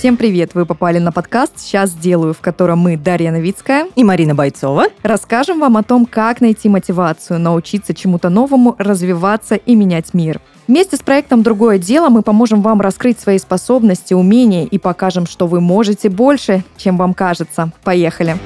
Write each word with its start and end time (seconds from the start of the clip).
Всем 0.00 0.16
привет! 0.16 0.54
Вы 0.54 0.64
попали 0.64 0.98
на 0.98 1.12
подкаст 1.12 1.58
«Сейчас 1.58 1.90
сделаю», 1.90 2.32
в 2.32 2.40
котором 2.40 2.78
мы, 2.78 2.96
Дарья 2.96 3.32
Новицкая 3.32 3.86
и 3.96 4.02
Марина 4.02 4.34
Бойцова, 4.34 4.84
расскажем 5.02 5.60
вам 5.60 5.76
о 5.76 5.82
том, 5.82 6.06
как 6.06 6.40
найти 6.40 6.70
мотивацию, 6.70 7.38
научиться 7.38 7.92
чему-то 7.92 8.30
новому, 8.30 8.74
развиваться 8.78 9.56
и 9.56 9.74
менять 9.74 10.14
мир. 10.14 10.40
Вместе 10.66 10.96
с 10.96 11.00
проектом 11.00 11.42
«Другое 11.42 11.76
дело» 11.76 12.08
мы 12.08 12.22
поможем 12.22 12.62
вам 12.62 12.80
раскрыть 12.80 13.20
свои 13.20 13.38
способности, 13.38 14.14
умения 14.14 14.64
и 14.64 14.78
покажем, 14.78 15.26
что 15.26 15.46
вы 15.46 15.60
можете 15.60 16.08
больше, 16.08 16.64
чем 16.78 16.96
вам 16.96 17.12
кажется. 17.12 17.70
Поехали! 17.84 18.38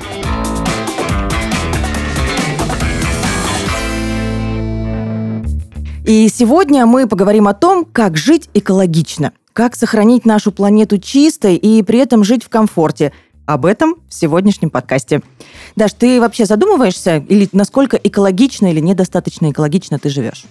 И 6.05 6.29
сегодня 6.29 6.85
мы 6.85 7.07
поговорим 7.07 7.47
о 7.47 7.55
том, 7.55 7.85
как 7.85 8.17
жить 8.17 8.51
экологично– 8.55 9.33
как 9.55 9.77
сохранить 9.77 10.27
нашу 10.27 10.51
планету 10.53 10.99
чистой 10.99 11.55
и 11.55 11.83
при 11.83 12.01
этом 12.01 12.25
жить 12.25 12.45
в 12.45 12.49
комфорте? 12.51 13.13
Об 13.47 13.67
этом 13.67 13.97
в 14.09 14.15
сегодняшнем 14.15 14.69
подкасте. 14.69 15.23
Даш, 15.77 15.93
ты 15.93 16.21
вообще 16.21 16.45
задумываешься, 16.45 17.19
или 17.29 17.49
насколько 17.53 17.97
экологично 17.97 18.67
или 18.67 18.81
недостаточно 18.81 19.51
экологично 19.51 19.99
ты 19.99 20.09
живешь? 20.09 20.45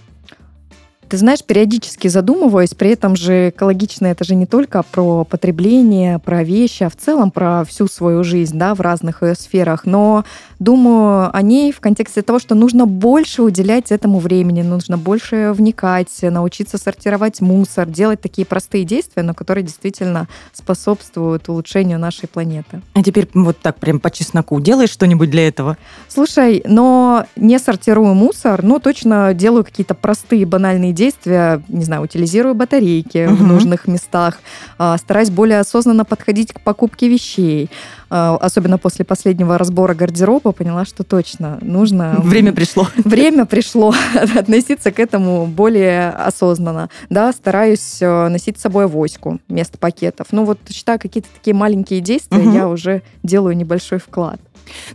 Ты 1.13 1.17
знаешь, 1.17 1.44
периодически 1.44 2.08
задумываюсь, 2.08 2.73
при 2.73 2.90
этом 2.90 3.16
же 3.16 3.49
экологично 3.49 4.08
это 4.08 4.23
же 4.23 4.34
не 4.34 4.48
только 4.48 4.81
про 4.81 5.23
потребление, 5.26 6.17
про 6.17 6.44
вещи, 6.44 6.81
а 6.81 6.90
в 6.90 6.95
целом 6.95 7.30
про 7.30 7.63
всю 7.66 7.88
свою 7.88 8.23
жизнь, 8.23 8.58
да, 8.58 8.73
в 8.73 8.81
разных 8.81 9.21
ее 9.21 9.35
сферах. 9.35 9.85
Но 9.85 10.26
думаю 10.57 11.30
о 11.31 11.41
ней 11.44 11.71
в 11.71 11.80
контексте 11.81 12.23
того, 12.23 12.40
что 12.40 12.55
нужно 12.55 12.88
больше 12.88 13.44
уделять 13.44 13.91
этому 13.91 14.18
времени, 14.18 14.63
нужно 14.63 14.98
больше 14.98 15.52
вникать, 15.54 16.10
научиться 16.24 16.79
сортировать 16.79 17.41
мусор, 17.41 17.87
делать 17.87 18.20
такие 18.20 18.48
простые 18.48 18.84
действия, 18.84 19.21
но 19.21 19.35
которые 19.35 19.63
действительно 19.63 20.27
способствуют 20.52 21.48
улучшению 21.48 21.99
нашей 21.99 22.27
планеты. 22.27 22.82
А 22.96 23.04
теперь 23.04 23.30
вот 23.35 23.59
так 23.59 23.77
прям 23.77 23.99
по 23.99 24.09
чесноку 24.09 24.59
делаешь 24.59 24.90
что-нибудь 24.90 25.30
для 25.30 25.48
этого? 25.48 25.77
Слушай, 26.07 26.63
но 26.65 27.27
не 27.35 27.59
сортирую 27.59 28.15
мусор, 28.15 28.63
но 28.63 28.80
точно 28.80 29.35
делаю 29.35 29.63
какие-то 29.63 29.93
простые 29.93 30.48
банальные 30.48 30.91
действия, 30.91 31.02
действия, 31.04 31.62
не 31.68 31.84
знаю, 31.84 32.04
утилизирую 32.04 32.55
батарейки 32.55 33.26
угу. 33.26 33.35
в 33.35 33.43
нужных 33.43 33.87
местах, 33.87 34.40
а, 34.77 34.98
стараюсь 34.98 35.29
более 35.29 35.59
осознанно 35.59 36.05
подходить 36.05 36.54
к 36.54 36.62
покупке 36.62 37.09
вещей. 37.09 37.70
А, 38.09 38.37
особенно 38.40 38.77
после 38.77 39.04
последнего 39.05 39.57
разбора 39.57 39.93
гардероба 39.96 40.51
поняла, 40.51 40.85
что 40.85 41.04
точно 41.04 41.57
нужно... 41.62 42.15
Время 42.24 42.54
пришло. 42.59 42.87
Время 43.04 43.46
пришло 43.46 43.93
относиться 44.35 44.91
к 44.91 44.99
этому 44.99 45.46
более 45.46 46.09
осознанно. 46.09 46.90
Да, 47.09 47.34
стараюсь 47.34 47.98
э, 48.01 48.27
носить 48.29 48.59
с 48.59 48.62
собой 48.62 48.85
авоську 48.85 49.40
вместо 49.49 49.77
пакетов. 49.77 50.27
Ну 50.31 50.46
вот 50.46 50.59
считаю, 50.70 50.99
какие-то 50.99 51.29
такие 51.34 51.54
маленькие 51.54 51.99
действия 51.99 52.40
угу. 52.40 52.55
я 52.55 52.68
уже 52.68 53.01
делаю 53.24 53.57
небольшой 53.57 53.99
вклад. 53.99 54.40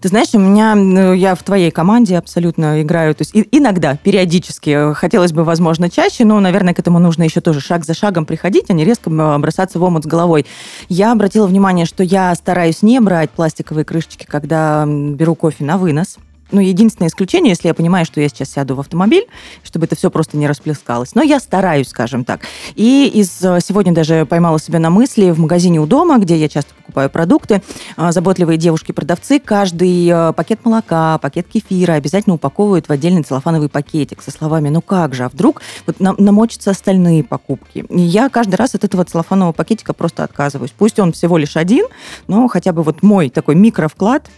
Ты 0.01 0.09
знаешь, 0.09 0.28
у 0.33 0.39
меня, 0.39 0.75
ну, 0.75 1.12
я 1.12 1.34
в 1.34 1.42
твоей 1.42 1.70
команде 1.70 2.17
абсолютно 2.17 2.83
играю, 2.83 3.14
то 3.14 3.23
есть 3.23 3.33
иногда, 3.53 3.97
периодически, 3.97 4.92
хотелось 4.95 5.33
бы, 5.33 5.45
возможно, 5.45 5.91
чаще, 5.91 6.25
но, 6.25 6.39
наверное, 6.41 6.75
к 6.75 6.78
этому 6.78 6.98
нужно 6.98 7.25
еще 7.25 7.41
тоже 7.41 7.61
шаг 7.61 7.84
за 7.84 7.95
шагом 7.95 8.27
приходить, 8.27 8.67
а 8.69 8.73
не 8.73 8.84
резко 8.84 9.11
бросаться 9.11 9.79
в 9.79 9.83
омут 9.83 10.05
с 10.05 10.06
головой. 10.06 10.47
Я 10.89 11.12
обратила 11.12 11.47
внимание, 11.47 11.86
что 11.86 12.03
я 12.03 12.34
стараюсь 12.34 12.83
не 12.83 13.01
брать 13.01 13.31
пластиковые 13.31 13.84
крышечки, 13.84 14.25
когда 14.27 14.84
беру 14.86 15.34
кофе 15.34 15.64
на 15.64 15.79
вынос, 15.79 16.19
ну, 16.51 16.61
единственное 16.61 17.09
исключение, 17.09 17.51
если 17.51 17.69
я 17.69 17.75
понимаю, 17.75 18.07
что 18.07 18.21
я 18.21 18.29
сейчас 18.29 18.51
сяду 18.51 18.75
в 18.75 18.81
автомобиль, 18.81 19.27
чтобы 19.63 19.87
это 19.87 19.97
все 19.97 20.11
просто 20.11 20.37
не 20.37 20.47
расплескалось. 20.47 21.15
Но 21.15 21.23
я 21.23 21.41
стараюсь, 21.41 21.89
скажем 21.89 22.25
так. 22.25 22.41
И 22.75 23.11
из 23.13 23.43
э, 23.43 23.59
сегодня 23.61 23.93
даже 23.93 24.27
поймала 24.27 24.59
себя 24.59 24.79
на 24.79 24.91
мысли 24.91 25.31
в 25.31 25.39
магазине 25.39 25.81
у 25.81 25.87
дома, 25.87 26.19
где 26.19 26.37
я 26.37 26.48
часто 26.48 26.75
покупаю 26.75 27.11
продукты, 27.11 27.63
э, 27.97 28.13
заботливые 28.13 28.57
девушки-продавцы 28.57 29.39
каждый 29.39 30.08
э, 30.08 30.33
пакет 30.33 30.64
молока, 30.64 31.19
пакет 31.19 31.48
кефира 31.48 31.95
обязательно 31.95 32.35
упаковывают 32.35 32.89
в 32.89 32.92
отдельный 32.92 33.23
целлофановый 33.23 33.69
пакетик 33.69 34.23
со 34.23 34.31
словами 34.31 34.69
«ну 34.69 34.81
как 34.81 35.14
же, 35.14 35.25
а 35.25 35.29
вдруг 35.29 35.61
вот 35.87 36.01
нам, 36.01 36.17
намочатся 36.19 36.70
остальные 36.70 37.25
покупки?» 37.25 37.85
И 37.91 38.01
я 38.01 38.29
каждый 38.29 38.55
раз 38.55 38.75
от 38.75 38.85
этого 38.85 39.05
целлофанового 39.05 39.53
пакетика 39.53 39.92
просто 39.92 40.25
отказываюсь. 40.25 40.73
Пусть 40.77 40.98
он 40.98 41.13
всего 41.13 41.37
лишь 41.37 41.57
один, 41.57 41.87
но 42.27 42.48
хотя 42.48 42.73
бы 42.73 42.83
вот 42.83 43.03
мой 43.03 43.29
такой 43.29 43.55
микровклад 43.55 44.29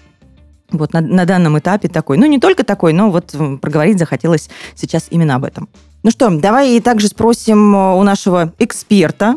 вот 0.73 0.93
на, 0.93 1.01
на 1.01 1.25
данном 1.25 1.59
этапе 1.59 1.89
такой. 1.89 2.17
Ну, 2.19 2.27
не 2.27 2.39
только 2.39 2.65
такой, 2.65 2.93
но 2.93 3.11
вот 3.11 3.35
проговорить 3.61 3.99
захотелось 3.99 4.51
сейчас 4.75 5.07
именно 5.11 5.37
об 5.37 5.45
этом. 5.45 5.69
Ну 6.03 6.11
что, 6.11 6.31
давай 6.31 6.77
и 6.77 6.81
также 6.81 7.09
спросим 7.09 7.75
э, 7.75 7.95
у 7.95 8.03
нашего 8.03 8.53
эксперта. 8.59 9.37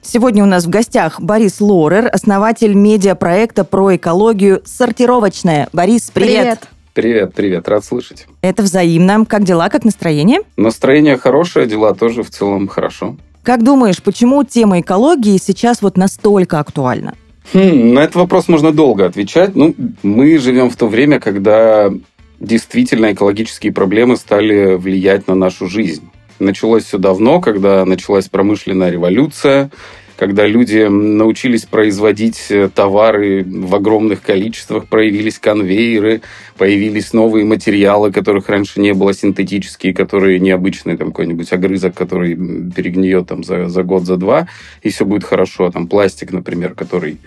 Сегодня 0.00 0.42
у 0.42 0.46
нас 0.46 0.64
в 0.64 0.70
гостях 0.70 1.20
Борис 1.20 1.60
Лорер, 1.60 2.08
основатель 2.12 2.74
медиапроекта 2.74 3.64
про 3.64 3.96
экологию 3.96 4.62
«Сортировочная». 4.64 5.68
Борис, 5.72 6.10
привет! 6.12 6.36
Привет! 6.36 6.68
Привет, 6.94 7.34
привет, 7.34 7.68
рад 7.68 7.84
слышать. 7.84 8.26
Это 8.40 8.62
взаимно. 8.62 9.26
Как 9.26 9.44
дела, 9.44 9.68
как 9.68 9.84
настроение? 9.84 10.40
Настроение 10.56 11.18
хорошее, 11.18 11.66
дела 11.66 11.92
тоже 11.92 12.22
в 12.22 12.30
целом 12.30 12.68
хорошо. 12.68 13.16
Как 13.42 13.62
думаешь, 13.62 14.02
почему 14.02 14.42
тема 14.44 14.80
экологии 14.80 15.36
сейчас 15.36 15.82
вот 15.82 15.98
настолько 15.98 16.58
актуальна? 16.58 17.14
Хм, 17.52 17.94
на 17.94 18.00
этот 18.00 18.16
вопрос 18.16 18.48
можно 18.48 18.72
долго 18.72 19.06
отвечать. 19.06 19.54
Ну, 19.54 19.74
мы 20.02 20.38
живем 20.38 20.70
в 20.70 20.76
то 20.76 20.86
время, 20.86 21.20
когда 21.20 21.92
действительно 22.40 23.12
экологические 23.12 23.72
проблемы 23.72 24.16
стали 24.16 24.74
влиять 24.74 25.26
на 25.28 25.34
нашу 25.34 25.68
жизнь. 25.68 26.08
Началось 26.38 26.84
все 26.84 26.98
давно, 26.98 27.40
когда 27.40 27.84
началась 27.84 28.28
промышленная 28.28 28.90
революция, 28.90 29.70
когда 30.16 30.46
люди 30.46 30.86
научились 30.88 31.66
производить 31.66 32.46
э, 32.50 32.68
товары 32.74 33.44
в 33.44 33.74
огромных 33.74 34.22
количествах, 34.22 34.86
появились 34.86 35.38
конвейеры, 35.38 36.22
появились 36.56 37.12
новые 37.12 37.44
материалы, 37.44 38.12
которых 38.12 38.48
раньше 38.48 38.80
не 38.80 38.94
было, 38.94 39.12
синтетические, 39.12 39.94
которые 39.94 40.40
необычные, 40.40 40.96
там 40.96 41.08
какой-нибудь 41.08 41.52
огрызок, 41.52 41.94
который 41.94 42.34
перегниет 42.34 43.26
там 43.26 43.44
за, 43.44 43.68
за 43.68 43.82
год, 43.82 44.04
за 44.04 44.16
два, 44.16 44.48
и 44.82 44.88
все 44.88 45.04
будет 45.04 45.24
хорошо. 45.24 45.70
Там 45.70 45.86
пластик, 45.86 46.32
например, 46.32 46.74
который 46.74 47.18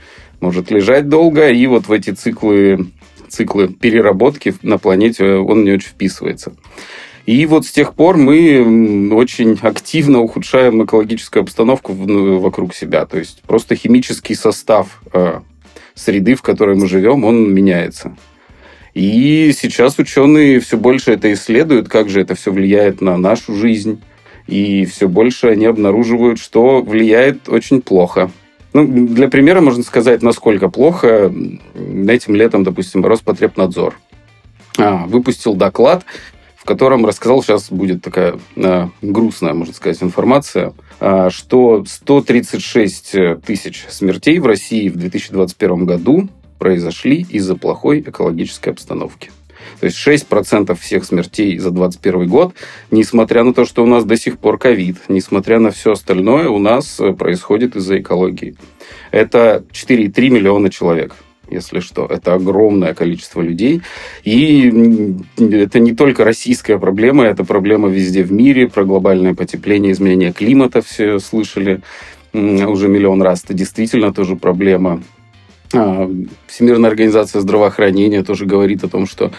может 0.41 0.71
лежать 0.71 1.09
долго, 1.09 1.50
и 1.50 1.67
вот 1.67 1.88
в 1.88 1.91
эти 1.91 2.11
циклы 2.11 2.88
циклы 3.29 3.67
переработки 3.67 4.56
на 4.63 4.79
планете 4.79 5.35
он 5.35 5.63
не 5.63 5.71
очень 5.71 5.89
вписывается. 5.89 6.53
И 7.29 7.45
вот 7.45 7.67
с 7.67 7.72
тех 7.72 7.94
пор 7.94 8.17
мы 8.17 9.13
очень 9.13 9.59
активно 9.62 10.19
ухудшаем 10.19 10.84
экологическую 10.84 11.44
обстановку 11.44 11.94
ну, 11.94 12.40
вокруг 12.40 12.73
себя. 12.73 13.06
То 13.06 13.19
есть 13.19 13.44
просто 13.44 13.75
химический 13.75 14.34
состав 14.34 15.00
э, 15.13 15.41
среды, 15.94 16.34
в 16.34 16.41
которой 16.41 16.75
мы 16.75 16.88
живем, 16.88 17.23
он 17.25 17.53
меняется. 17.53 18.18
И 18.95 19.53
сейчас 19.56 20.00
ученые 20.00 20.59
все 20.59 20.75
больше 20.75 21.12
это 21.12 21.31
исследуют, 21.31 21.88
как 21.88 22.09
же 22.09 22.19
это 22.19 22.34
все 22.34 22.51
влияет 22.51 23.00
на 23.00 23.16
нашу 23.16 23.53
жизнь. 23.53 24.01
И 24.47 24.85
все 24.85 25.07
больше 25.07 25.50
они 25.50 25.68
обнаруживают, 25.68 26.39
что 26.39 26.81
влияет 26.81 27.47
очень 27.47 27.84
плохо. 27.84 28.31
Ну, 28.73 28.88
для 28.88 29.28
примера 29.28 29.62
можно 29.62 29.84
сказать, 29.84 30.23
насколько 30.23 30.68
плохо. 30.68 31.31
Этим 32.07 32.34
летом, 32.34 32.63
допустим, 32.63 33.06
Роспотребнадзор 33.06 34.00
а, 34.79 35.06
выпустил 35.06 35.53
доклад 35.53 36.03
котором 36.66 37.06
рассказал, 37.06 37.42
сейчас 37.42 37.72
будет 37.72 38.02
такая 38.02 38.40
э, 38.56 38.88
грустная, 39.02 39.53
можно 39.53 39.74
сказать, 39.74 40.02
информация, 40.02 40.74
э, 41.00 41.30
что 41.31 41.84
136 41.86 43.42
тысяч 43.46 43.86
смертей 43.90 44.40
в 44.40 44.46
России 44.46 44.90
в 44.90 44.98
2021 44.98 45.86
году 45.86 46.30
произошли 46.58 47.25
из-за 47.30 47.56
плохой 47.56 48.02
экологической 48.02 48.69
обстановки. 48.69 49.31
То 49.80 49.86
есть 49.86 49.98
6% 50.06 50.75
всех 50.75 51.06
смертей 51.06 51.57
за 51.57 51.72
2021 51.72 52.28
год, 52.28 52.54
несмотря 52.92 53.44
на 53.44 53.54
то, 53.54 53.66
что 53.66 53.83
у 53.83 53.88
нас 53.88 54.04
до 54.04 54.18
сих 54.18 54.38
пор 54.38 54.57
ковид, 54.57 54.98
несмотря 55.07 55.60
на 55.60 55.72
все 55.72 55.94
остальное, 55.94 56.50
у 56.50 56.60
нас 56.60 57.00
э, 57.00 57.13
происходит 57.13 57.75
из-за 57.75 58.00
экологии. 58.00 58.56
Это 59.12 59.63
4,3 59.72 60.30
миллиона 60.30 60.69
человек 60.69 61.16
если 61.50 61.80
что. 61.80 62.06
Это 62.06 62.34
огромное 62.34 62.94
количество 62.94 63.42
людей. 63.42 63.81
И 64.24 65.16
это 65.38 65.80
не 65.80 65.94
только 65.94 66.24
российская 66.24 66.78
проблема, 66.78 67.25
это 67.25 67.44
проблема 67.44 67.90
везде 67.90 68.24
в 68.24 68.31
мире, 68.31 68.68
про 68.68 68.84
глобальное 68.84 69.34
потепление, 69.34 69.92
изменение 69.92 70.34
климата 70.34 70.81
все 70.81 71.19
слышали 71.19 71.81
уже 72.34 72.88
миллион 72.88 73.22
раз. 73.22 73.44
Это 73.44 73.54
действительно 73.54 74.13
тоже 74.13 74.36
проблема. 74.36 75.01
А, 75.74 76.10
Всемирная 76.48 76.90
организация 76.90 77.42
здравоохранения 77.42 78.24
тоже 78.24 78.45
говорит 78.45 78.84
о 78.84 78.90
том, 78.90 79.07
что 79.07 79.31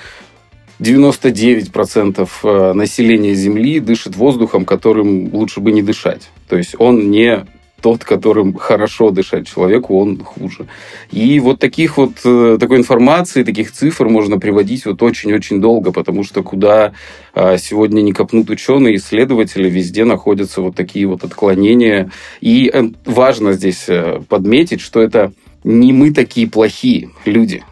99% 0.81 2.29
э, 2.43 2.73
населения 2.73 3.35
Земли 3.35 3.81
дышит 3.81 4.17
воздухом, 4.17 4.65
которым 4.65 5.33
лучше 5.35 5.61
бы 5.61 5.73
не 5.73 5.83
дышать. 5.83 6.31
То 6.49 6.57
есть 6.57 6.75
он 6.79 7.11
не 7.11 7.47
тот, 7.81 8.05
которым 8.05 8.55
хорошо 8.55 9.11
дышать 9.11 9.47
человеку, 9.47 9.99
он 10.01 10.19
хуже. 10.19 10.67
И 11.11 11.41
вот 11.41 11.59
таких 11.59 11.97
вот, 11.97 12.13
э, 12.25 12.59
такой 12.61 12.79
информации, 12.79 13.43
таких 13.43 13.73
цифр 13.73 14.09
можно 14.09 14.39
приводить 14.39 14.87
вот 14.87 15.03
очень-очень 15.03 15.61
долго, 15.61 15.93
потому 15.93 16.25
что 16.25 16.43
куда 16.43 16.93
а, 17.33 17.59
сегодня 17.59 18.03
не 18.03 18.13
копнут 18.13 18.51
ученые, 18.51 18.97
исследователи, 18.97 19.69
везде 19.69 20.05
находятся 20.05 20.63
вот 20.63 20.75
такие 20.75 21.07
вот 21.07 21.25
отклонения. 21.25 22.11
И 22.41 22.71
э, 22.73 22.91
важно 23.05 23.53
здесь 23.53 23.89
э, 23.89 24.21
подметить, 24.29 24.81
что 24.81 25.01
это 25.01 25.33
не 25.65 25.93
мы 25.93 26.13
такие 26.13 26.49
плохие 26.49 27.11
люди. 27.25 27.63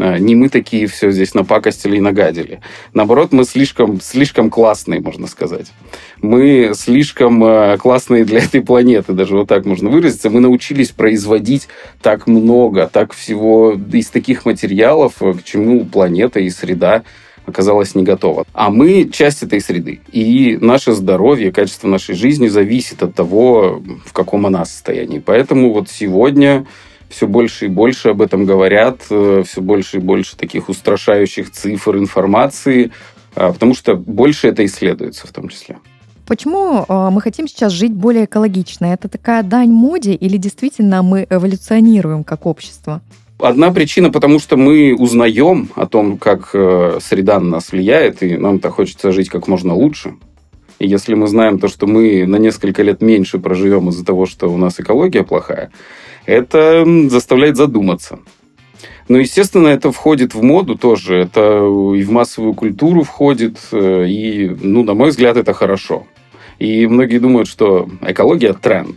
А, 0.00 0.18
не 0.18 0.34
мы 0.34 0.48
такие 0.48 0.86
все 0.86 1.10
здесь 1.10 1.34
напакостили 1.34 1.96
и 1.96 2.00
нагадили. 2.00 2.60
Наоборот, 2.94 3.32
мы 3.32 3.44
слишком, 3.44 4.00
слишком 4.00 4.50
классные, 4.50 5.00
можно 5.00 5.26
сказать. 5.26 5.66
Мы 6.22 6.72
слишком 6.74 7.42
а, 7.44 7.76
классные 7.76 8.24
для 8.24 8.40
этой 8.40 8.62
планеты, 8.62 9.12
даже 9.12 9.36
вот 9.36 9.48
так 9.48 9.66
можно 9.66 9.90
выразиться. 9.90 10.30
Мы 10.30 10.40
научились 10.40 10.90
производить 10.90 11.68
так 12.00 12.26
много, 12.26 12.88
так 12.90 13.12
всего 13.12 13.78
из 13.92 14.08
таких 14.08 14.46
материалов, 14.46 15.16
к 15.18 15.42
чему 15.44 15.84
планета 15.84 16.40
и 16.40 16.48
среда 16.50 17.02
оказалась 17.46 17.94
не 17.94 18.04
готова. 18.04 18.44
А 18.52 18.70
мы 18.70 19.10
часть 19.12 19.42
этой 19.42 19.60
среды. 19.60 20.00
И 20.12 20.56
наше 20.60 20.92
здоровье, 20.92 21.52
качество 21.52 21.88
нашей 21.88 22.14
жизни 22.14 22.48
зависит 22.48 23.02
от 23.02 23.14
того, 23.14 23.82
в 24.04 24.12
каком 24.12 24.46
она 24.46 24.64
состоянии. 24.64 25.18
Поэтому 25.18 25.72
вот 25.72 25.90
сегодня 25.90 26.66
все 27.10 27.26
больше 27.26 27.66
и 27.66 27.68
больше 27.68 28.10
об 28.10 28.22
этом 28.22 28.46
говорят, 28.46 29.02
э, 29.10 29.42
все 29.46 29.60
больше 29.60 29.98
и 29.98 30.00
больше 30.00 30.36
таких 30.36 30.68
устрашающих 30.68 31.50
цифр, 31.50 31.96
информации, 31.96 32.92
а, 33.34 33.52
потому 33.52 33.74
что 33.74 33.94
больше 33.94 34.48
это 34.48 34.64
исследуется 34.64 35.26
в 35.26 35.32
том 35.32 35.48
числе. 35.48 35.78
Почему 36.26 36.84
э, 36.88 37.10
мы 37.10 37.20
хотим 37.20 37.48
сейчас 37.48 37.72
жить 37.72 37.92
более 37.92 38.24
экологично? 38.24 38.86
Это 38.86 39.08
такая 39.08 39.42
дань 39.42 39.70
моде 39.70 40.14
или 40.14 40.36
действительно 40.36 41.02
мы 41.02 41.26
эволюционируем 41.28 42.22
как 42.22 42.46
общество? 42.46 43.02
Одна 43.38 43.72
причина, 43.72 44.10
потому 44.10 44.38
что 44.38 44.56
мы 44.56 44.94
узнаем 44.94 45.70
о 45.74 45.86
том, 45.86 46.18
как 46.18 46.50
э, 46.54 46.98
среда 47.02 47.40
на 47.40 47.46
нас 47.46 47.72
влияет, 47.72 48.22
и 48.22 48.36
нам-то 48.36 48.70
хочется 48.70 49.12
жить 49.12 49.28
как 49.28 49.48
можно 49.48 49.74
лучше. 49.74 50.14
И 50.78 50.86
если 50.86 51.14
мы 51.14 51.26
знаем 51.26 51.58
то, 51.58 51.68
что 51.68 51.86
мы 51.86 52.26
на 52.26 52.36
несколько 52.36 52.82
лет 52.82 53.02
меньше 53.02 53.38
проживем 53.38 53.88
из-за 53.88 54.04
того, 54.04 54.26
что 54.26 54.48
у 54.48 54.56
нас 54.56 54.78
экология 54.78 55.24
плохая, 55.24 55.70
это 56.26 56.84
заставляет 57.08 57.56
задуматься. 57.56 58.18
Но, 59.08 59.18
естественно, 59.18 59.68
это 59.68 59.90
входит 59.90 60.34
в 60.34 60.42
моду 60.42 60.76
тоже, 60.76 61.16
это 61.16 61.40
и 61.96 62.02
в 62.02 62.10
массовую 62.10 62.54
культуру 62.54 63.02
входит, 63.02 63.58
э, 63.72 64.06
и, 64.06 64.48
ну, 64.48 64.84
на 64.84 64.94
мой 64.94 65.10
взгляд, 65.10 65.36
это 65.36 65.52
хорошо. 65.52 66.06
И 66.60 66.86
многие 66.86 67.18
думают, 67.18 67.48
что 67.48 67.88
экология– 68.02 68.52
тренд. 68.62 68.96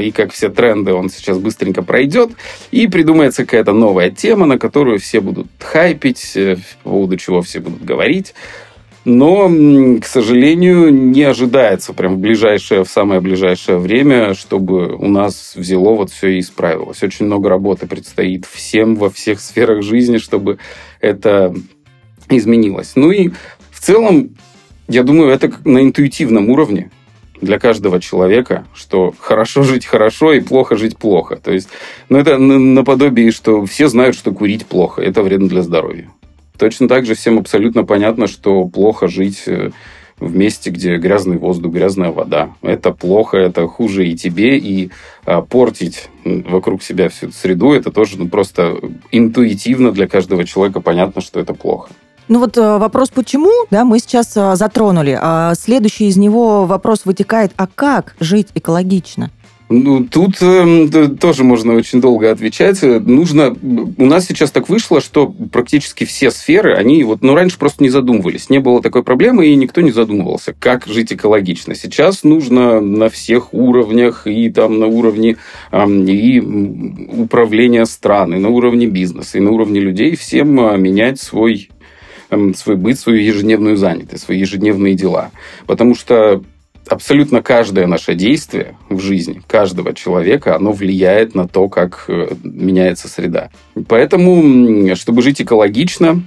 И 0.00 0.12
как 0.12 0.32
все 0.32 0.48
тренды, 0.48 0.92
он 0.92 1.10
сейчас 1.10 1.38
быстренько 1.38 1.82
пройдет, 1.82 2.30
и 2.70 2.86
придумается 2.86 3.44
какая-то 3.44 3.72
новая 3.72 4.10
тема, 4.10 4.46
на 4.46 4.58
которую 4.58 4.98
все 4.98 5.20
будут 5.20 5.48
хайпить, 5.58 6.32
э, 6.36 6.56
по 6.82 6.90
поводу 6.90 7.16
чего 7.16 7.42
все 7.42 7.60
будут 7.60 7.84
говорить. 7.84 8.34
Но, 9.04 9.50
к 10.00 10.06
сожалению, 10.06 10.92
не 10.92 11.22
ожидается 11.24 11.92
прям 11.92 12.14
в 12.14 12.18
ближайшее, 12.18 12.84
в 12.84 12.88
самое 12.88 13.20
ближайшее 13.20 13.76
время, 13.76 14.34
чтобы 14.34 14.94
у 14.94 15.08
нас 15.08 15.54
взяло 15.56 15.94
вот 15.94 16.10
все 16.10 16.28
и 16.28 16.40
исправилось. 16.40 17.02
Очень 17.02 17.26
много 17.26 17.50
работы 17.50 17.86
предстоит 17.86 18.46
всем 18.46 18.96
во 18.96 19.10
всех 19.10 19.40
сферах 19.40 19.82
жизни, 19.82 20.16
чтобы 20.16 20.58
это 21.00 21.54
изменилось. 22.30 22.92
Ну 22.94 23.10
и 23.10 23.30
в 23.70 23.80
целом, 23.80 24.30
я 24.88 25.02
думаю, 25.02 25.30
это 25.30 25.52
на 25.64 25.82
интуитивном 25.82 26.48
уровне 26.48 26.90
для 27.42 27.58
каждого 27.58 28.00
человека, 28.00 28.64
что 28.74 29.12
хорошо 29.18 29.64
жить 29.64 29.84
хорошо 29.84 30.32
и 30.32 30.40
плохо 30.40 30.76
жить 30.76 30.96
плохо. 30.96 31.36
То 31.36 31.52
есть, 31.52 31.68
ну, 32.08 32.16
это 32.16 32.38
наподобие, 32.38 33.32
что 33.32 33.66
все 33.66 33.88
знают, 33.88 34.16
что 34.16 34.32
курить 34.32 34.64
плохо, 34.64 35.02
это 35.02 35.22
вредно 35.22 35.48
для 35.48 35.62
здоровья. 35.62 36.08
Точно 36.58 36.88
так 36.88 37.04
же 37.04 37.14
всем 37.14 37.38
абсолютно 37.38 37.84
понятно, 37.84 38.26
что 38.26 38.64
плохо 38.64 39.08
жить 39.08 39.42
э, 39.46 39.70
в 40.18 40.36
месте, 40.36 40.70
где 40.70 40.96
грязный 40.96 41.36
воздух, 41.36 41.72
грязная 41.72 42.12
вода. 42.12 42.50
Это 42.62 42.92
плохо, 42.92 43.36
это 43.36 43.66
хуже 43.66 44.06
и 44.06 44.16
тебе, 44.16 44.56
и 44.58 44.90
а, 45.24 45.42
портить 45.42 46.08
вокруг 46.24 46.82
себя 46.82 47.08
всю 47.08 47.26
эту 47.26 47.34
среду, 47.34 47.72
это 47.72 47.90
тоже 47.90 48.18
ну, 48.18 48.28
просто 48.28 48.76
интуитивно 49.10 49.92
для 49.92 50.06
каждого 50.06 50.44
человека 50.44 50.80
понятно, 50.80 51.20
что 51.20 51.40
это 51.40 51.54
плохо. 51.54 51.90
Ну 52.26 52.38
вот 52.38 52.56
э, 52.56 52.78
вопрос 52.78 53.10
почему, 53.10 53.50
да, 53.70 53.84
мы 53.84 53.98
сейчас 53.98 54.34
э, 54.36 54.56
затронули. 54.56 55.18
А 55.20 55.54
следующий 55.54 56.06
из 56.06 56.16
него 56.16 56.64
вопрос 56.64 57.04
вытекает, 57.04 57.52
а 57.56 57.66
как 57.66 58.14
жить 58.18 58.48
экологично? 58.54 59.30
Ну, 59.70 60.04
тут 60.04 60.36
э, 60.42 61.08
тоже 61.18 61.42
можно 61.42 61.74
очень 61.74 62.00
долго 62.00 62.30
отвечать. 62.30 62.82
Нужно... 62.82 63.56
У 63.96 64.04
нас 64.04 64.26
сейчас 64.26 64.50
так 64.50 64.68
вышло, 64.68 65.00
что 65.00 65.26
практически 65.26 66.04
все 66.04 66.30
сферы, 66.30 66.74
они 66.74 67.02
вот, 67.02 67.22
ну, 67.22 67.34
раньше 67.34 67.58
просто 67.58 67.82
не 67.82 67.88
задумывались. 67.88 68.50
Не 68.50 68.58
было 68.58 68.82
такой 68.82 69.02
проблемы, 69.02 69.46
и 69.46 69.54
никто 69.56 69.80
не 69.80 69.90
задумывался, 69.90 70.54
как 70.58 70.86
жить 70.86 71.14
экологично. 71.14 71.74
Сейчас 71.74 72.24
нужно 72.24 72.80
на 72.80 73.08
всех 73.08 73.54
уровнях, 73.54 74.26
и 74.26 74.50
там 74.50 74.78
на 74.78 74.86
уровне 74.86 75.38
э, 75.72 75.88
и 75.88 76.40
управления 76.40 77.86
страны, 77.86 78.38
на 78.38 78.50
уровне 78.50 78.86
бизнеса, 78.86 79.38
и 79.38 79.40
на 79.40 79.50
уровне 79.50 79.80
людей 79.80 80.14
всем 80.14 80.60
а, 80.60 80.76
менять 80.76 81.20
свой 81.20 81.70
свой 82.56 82.74
быт, 82.74 82.98
свою 82.98 83.20
ежедневную 83.20 83.76
занятость, 83.76 84.24
свои 84.24 84.40
ежедневные 84.40 84.94
дела. 84.94 85.30
Потому 85.66 85.94
что 85.94 86.42
абсолютно 86.88 87.42
каждое 87.42 87.86
наше 87.86 88.14
действие 88.14 88.76
в 88.88 89.00
жизни 89.00 89.42
каждого 89.46 89.94
человека, 89.94 90.56
оно 90.56 90.72
влияет 90.72 91.34
на 91.34 91.48
то, 91.48 91.68
как 91.68 92.04
э, 92.08 92.28
меняется 92.42 93.08
среда. 93.08 93.50
Поэтому, 93.88 94.94
чтобы 94.96 95.22
жить 95.22 95.40
экологично, 95.40 96.22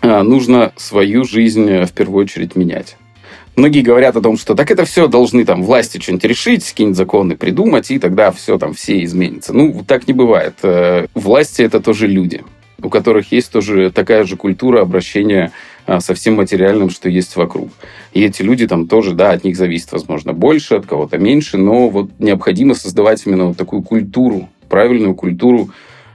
э, 0.00 0.22
нужно 0.22 0.72
свою 0.76 1.24
жизнь 1.24 1.68
э, 1.68 1.86
в 1.86 1.92
первую 1.92 2.24
очередь 2.24 2.56
менять. 2.56 2.96
Многие 3.54 3.82
говорят 3.82 4.16
о 4.16 4.22
том, 4.22 4.38
что 4.38 4.54
так 4.54 4.70
это 4.70 4.84
все 4.86 5.08
должны 5.08 5.44
там 5.44 5.62
власти 5.62 6.00
что-нибудь 6.00 6.24
решить, 6.24 6.66
какие-нибудь 6.66 6.96
законы 6.96 7.36
придумать, 7.36 7.90
и 7.90 7.98
тогда 7.98 8.30
все 8.30 8.56
там 8.56 8.72
все 8.72 9.04
изменится. 9.04 9.52
Ну, 9.52 9.84
так 9.86 10.08
не 10.08 10.14
бывает. 10.14 10.54
Власти 11.12 11.60
это 11.60 11.80
тоже 11.80 12.06
люди, 12.06 12.42
у 12.82 12.88
которых 12.88 13.30
есть 13.30 13.52
тоже 13.52 13.90
такая 13.90 14.24
же 14.24 14.36
культура 14.36 14.80
обращения 14.80 15.52
со 15.86 16.14
всем 16.14 16.34
материальным, 16.34 16.90
что 16.90 17.08
есть 17.08 17.36
вокруг. 17.36 17.70
И 18.12 18.22
эти 18.22 18.42
люди 18.42 18.66
там 18.66 18.86
тоже, 18.86 19.14
да, 19.14 19.30
от 19.30 19.44
них 19.44 19.56
зависит, 19.56 19.92
возможно, 19.92 20.32
больше, 20.32 20.76
от 20.76 20.86
кого-то 20.86 21.18
меньше, 21.18 21.58
но 21.58 21.88
вот 21.88 22.10
необходимо 22.18 22.74
создавать 22.74 23.22
именно 23.26 23.46
вот 23.46 23.56
такую 23.56 23.82
культуру, 23.82 24.48
правильную 24.68 25.14
культуру 25.14 25.70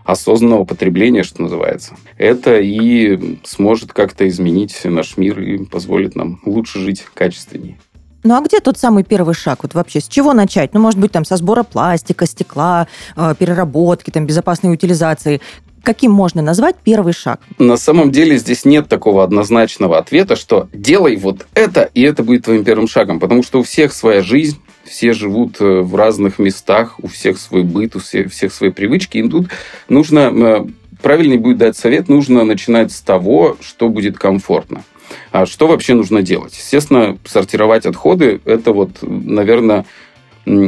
осознанного 0.08 0.64
потребления, 0.64 1.24
что 1.24 1.42
называется. 1.42 1.96
Это 2.18 2.60
и 2.60 3.38
сможет 3.44 3.92
как-то 3.92 4.28
изменить 4.28 4.80
наш 4.86 5.18
мир 5.18 5.40
и 5.42 5.66
позволит 5.66 6.16
нам 6.16 6.40
лучше 6.46 6.80
жить 6.80 7.06
качественнее. 7.14 7.78
Ну 8.24 8.36
а 8.36 8.42
где 8.42 8.60
тот 8.60 8.78
самый 8.78 9.04
первый 9.04 9.36
шаг? 9.36 9.60
Вот 9.64 9.74
вообще 9.74 10.00
с 10.00 10.08
чего 10.08 10.34
начать? 10.34 10.74
Ну, 10.74 10.80
может 10.80 11.00
быть, 11.00 11.12
там 11.12 11.24
со 11.24 11.38
сбора 11.38 11.64
пластика, 11.64 12.26
стекла, 12.26 12.88
э, 13.16 13.36
переработки, 13.38 14.10
там, 14.10 14.26
безопасной 14.26 14.74
утилизации 14.74 15.40
каким 15.88 16.12
можно 16.12 16.42
назвать 16.42 16.76
первый 16.84 17.14
шаг? 17.14 17.40
На 17.60 17.78
самом 17.78 18.12
деле 18.12 18.38
здесь 18.38 18.66
нет 18.66 18.90
такого 18.90 19.24
однозначного 19.24 19.98
ответа, 19.98 20.36
что 20.36 20.68
делай 20.74 21.16
вот 21.16 21.48
это, 21.54 21.90
и 21.94 22.02
это 22.02 22.24
будет 22.24 22.44
твоим 22.44 22.66
первым 22.66 22.90
шагом, 22.90 23.22
потому 23.22 23.42
что 23.42 23.60
у 23.60 23.64
всех 23.64 23.94
своя 23.94 24.22
жизнь, 24.22 24.60
все 24.84 25.14
живут 25.14 25.62
э, 25.62 25.80
в 25.80 25.96
разных 25.96 26.40
местах, 26.40 26.96
у 27.02 27.08
всех 27.08 27.40
свой 27.40 27.64
быт, 27.64 27.96
у 27.96 28.00
всех, 28.00 28.34
всех 28.34 28.54
свои 28.54 28.70
привычки, 28.70 29.18
и 29.18 29.30
тут 29.30 29.48
нужно, 29.88 30.20
э, 30.20 30.66
правильнее 31.02 31.40
будет 31.40 31.58
дать 31.58 31.78
совет, 31.78 32.10
нужно 32.10 32.44
начинать 32.44 32.92
с 32.92 33.00
того, 33.00 33.56
что 33.62 33.88
будет 33.88 34.18
комфортно. 34.18 34.84
А 35.32 35.46
что 35.46 35.68
вообще 35.68 35.94
нужно 35.94 36.22
делать? 36.22 36.54
Естественно, 36.58 37.18
сортировать 37.24 37.86
отходы– 37.86 38.42
это 38.46 38.74
вот, 38.74 38.90
наверное, 39.02 39.86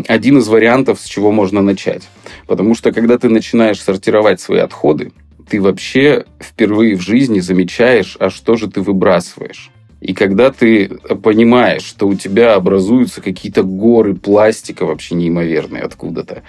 один 0.08 0.38
из 0.38 0.48
вариантов, 0.48 1.00
с 1.00 1.06
чего 1.06 1.32
можно 1.32 1.62
начать. 1.62 2.08
Потому 2.48 2.76
что 2.76 2.92
когда 2.92 3.18
ты 3.18 3.30
начинаешь 3.30 3.82
сортировать 3.82 4.42
свои 4.42 4.60
отходы, 4.60 5.12
ты 5.50 5.62
вообще 5.62 6.26
впервые 6.40 6.96
в 6.96 7.02
жизни 7.02 7.40
замечаешь, 7.40 8.18
а 8.20 8.30
что 8.30 8.56
же 8.56 8.70
ты 8.70 8.82
выбрасываешь. 8.82 9.72
И 10.02 10.14
когда 10.14 10.52
ты 10.52 10.88
понимаешь, 11.24 11.84
что 11.84 12.08
у 12.08 12.16
тебя 12.16 12.56
образуются 12.56 13.22
какие-то 13.22 13.64
горы 13.64 14.16
пластика 14.16 14.86
вообще 14.86 15.16
неимоверные 15.16 15.84
откуда-то, 15.84 16.44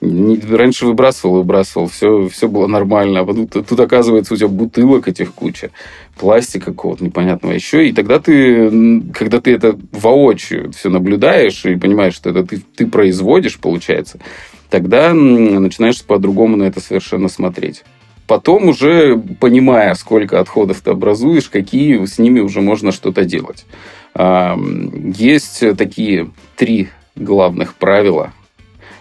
раньше 0.00 0.86
выбрасывал, 0.86 1.36
выбрасывал, 1.36 1.88
все, 1.88 2.28
все 2.28 2.48
было 2.48 2.66
нормально. 2.66 3.20
А 3.20 3.26
тут, 3.26 3.66
тут, 3.68 3.80
оказывается, 3.80 4.34
у 4.34 4.36
тебя 4.36 4.48
бутылок 4.48 5.08
этих 5.08 5.34
куча, 5.34 5.70
пластика 6.18 6.66
какого-то 6.66 7.04
непонятного 7.04 7.52
еще. 7.52 7.88
И 7.88 7.92
тогда 7.92 8.18
ты, 8.18 9.02
когда 9.12 9.40
ты 9.40 9.52
это 9.52 9.78
воочию 9.92 10.72
все 10.72 10.88
наблюдаешь 10.88 11.64
и 11.66 11.76
понимаешь, 11.76 12.14
что 12.14 12.30
это 12.30 12.44
ты, 12.46 12.62
ты 12.76 12.86
производишь, 12.86 13.58
получается, 13.58 14.18
тогда 14.70 15.12
начинаешь 15.12 16.02
по-другому 16.02 16.56
на 16.56 16.64
это 16.64 16.80
совершенно 16.80 17.28
смотреть. 17.28 17.84
Потом 18.26 18.68
уже, 18.68 19.20
понимая, 19.40 19.94
сколько 19.94 20.40
отходов 20.40 20.80
ты 20.80 20.92
образуешь, 20.92 21.48
какие 21.48 22.04
с 22.04 22.18
ними 22.18 22.40
уже 22.40 22.60
можно 22.60 22.92
что-то 22.92 23.24
делать. 23.24 23.66
Есть 24.14 25.64
такие 25.76 26.30
три 26.56 26.88
главных 27.16 27.74
правила 27.74 28.32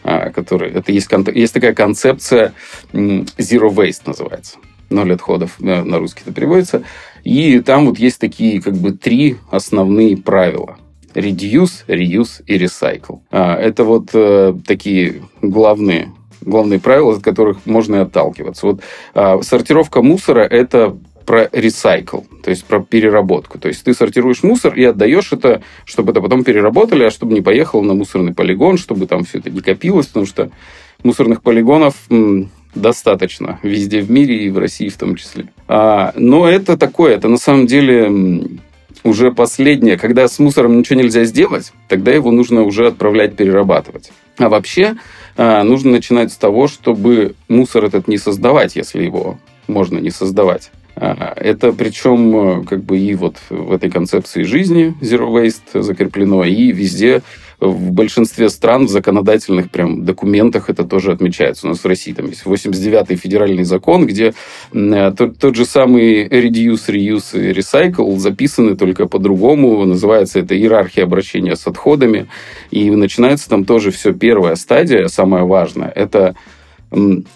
который, 0.04 0.72
это 0.72 0.92
есть, 0.92 1.10
есть 1.34 1.54
такая 1.54 1.74
концепция 1.74 2.54
zero 2.94 3.70
waste 3.70 4.04
называется. 4.06 4.58
Ноль 4.90 5.14
отходов 5.14 5.58
э, 5.60 5.84
на 5.84 6.00
русский 6.00 6.22
это 6.26 6.34
переводится. 6.34 6.84
И 7.24 7.60
там 7.60 7.86
вот 7.86 8.00
есть 8.00 8.20
такие 8.20 8.62
как 8.62 8.76
бы 8.76 8.92
три 8.92 9.38
основные 9.52 10.18
правила. 10.18 10.78
Reduce, 11.14 11.86
reuse 11.88 12.44
и 12.46 12.58
recycle. 12.58 13.20
А, 13.32 13.56
это 13.56 13.84
вот 13.84 14.10
э, 14.14 14.54
такие 14.66 15.24
главные 15.42 16.12
главные 16.42 16.80
правила, 16.80 17.14
от 17.14 17.22
которых 17.22 17.66
можно 17.66 17.96
и 17.96 18.00
отталкиваться. 18.00 18.66
Вот 18.66 18.82
а, 19.14 19.42
сортировка 19.42 20.02
мусора– 20.02 20.42
это 20.50 20.98
про 21.30 21.48
ресайкл, 21.52 22.22
то 22.42 22.50
есть 22.50 22.66
про 22.66 22.80
переработку. 22.80 23.60
То 23.60 23.68
есть 23.68 23.84
ты 23.84 23.94
сортируешь 23.94 24.42
мусор 24.42 24.74
и 24.74 24.84
отдаешь 24.84 25.32
это, 25.32 25.62
чтобы 25.86 26.12
это 26.12 26.22
потом 26.22 26.44
переработали, 26.44 27.04
а 27.04 27.12
чтобы 27.12 27.36
не 27.36 27.42
поехало 27.42 27.84
на 27.84 27.94
мусорный 27.94 28.34
полигон, 28.34 28.80
чтобы 28.80 29.06
там 29.06 29.26
все 29.26 29.38
это 29.38 29.52
не 29.52 29.62
копилось, 29.62 30.08
потому 30.08 30.26
что 30.26 30.50
мусорных 31.04 31.44
полигонов 31.44 31.94
достаточно 32.74 33.60
везде 33.62 34.02
в 34.02 34.10
мире 34.10 34.44
и 34.44 34.50
в 34.50 34.58
России 34.58 34.90
в 34.90 34.98
том 34.98 35.16
числе. 35.16 35.46
А, 35.68 36.14
но 36.16 36.50
это 36.50 36.78
такое, 36.78 37.14
это 37.14 37.28
на 37.28 37.38
самом 37.38 37.68
деле 37.68 38.50
уже 39.04 39.32
последнее. 39.32 40.00
Когда 40.00 40.28
с 40.28 40.40
мусором 40.40 40.80
ничего 40.80 41.00
нельзя 41.00 41.26
сделать, 41.26 41.74
тогда 41.88 42.12
его 42.12 42.32
нужно 42.32 42.64
уже 42.64 42.88
отправлять 42.88 43.36
перерабатывать. 43.36 44.12
А 44.40 44.50
вообще 44.50 44.96
а, 45.38 45.64
нужно 45.64 45.92
начинать 45.92 46.34
с 46.34 46.38
того, 46.38 46.68
чтобы 46.68 47.36
мусор 47.48 47.86
этот 47.86 48.08
не 48.08 48.18
создавать, 48.18 48.76
если 48.76 49.04
его 49.04 49.38
можно 49.68 50.00
не 50.00 50.10
создавать. 50.10 50.72
А, 51.02 51.34
это 51.38 51.72
причем 51.72 52.36
э, 52.36 52.64
как 52.66 52.84
бы 52.84 53.00
и 53.00 53.16
вот 53.16 53.38
в 53.50 53.72
этой 53.72 53.90
концепции 53.90 54.44
жизни 54.44 54.94
Zero 55.00 55.30
Waste 55.30 55.82
закреплено, 55.82 56.44
и 56.44 56.74
везде 56.74 57.22
в 57.62 57.92
большинстве 57.92 58.50
стран 58.50 58.86
в 58.86 58.90
законодательных 58.90 59.70
прям 59.70 60.04
документах 60.04 60.70
это 60.70 60.84
тоже 60.84 61.14
отмечается. 61.14 61.68
У 61.68 61.70
нас 61.70 61.80
в 61.80 61.86
России 61.86 62.12
там 62.12 62.28
есть 62.28 62.44
89-й 62.44 63.16
федеральный 63.16 63.64
закон, 63.64 64.08
где 64.08 64.34
э, 64.74 65.14
тот, 65.18 65.38
тот 65.38 65.56
же 65.56 65.66
самый 65.66 66.28
reduce, 66.28 66.90
reuse 66.90 67.50
и 67.50 67.54
recycle 67.54 68.18
записаны 68.18 68.76
только 68.76 69.08
по-другому. 69.08 69.86
Называется 69.86 70.40
это 70.40 70.54
иерархия 70.58 71.06
обращения 71.06 71.56
с 71.56 71.66
отходами. 71.66 72.28
И 72.72 72.90
начинается 72.92 73.48
там 73.48 73.64
тоже 73.64 73.92
все 73.92 74.14
первая 74.14 74.56
стадия, 74.56 75.08
самая 75.08 75.44
важная. 75.44 75.90
Это 75.90 76.36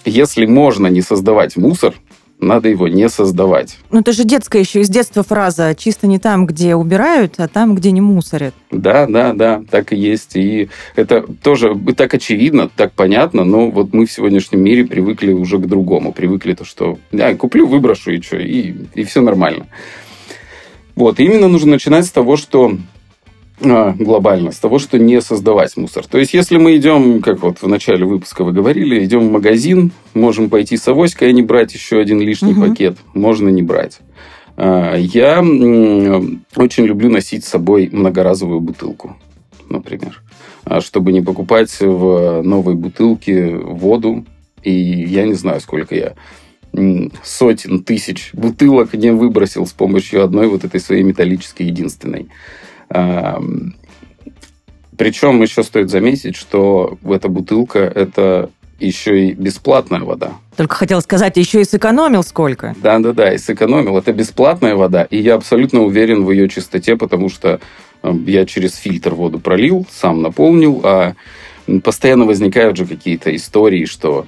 если 0.04 0.46
можно 0.48 0.88
не 0.88 1.02
создавать 1.02 1.58
мусор, 1.58 1.94
надо 2.40 2.70
его 2.70 2.88
не 2.88 3.10
создавать. 3.10 3.78
Ну, 3.92 4.02
это 4.02 4.12
же 4.12 4.24
детская 4.24 4.60
еще 4.60 4.82
из 4.82 4.90
детства 4.90 5.24
фраза 5.24 5.76
«чисто 5.76 6.08
не 6.08 6.20
там, 6.20 6.46
где 6.46 6.76
убирают, 6.76 7.36
а 7.38 7.48
там, 7.48 7.76
где 7.76 7.92
не 7.92 8.02
мусорят». 8.02 8.54
Да, 8.72 9.08
да, 9.08 9.34
да, 9.34 9.64
так 9.70 9.94
и 9.94 9.96
есть. 9.96 10.36
И 10.36 10.70
это 10.96 11.22
тоже 11.42 11.76
так 11.96 12.14
очевидно, 12.14 12.70
так 12.76 12.92
понятно, 12.94 13.44
но 13.44 13.70
вот 13.70 13.94
мы 13.94 14.06
в 14.06 14.12
сегодняшнем 14.12 14.62
мире 14.62 14.86
привыкли 14.86 15.32
уже 15.32 15.58
к 15.58 15.68
другому. 15.68 16.12
Привыкли 16.12 16.54
то, 16.54 16.66
что 16.66 17.00
я 17.12 17.36
куплю, 17.36 17.66
выброшу, 17.66 18.12
и 18.12 18.22
что, 18.22 18.38
и, 18.38 18.74
и 18.94 19.04
все 19.04 19.22
нормально. 19.22 19.68
Вот, 20.96 21.20
и 21.20 21.26
именно 21.26 21.48
нужно 21.48 21.72
начинать 21.72 22.06
с 22.06 22.12
того, 22.12 22.38
что 22.38 22.78
глобально, 23.60 24.52
с 24.52 24.58
того, 24.58 24.80
что 24.80 24.98
не 24.98 25.22
создавать 25.22 25.78
мусор. 25.78 26.06
То 26.08 26.18
есть, 26.18 26.34
если 26.34 26.58
мы 26.58 26.76
идем, 26.76 27.22
как 27.22 27.42
вот 27.44 27.62
в 27.62 27.68
начале 27.68 28.06
выпуска 28.06 28.44
вы 28.44 28.52
говорили, 28.52 29.04
идем 29.04 29.28
в 29.28 29.32
магазин, 29.32 29.92
можем 30.14 30.50
пойти 30.50 30.78
с 30.78 30.88
авоськой, 30.88 31.30
а 31.30 31.32
не 31.32 31.42
брать 31.42 31.74
еще 31.74 32.00
один 32.00 32.20
лишний 32.20 32.54
угу. 32.54 32.68
пакет. 32.68 32.98
Можно 33.14 33.50
не 33.50 33.62
брать. 33.62 34.00
А, 34.56 34.96
я 34.96 35.40
очень 35.40 36.86
люблю 36.86 37.10
носить 37.10 37.46
с 37.46 37.50
собой 37.50 37.90
многоразовую 37.92 38.60
бутылку, 38.60 39.18
например, 39.70 40.22
а, 40.66 40.82
чтобы 40.82 41.12
не 41.12 41.22
покупать 41.22 41.76
в 41.80 42.42
новой 42.42 42.76
бутылке 42.76 43.56
воду. 43.56 44.26
И 44.64 44.72
я 44.72 45.26
не 45.26 45.34
знаю, 45.34 45.60
сколько 45.60 45.96
я 45.96 46.14
сотен 47.24 47.84
тысяч 47.84 48.32
бутылок 48.34 48.94
не 48.94 49.12
выбросил 49.12 49.68
с 49.68 49.72
помощью 49.72 50.24
одной 50.24 50.48
вот 50.48 50.64
этой 50.64 50.80
своей 50.80 51.04
металлической 51.04 51.64
единственной. 51.64 52.30
Причем 54.98 55.42
еще 55.42 55.64
стоит 55.64 55.90
заметить, 55.90 56.36
что 56.36 56.98
эта 57.04 57.28
бутылка– 57.28 57.80
это 57.96 58.50
еще 58.80 59.28
и 59.30 59.34
бесплатная 59.34 60.02
вода. 60.02 60.34
Только 60.58 60.76
хотел 60.76 61.02
сказать, 61.02 61.38
еще 61.38 61.62
и 61.62 61.64
сэкономил 61.64 62.24
сколько. 62.24 62.76
Да-да-да, 62.82 63.34
и 63.34 63.38
сэкономил. 63.38 63.98
Это 63.98 64.12
бесплатная 64.14 64.76
вода, 64.76 65.04
и 65.04 65.18
я 65.18 65.36
абсолютно 65.36 65.82
уверен 65.82 66.26
в 66.26 66.32
ее 66.32 66.50
чистоте, 66.50 66.96
потому 66.98 67.30
что 67.30 67.60
я 68.04 68.46
через 68.46 68.76
фильтр 68.76 69.14
воду 69.14 69.40
пролил, 69.40 69.88
сам 69.90 70.22
наполнил, 70.22 70.82
а 70.84 71.14
постоянно 71.84 72.26
возникают 72.26 72.76
же 72.76 72.86
какие-то 72.86 73.34
истории, 73.36 73.86
что 73.86 74.28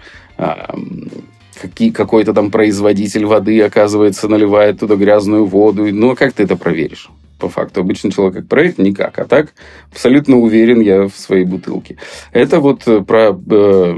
какие, 1.68 1.92
какой-то 1.92 2.34
там 2.34 2.52
производитель 2.52 3.26
воды, 3.26 3.62
оказывается, 3.62 4.28
наливает 4.28 4.80
туда 4.80 4.96
грязную 4.96 5.46
воду. 5.46 5.94
Ну, 5.94 6.12
а 6.12 6.16
как 6.16 6.34
ты 6.34 6.44
это 6.44 6.56
проверишь? 6.56 7.10
по 7.38 7.50
факту. 7.50 7.82
Обычный 7.82 8.12
человек 8.12 8.36
как 8.36 8.48
проверит? 8.48 8.78
Никак. 8.78 9.20
А 9.20 9.26
так 9.26 9.54
абсолютно 9.92 10.38
уверен 10.38 10.80
я 10.80 11.08
в 11.08 11.16
своей 11.16 11.46
бутылке. 11.46 11.98
Это 12.32 12.60
вот 12.60 12.88
э, 12.88 13.02
про 13.02 13.32
э, 13.32 13.98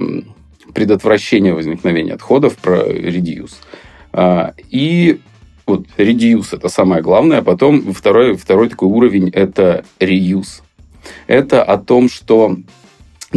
предотвращение 0.74 1.54
возникновения 1.54 2.14
отходов, 2.14 2.56
про 2.58 2.78
reduce. 2.78 3.54
А, 4.12 4.54
и 4.70 5.20
вот 5.66 5.86
reduce 5.98 6.56
это 6.56 6.70
самое 6.70 7.02
главное, 7.02 7.40
а 7.40 7.44
потом 7.44 7.94
второй, 7.94 8.36
второй 8.36 8.70
такой 8.70 8.90
уровень 8.90 9.30
это 9.30 9.86
reuse. 10.00 10.62
Это 11.28 11.64
о 11.64 11.78
том, 11.78 12.10
что 12.10 12.58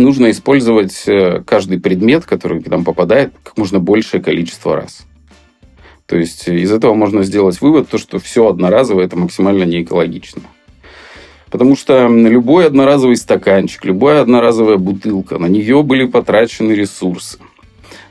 нужно 0.01 0.31
использовать 0.31 1.05
э, 1.07 1.43
каждый 1.47 1.81
предмет, 1.81 2.25
который 2.25 2.63
к 2.63 2.69
нам 2.69 2.85
попадает, 2.85 3.33
как 3.43 3.57
можно 3.57 3.79
большее 3.79 4.23
количество 4.23 4.77
раз. 4.77 5.07
То 6.07 6.17
есть 6.17 6.49
из 6.49 6.73
этого 6.73 6.95
можно 6.95 7.23
сделать 7.23 7.61
вывод, 7.61 7.89
то, 7.89 7.97
что 7.97 8.19
все 8.19 8.49
одноразовое– 8.49 9.05
это 9.07 9.17
максимально 9.17 9.63
не 9.63 9.83
экологично. 9.83 10.43
Потому 11.51 11.77
что 11.77 12.09
любой 12.09 12.67
одноразовый 12.67 13.17
стаканчик, 13.17 13.85
любая 13.85 14.23
одноразовая 14.23 14.77
бутылка, 14.77 15.39
на 15.39 15.47
нее 15.47 15.83
были 15.83 16.07
потрачены 16.07 16.73
ресурсы. 16.73 17.39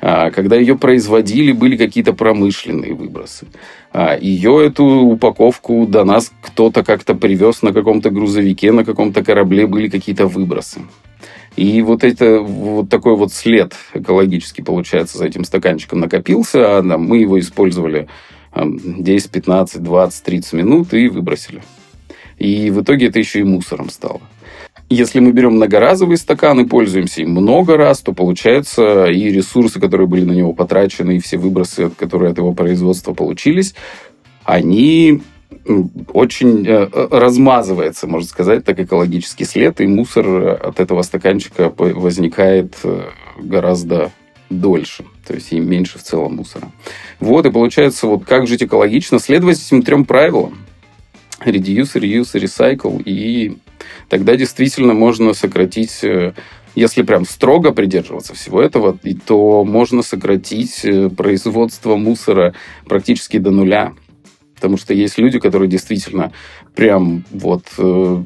А, 0.02 0.32
когда 0.32 0.56
ее 0.56 0.78
производили, 0.78 1.52
были 1.52 1.76
какие-то 1.76 2.14
промышленные 2.14 2.94
выбросы. 2.94 3.48
А, 3.92 4.18
ее, 4.18 4.66
эту 4.66 4.86
упаковку 4.86 5.86
до 5.86 6.06
нас 6.06 6.32
кто-то 6.42 6.84
как-то 6.84 7.16
привез 7.16 7.62
на 7.62 7.74
каком-то 7.74 8.10
грузовике, 8.10 8.72
на 8.72 8.86
каком-то 8.86 9.24
корабле 9.24 9.68
были 9.68 9.90
какие-то 9.90 10.28
выбросы. 10.28 10.82
И 11.56 11.82
вот 11.82 12.04
это 12.04 12.40
вот 12.40 12.90
такой 12.90 13.16
вот 13.16 13.34
след 13.34 13.74
экологический, 13.94 14.62
получается, 14.62 15.18
за 15.18 15.26
этим 15.26 15.44
стаканчиком 15.44 16.00
накопился, 16.00 16.80
а 16.80 16.82
мы 16.82 17.20
его 17.20 17.40
использовали 17.40 18.08
10, 18.56 19.32
15, 19.32 19.84
20, 19.84 20.24
30 20.24 20.54
минут 20.54 20.94
и 20.94 21.08
выбросили. 21.08 21.62
И 22.38 22.70
в 22.72 22.82
итоге 22.82 23.08
это 23.08 23.20
еще 23.20 23.40
и 23.40 23.44
мусором 23.44 23.90
стало. 23.90 24.22
Если 24.90 25.20
мы 25.20 25.32
берем 25.34 25.54
многоразовые 25.54 26.18
стаканы, 26.18 26.66
пользуемся 26.68 27.22
им 27.22 27.32
много 27.32 27.78
раз, 27.78 28.00
то 28.00 28.12
получается 28.12 29.06
и 29.06 29.30
ресурсы, 29.30 29.80
которые 29.80 30.08
были 30.08 30.26
на 30.26 30.32
него 30.32 30.54
потрачены, 30.54 31.18
и 31.18 31.20
все 31.20 31.38
выбросы, 31.38 31.92
которые 31.92 32.32
от 32.32 32.38
его 32.38 32.54
производства 32.54 33.14
получились, 33.14 33.76
они 34.46 35.22
очень 36.14 36.66
э, 36.68 36.90
э, 36.92 37.08
размазывается, 37.12 38.08
можно 38.08 38.28
сказать, 38.28 38.64
так 38.66 38.80
экологический 38.80 39.46
след, 39.46 39.82
и 39.82 39.88
мусор 39.88 40.60
от 40.64 40.80
этого 40.80 41.02
стаканчика 41.02 41.74
возникает 41.76 42.76
э, 42.84 43.10
гораздо 43.40 44.12
дольше, 44.50 45.06
то 45.28 45.34
есть 45.34 45.52
и 45.52 45.60
меньше 45.60 46.00
в 46.00 46.04
целом 46.04 46.36
мусора. 46.36 46.72
Вот, 47.20 47.46
и 47.46 47.52
получается, 47.52 48.08
вот 48.08 48.26
как 48.26 48.48
жить 48.48 48.64
экологично, 48.64 49.20
следовать 49.20 49.64
этим 49.64 49.82
трем 49.82 50.06
правилам. 50.06 50.58
Reduce, 51.46 51.96
reuse, 51.96 52.34
recycle, 52.34 53.02
и 53.04 53.58
тогда 54.10 54.36
действительно 54.36 54.94
можно 54.94 55.34
сократить 55.34 56.04
если 56.76 57.02
прям 57.02 57.26
строго 57.26 57.72
придерживаться 57.72 58.36
всего 58.36 58.62
этого, 58.62 58.98
то 59.26 59.66
можно 59.66 60.02
сократить 60.04 60.86
производство 61.18 61.96
мусора 61.96 62.54
практически 62.86 63.38
до 63.38 63.52
нуля. 63.52 63.94
Потому 64.60 64.78
что 64.78 64.94
есть 64.94 65.18
люди, 65.18 65.40
которые 65.40 65.70
действительно 65.70 66.34
прям 66.76 67.24
вот 67.32 67.64
э, 67.78 68.24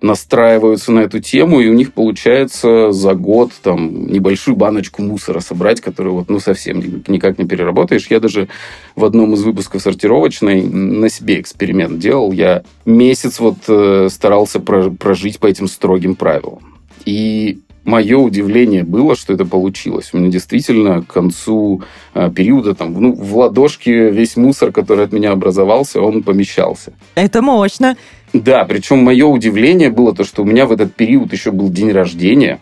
настраиваются 0.00 0.92
на 0.92 1.00
эту 1.00 1.20
тему, 1.20 1.60
и 1.60 1.68
у 1.68 1.74
них 1.74 1.92
получается 1.92 2.90
за 2.90 3.14
год 3.14 3.52
там 3.62 4.06
небольшую 4.06 4.56
баночку 4.56 5.02
мусора 5.02 5.40
собрать, 5.40 5.80
которую 5.80 6.14
вот 6.14 6.28
ну 6.28 6.40
совсем 6.40 7.02
никак 7.06 7.38
не 7.38 7.46
переработаешь. 7.46 8.06
Я 8.10 8.20
даже 8.20 8.48
в 8.96 9.04
одном 9.04 9.34
из 9.34 9.42
выпусков 9.42 9.82
сортировочной 9.82 10.62
на 10.62 11.08
себе 11.08 11.40
эксперимент 11.40 11.98
делал. 11.98 12.32
Я 12.32 12.64
месяц 12.84 13.38
вот 13.38 13.58
э, 13.68 14.08
старался 14.10 14.60
прожить 14.60 15.38
по 15.38 15.46
этим 15.46 15.68
строгим 15.68 16.16
правилам. 16.16 16.74
И 17.04 17.60
мое 17.84 18.18
удивление 18.18 18.84
было, 18.84 19.16
что 19.16 19.32
это 19.32 19.44
получилось. 19.44 20.10
У 20.12 20.18
меня 20.18 20.30
действительно 20.30 21.02
к 21.02 21.12
концу 21.12 21.82
э, 22.14 22.30
периода 22.34 22.74
там, 22.74 22.92
ну, 22.94 23.12
в 23.12 23.36
ладошке 23.36 24.10
весь 24.10 24.36
мусор, 24.36 24.72
который 24.72 25.04
от 25.04 25.12
меня 25.12 25.32
образовался, 25.32 26.00
он 26.00 26.22
помещался. 26.22 26.92
Это 27.14 27.42
мощно. 27.42 27.96
Да, 28.32 28.64
причем 28.64 28.98
мое 28.98 29.26
удивление 29.26 29.90
было 29.90 30.14
то, 30.14 30.24
что 30.24 30.42
у 30.42 30.44
меня 30.44 30.66
в 30.66 30.72
этот 30.72 30.94
период 30.94 31.32
еще 31.32 31.50
был 31.50 31.70
день 31.70 31.92
рождения. 31.92 32.60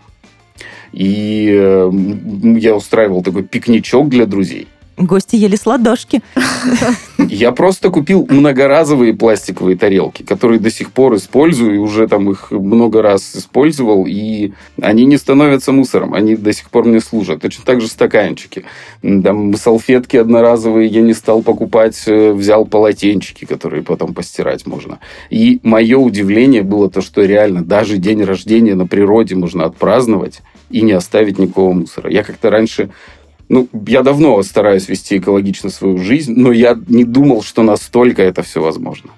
И 0.92 1.50
э, 1.52 1.90
я 2.58 2.74
устраивал 2.74 3.22
такой 3.22 3.42
пикничок 3.42 4.08
для 4.08 4.26
друзей. 4.26 4.68
Гости 4.96 5.36
ели 5.36 5.56
с 5.56 5.66
ладошки. 5.66 6.22
Я 7.18 7.52
просто 7.52 7.90
купил 7.90 8.26
многоразовые 8.30 9.12
пластиковые 9.12 9.76
тарелки, 9.76 10.22
которые 10.22 10.58
до 10.58 10.70
сих 10.70 10.90
пор 10.92 11.16
использую, 11.16 11.74
и 11.74 11.78
уже 11.78 12.08
там 12.08 12.30
их 12.30 12.50
много 12.50 13.02
раз 13.02 13.36
использовал, 13.36 14.06
и 14.06 14.52
они 14.80 15.04
не 15.04 15.18
становятся 15.18 15.72
мусором, 15.72 16.14
они 16.14 16.34
до 16.34 16.52
сих 16.52 16.70
пор 16.70 16.84
мне 16.84 17.00
служат. 17.00 17.42
Точно 17.42 17.64
так 17.64 17.80
же 17.80 17.88
стаканчики. 17.88 18.64
Там 19.02 19.54
салфетки 19.54 20.16
одноразовые 20.16 20.88
я 20.88 21.02
не 21.02 21.12
стал 21.12 21.42
покупать, 21.42 22.02
э, 22.06 22.32
взял 22.32 22.64
полотенчики, 22.64 23.44
которые 23.44 23.82
потом 23.82 24.14
постирать 24.14 24.66
можно. 24.66 24.98
И 25.28 25.60
мое 25.62 25.98
удивление 25.98 26.62
было 26.62 26.90
то, 26.90 27.02
что 27.02 27.22
реально 27.24 27.62
даже 27.62 27.98
день 27.98 28.22
рождения 28.22 28.74
на 28.74 28.86
природе 28.86 29.34
можно 29.34 29.64
отпраздновать 29.64 30.40
и 30.70 30.80
не 30.80 30.92
оставить 30.92 31.38
никакого 31.38 31.72
мусора. 31.72 32.10
Я 32.10 32.22
как-то 32.22 32.50
раньше 32.50 32.90
ну, 33.48 33.68
я 33.86 34.02
давно 34.02 34.42
стараюсь 34.42 34.88
вести 34.88 35.18
экологично 35.18 35.70
свою 35.70 35.98
жизнь, 35.98 36.34
но 36.36 36.52
я 36.52 36.78
не 36.88 37.04
думал, 37.04 37.42
что 37.42 37.62
настолько 37.62 38.22
это 38.22 38.42
все 38.42 38.60
возможно. 38.60 39.10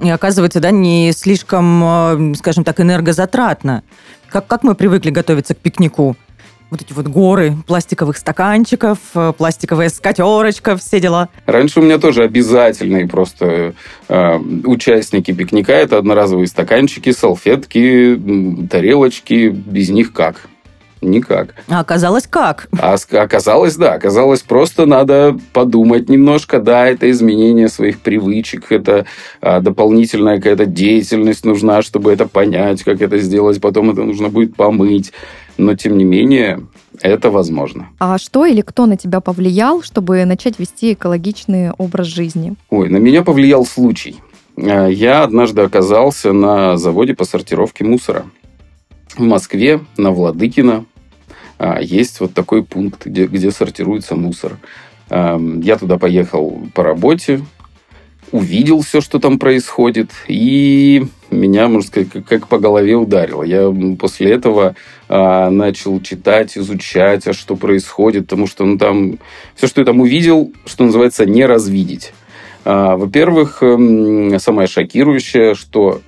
И 0.00 0.10
оказывается, 0.10 0.60
да, 0.60 0.70
не 0.70 1.12
слишком, 1.12 1.82
э, 1.84 2.34
скажем 2.36 2.64
так, 2.64 2.80
энергозатратно. 2.80 3.82
Как, 4.28 4.46
как 4.46 4.62
мы 4.64 4.74
привыкли 4.74 5.10
готовиться 5.10 5.54
к 5.54 5.58
пикнику? 5.58 6.16
вот 6.72 6.80
эти 6.80 6.94
вот 6.94 7.06
горы 7.06 7.54
пластиковых 7.66 8.16
стаканчиков, 8.16 8.98
э, 9.14 9.34
пластиковая 9.36 9.90
скатерочка, 9.90 10.74
все 10.78 11.00
дела. 11.00 11.28
Раньше 11.44 11.80
у 11.80 11.82
меня 11.82 11.98
тоже 11.98 12.22
обязательные 12.22 13.06
просто 13.06 13.74
э, 14.08 14.38
участники 14.64 15.32
пикника. 15.32 15.72
Это 15.72 15.98
одноразовые 15.98 16.46
стаканчики, 16.46 17.12
салфетки, 17.12 18.18
тарелочки. 18.70 19.50
Без 19.50 19.90
них 19.90 20.14
как? 20.14 20.48
Никак. 21.02 21.56
А 21.68 21.80
оказалось 21.80 22.26
как? 22.28 22.68
А 22.78 22.94
оказалось, 22.94 23.76
да. 23.76 23.94
Оказалось, 23.94 24.42
просто 24.42 24.86
надо 24.86 25.36
подумать 25.52 26.08
немножко. 26.08 26.60
Да, 26.60 26.86
это 26.86 27.10
изменение 27.10 27.68
своих 27.68 28.00
привычек, 28.00 28.70
это 28.70 29.06
а, 29.40 29.60
дополнительная 29.60 30.36
какая-то 30.36 30.64
деятельность 30.66 31.44
нужна, 31.44 31.82
чтобы 31.82 32.12
это 32.12 32.28
понять, 32.28 32.84
как 32.84 33.02
это 33.02 33.18
сделать. 33.18 33.60
Потом 33.60 33.90
это 33.90 34.04
нужно 34.04 34.28
будет 34.28 34.54
помыть. 34.54 35.12
Но, 35.58 35.74
тем 35.74 35.98
не 35.98 36.04
менее, 36.04 36.60
это 37.00 37.30
возможно. 37.30 37.88
А 37.98 38.16
что 38.18 38.46
или 38.46 38.60
кто 38.60 38.86
на 38.86 38.96
тебя 38.96 39.20
повлиял, 39.20 39.82
чтобы 39.82 40.24
начать 40.24 40.58
вести 40.58 40.92
экологичный 40.92 41.72
образ 41.72 42.06
жизни? 42.06 42.54
Ой, 42.70 42.88
на 42.88 42.96
меня 42.96 43.22
повлиял 43.22 43.66
случай. 43.66 44.20
А, 44.56 44.86
я 44.86 45.24
однажды 45.24 45.62
оказался 45.62 46.32
на 46.32 46.76
заводе 46.76 47.14
по 47.14 47.24
сортировке 47.24 47.84
мусора 47.84 48.24
в 49.16 49.22
Москве, 49.22 49.80
на 49.96 50.10
Владыкино. 50.10 50.84
А, 51.62 51.80
есть 51.80 52.18
вот 52.18 52.34
такой 52.34 52.64
пункт, 52.64 53.06
где, 53.06 53.26
где 53.26 53.52
сортируется 53.52 54.16
мусор. 54.16 54.58
Я 55.08 55.76
туда 55.78 55.98
поехал 55.98 56.62
по 56.74 56.82
работе, 56.82 57.42
увидел 58.32 58.80
все, 58.80 59.00
что 59.00 59.18
там 59.18 59.38
происходит, 59.38 60.10
и 60.26 61.04
меня, 61.30 61.68
можно 61.68 61.86
сказать, 61.86 62.08
как, 62.26 62.48
по 62.48 62.58
голове 62.58 62.96
ударило. 62.96 63.42
Я 63.42 63.72
после 63.98 64.32
этого 64.32 64.74
а, 65.08 65.50
начал 65.50 66.00
читать, 66.00 66.56
изучать, 66.56 67.28
а 67.28 67.32
что 67.32 67.56
происходит, 67.56 68.24
потому 68.24 68.46
что 68.46 68.64
ну, 68.64 68.78
там 68.78 69.18
все, 69.54 69.66
что 69.68 69.82
я 69.82 69.84
там 69.84 70.00
увидел, 70.00 70.52
что 70.64 70.84
называется, 70.84 71.26
не 71.26 71.44
развидеть. 71.44 72.12
А, 72.64 72.96
во-первых, 72.96 73.58
самое 74.38 74.66
шокирующее, 74.66 75.54
что 75.54 76.00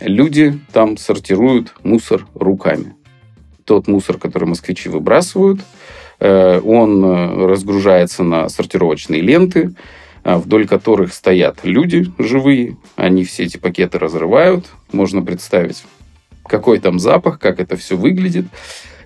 люди 0.00 0.58
там 0.72 0.96
сортируют 0.96 1.74
мусор 1.84 2.26
руками 2.34 2.95
тот 3.66 3.88
мусор, 3.88 4.16
который 4.16 4.48
москвичи 4.48 4.88
выбрасывают, 4.88 5.60
э, 6.20 6.60
он 6.60 7.04
э, 7.04 7.46
разгружается 7.46 8.22
на 8.22 8.48
сортировочные 8.48 9.20
ленты, 9.20 9.74
э, 10.24 10.36
вдоль 10.36 10.66
которых 10.66 11.12
стоят 11.12 11.58
люди 11.64 12.06
живые. 12.18 12.76
Они 12.94 13.24
все 13.24 13.42
эти 13.42 13.58
пакеты 13.58 13.98
разрывают. 13.98 14.66
Можно 14.92 15.20
представить, 15.20 15.84
какой 16.46 16.78
там 16.78 16.98
запах, 16.98 17.38
как 17.38 17.60
это 17.60 17.76
все 17.76 17.96
выглядит. 17.96 18.46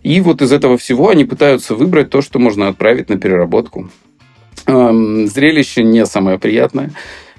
И 0.03 0.21
вот 0.21 0.43
из 0.43 0.53
этого 0.53 0.79
всего 0.79 1.09
они 1.09 1.25
пытаются 1.25 1.75
выбрать 1.75 2.11
то, 2.11 2.23
что 2.23 2.39
можно 2.39 2.69
отправить 2.69 3.09
на 3.09 3.19
переработку. 3.19 3.91
Эм, 4.67 5.27
зрелище 5.27 5.83
не 5.83 6.07
самое 6.07 6.39
приятное. 6.39 6.93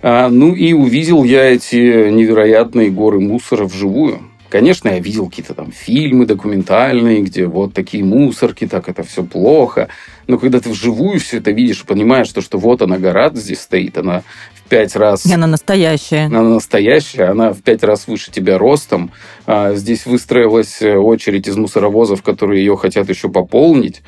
Ну 0.03 0.55
и 0.55 0.73
увидел 0.73 1.23
я 1.23 1.43
эти 1.43 2.09
невероятные 2.09 2.89
горы 2.89 3.19
мусора 3.19 3.65
вживую. 3.65 4.30
Конечно, 4.51 4.89
я 4.89 4.99
видел 4.99 5.29
какие-то 5.29 5.53
там 5.53 5.71
фильмы 5.71 6.25
документальные, 6.25 7.21
где 7.21 7.47
вот 7.47 7.73
такие 7.73 8.03
мусорки, 8.03 8.67
так 8.67 8.89
это 8.89 9.01
все 9.03 9.23
плохо. 9.23 9.87
Но 10.27 10.37
когда 10.37 10.59
ты 10.59 10.69
вживую 10.69 11.21
все 11.21 11.37
это 11.37 11.51
видишь, 11.51 11.83
понимаешь, 11.83 12.27
что, 12.27 12.41
что 12.41 12.57
вот 12.57 12.81
она 12.81 12.97
гора 12.97 13.31
здесь 13.33 13.61
стоит, 13.61 13.97
она 13.97 14.23
в 14.53 14.67
пять 14.67 14.93
раз... 14.97 15.25
И 15.25 15.33
она 15.33 15.47
настоящая. 15.47 16.25
Она 16.25 16.41
настоящая, 16.41 17.29
она 17.29 17.53
в 17.53 17.61
пять 17.61 17.81
раз 17.81 18.07
выше 18.07 18.29
тебя 18.29 18.57
ростом. 18.57 19.11
А 19.45 19.73
здесь 19.75 20.05
выстроилась 20.05 20.81
очередь 20.81 21.47
из 21.47 21.55
мусоровозов, 21.55 22.21
которые 22.21 22.59
ее 22.59 22.75
хотят 22.75 23.07
еще 23.07 23.29
пополнить 23.29 24.01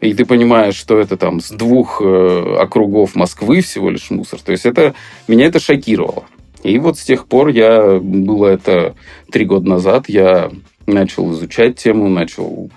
и 0.00 0.14
ты 0.14 0.24
понимаешь, 0.24 0.76
что 0.76 1.00
это 1.00 1.16
там 1.16 1.40
с 1.40 1.50
двух 1.50 2.00
э, 2.00 2.56
округов 2.60 3.16
Москвы 3.16 3.62
всего 3.62 3.90
лишь 3.90 4.10
мусор. 4.10 4.40
То 4.40 4.52
есть 4.52 4.64
это 4.64 4.94
меня 5.26 5.46
это 5.46 5.58
шокировало. 5.58 6.24
И 6.62 6.78
вот 6.78 6.98
с 6.98 7.02
тех 7.02 7.26
пор 7.26 7.48
я, 7.48 7.98
было 8.00 8.46
это 8.46 8.94
три 9.30 9.44
года 9.44 9.68
назад, 9.68 10.08
я 10.08 10.50
начал 10.86 11.32
изучать 11.32 11.76
тему, 11.76 12.08
начал 12.08 12.70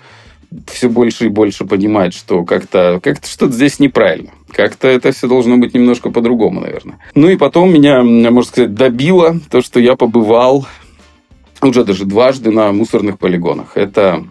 все 0.66 0.88
больше 0.88 1.26
и 1.26 1.30
больше 1.30 1.64
понимать, 1.64 2.14
что 2.14 2.44
как-то 2.44 3.00
как 3.02 3.24
что-то 3.24 3.52
здесь 3.52 3.78
неправильно. 3.78 4.30
Как-то 4.50 4.88
это 4.88 5.12
все 5.12 5.26
должно 5.26 5.56
быть 5.56 5.74
немножко 5.74 6.10
по-другому, 6.10 6.60
наверное. 6.60 6.98
Ну 7.14 7.28
и 7.28 7.36
потом 7.36 7.72
меня, 7.72 8.02
можно 8.02 8.42
сказать, 8.42 8.74
добило 8.74 9.40
то, 9.50 9.62
что 9.62 9.80
я 9.80 9.96
побывал 9.96 10.66
уже 11.62 11.84
даже 11.84 12.04
дважды 12.04 12.50
на 12.50 12.70
мусорных 12.72 13.18
полигонах. 13.18 13.76
Это 13.76 14.24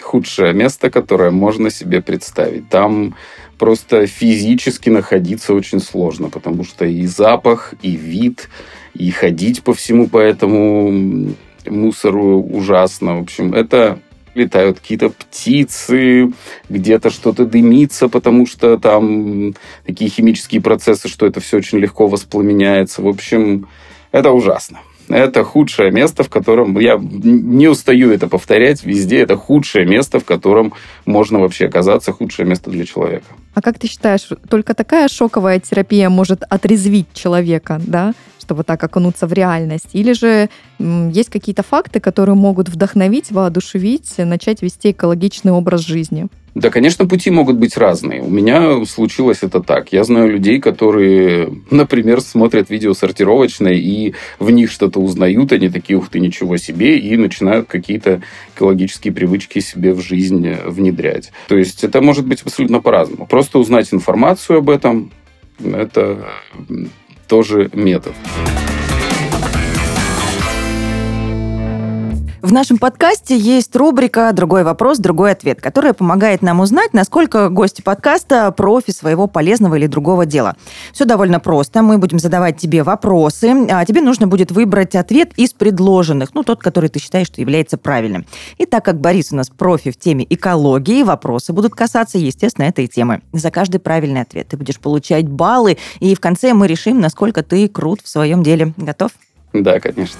худшее 0.00 0.52
место, 0.52 0.90
которое 0.90 1.30
можно 1.30 1.70
себе 1.70 2.02
представить. 2.02 2.68
Там 2.68 3.14
просто 3.58 4.06
физически 4.06 4.90
находиться 4.90 5.54
очень 5.54 5.80
сложно, 5.80 6.28
потому 6.28 6.64
что 6.64 6.84
и 6.84 7.06
запах, 7.06 7.74
и 7.80 7.92
вид, 7.92 8.48
и 8.94 9.10
ходить 9.10 9.62
по 9.62 9.74
всему 9.74 10.08
по 10.08 10.18
этому 10.18 11.28
мусору 11.66 12.42
ужасно. 12.42 13.18
В 13.18 13.22
общем, 13.22 13.54
это 13.54 13.98
летают 14.34 14.80
какие-то 14.80 15.10
птицы, 15.10 16.32
где-то 16.68 17.10
что-то 17.10 17.44
дымится, 17.44 18.08
потому 18.08 18.46
что 18.46 18.78
там 18.78 19.54
такие 19.86 20.10
химические 20.10 20.60
процессы, 20.60 21.08
что 21.08 21.26
это 21.26 21.40
все 21.40 21.58
очень 21.58 21.78
легко 21.78 22.06
воспламеняется. 22.06 23.02
В 23.02 23.08
общем, 23.08 23.68
это 24.12 24.32
ужасно. 24.32 24.80
Это 25.08 25.44
худшее 25.44 25.90
место, 25.90 26.22
в 26.22 26.30
котором... 26.30 26.78
Я 26.78 26.98
не 26.98 27.68
устаю 27.68 28.10
это 28.10 28.26
повторять 28.26 28.84
везде. 28.84 29.20
Это 29.20 29.36
худшее 29.36 29.84
место, 29.84 30.18
в 30.18 30.24
котором 30.24 30.72
можно 31.04 31.40
вообще 31.40 31.66
оказаться. 31.66 32.10
Худшее 32.12 32.46
место 32.46 32.70
для 32.70 32.86
человека. 32.86 33.26
А 33.52 33.60
как 33.60 33.78
ты 33.78 33.86
считаешь, 33.86 34.26
только 34.48 34.74
такая 34.74 35.08
шоковая 35.08 35.60
терапия 35.60 36.08
может 36.08 36.42
отрезвить 36.48 37.08
человека, 37.12 37.80
да? 37.86 38.14
Чтобы 38.44 38.62
так 38.62 38.84
окунуться 38.84 39.26
в 39.26 39.32
реальность? 39.32 39.88
Или 39.94 40.12
же 40.12 40.50
есть 40.78 41.30
какие-то 41.30 41.62
факты, 41.62 41.98
которые 41.98 42.34
могут 42.36 42.68
вдохновить, 42.68 43.32
воодушевить, 43.32 44.18
начать 44.18 44.60
вести 44.62 44.90
экологичный 44.90 45.52
образ 45.52 45.80
жизни? 45.80 46.26
Да, 46.54 46.70
конечно, 46.70 47.06
пути 47.06 47.30
могут 47.30 47.56
быть 47.56 47.76
разные. 47.76 48.22
У 48.22 48.30
меня 48.30 48.84
случилось 48.84 49.38
это 49.42 49.60
так. 49.60 49.92
Я 49.92 50.04
знаю 50.04 50.30
людей, 50.30 50.60
которые, 50.60 51.52
например, 51.70 52.20
смотрят 52.20 52.70
видео 52.70 52.94
сортировочное 52.94 53.72
и 53.72 54.14
в 54.38 54.50
них 54.50 54.70
что-то 54.70 55.00
узнают, 55.00 55.50
они 55.50 55.68
такие, 55.68 55.98
ух 55.98 56.10
ты, 56.10 56.20
ничего 56.20 56.56
себе, 56.56 56.96
и 56.96 57.16
начинают 57.16 57.66
какие-то 57.66 58.22
экологические 58.54 59.12
привычки 59.12 59.58
себе 59.58 59.94
в 59.94 60.00
жизнь 60.00 60.48
внедрять. 60.66 61.32
То 61.48 61.56
есть 61.56 61.82
это 61.82 62.00
может 62.00 62.24
быть 62.24 62.42
абсолютно 62.42 62.80
по-разному. 62.80 63.26
Просто 63.26 63.58
узнать 63.58 63.92
информацию 63.92 64.58
об 64.58 64.70
этом, 64.70 65.10
это 65.58 66.24
тоже 67.26 67.70
метод. 67.72 68.14
В 72.44 72.52
нашем 72.52 72.76
подкасте 72.76 73.38
есть 73.38 73.74
рубрика 73.74 74.30
«Другой 74.34 74.64
вопрос, 74.64 74.98
другой 74.98 75.30
ответ», 75.32 75.62
которая 75.62 75.94
помогает 75.94 76.42
нам 76.42 76.60
узнать, 76.60 76.92
насколько 76.92 77.48
гости 77.48 77.80
подкаста 77.80 78.52
профи 78.52 78.90
своего 78.90 79.26
полезного 79.26 79.76
или 79.76 79.86
другого 79.86 80.26
дела. 80.26 80.54
Все 80.92 81.06
довольно 81.06 81.40
просто. 81.40 81.80
Мы 81.80 81.96
будем 81.96 82.18
задавать 82.18 82.58
тебе 82.58 82.82
вопросы, 82.82 83.66
а 83.70 83.82
тебе 83.86 84.02
нужно 84.02 84.26
будет 84.26 84.52
выбрать 84.52 84.94
ответ 84.94 85.32
из 85.36 85.54
предложенных, 85.54 86.34
ну, 86.34 86.42
тот, 86.42 86.60
который 86.60 86.90
ты 86.90 86.98
считаешь, 86.98 87.28
что 87.28 87.40
является 87.40 87.78
правильным. 87.78 88.26
И 88.58 88.66
так 88.66 88.84
как 88.84 89.00
Борис 89.00 89.32
у 89.32 89.36
нас 89.36 89.48
профи 89.48 89.90
в 89.90 89.96
теме 89.96 90.26
экологии, 90.28 91.02
вопросы 91.02 91.54
будут 91.54 91.74
касаться, 91.74 92.18
естественно, 92.18 92.66
этой 92.66 92.88
темы. 92.88 93.22
За 93.32 93.50
каждый 93.50 93.78
правильный 93.78 94.20
ответ 94.20 94.48
ты 94.48 94.58
будешь 94.58 94.78
получать 94.78 95.26
баллы, 95.26 95.78
и 95.98 96.14
в 96.14 96.20
конце 96.20 96.52
мы 96.52 96.66
решим, 96.66 97.00
насколько 97.00 97.42
ты 97.42 97.66
крут 97.68 98.02
в 98.02 98.08
своем 98.08 98.42
деле. 98.42 98.74
Готов? 98.76 99.12
Да, 99.54 99.80
конечно. 99.80 100.18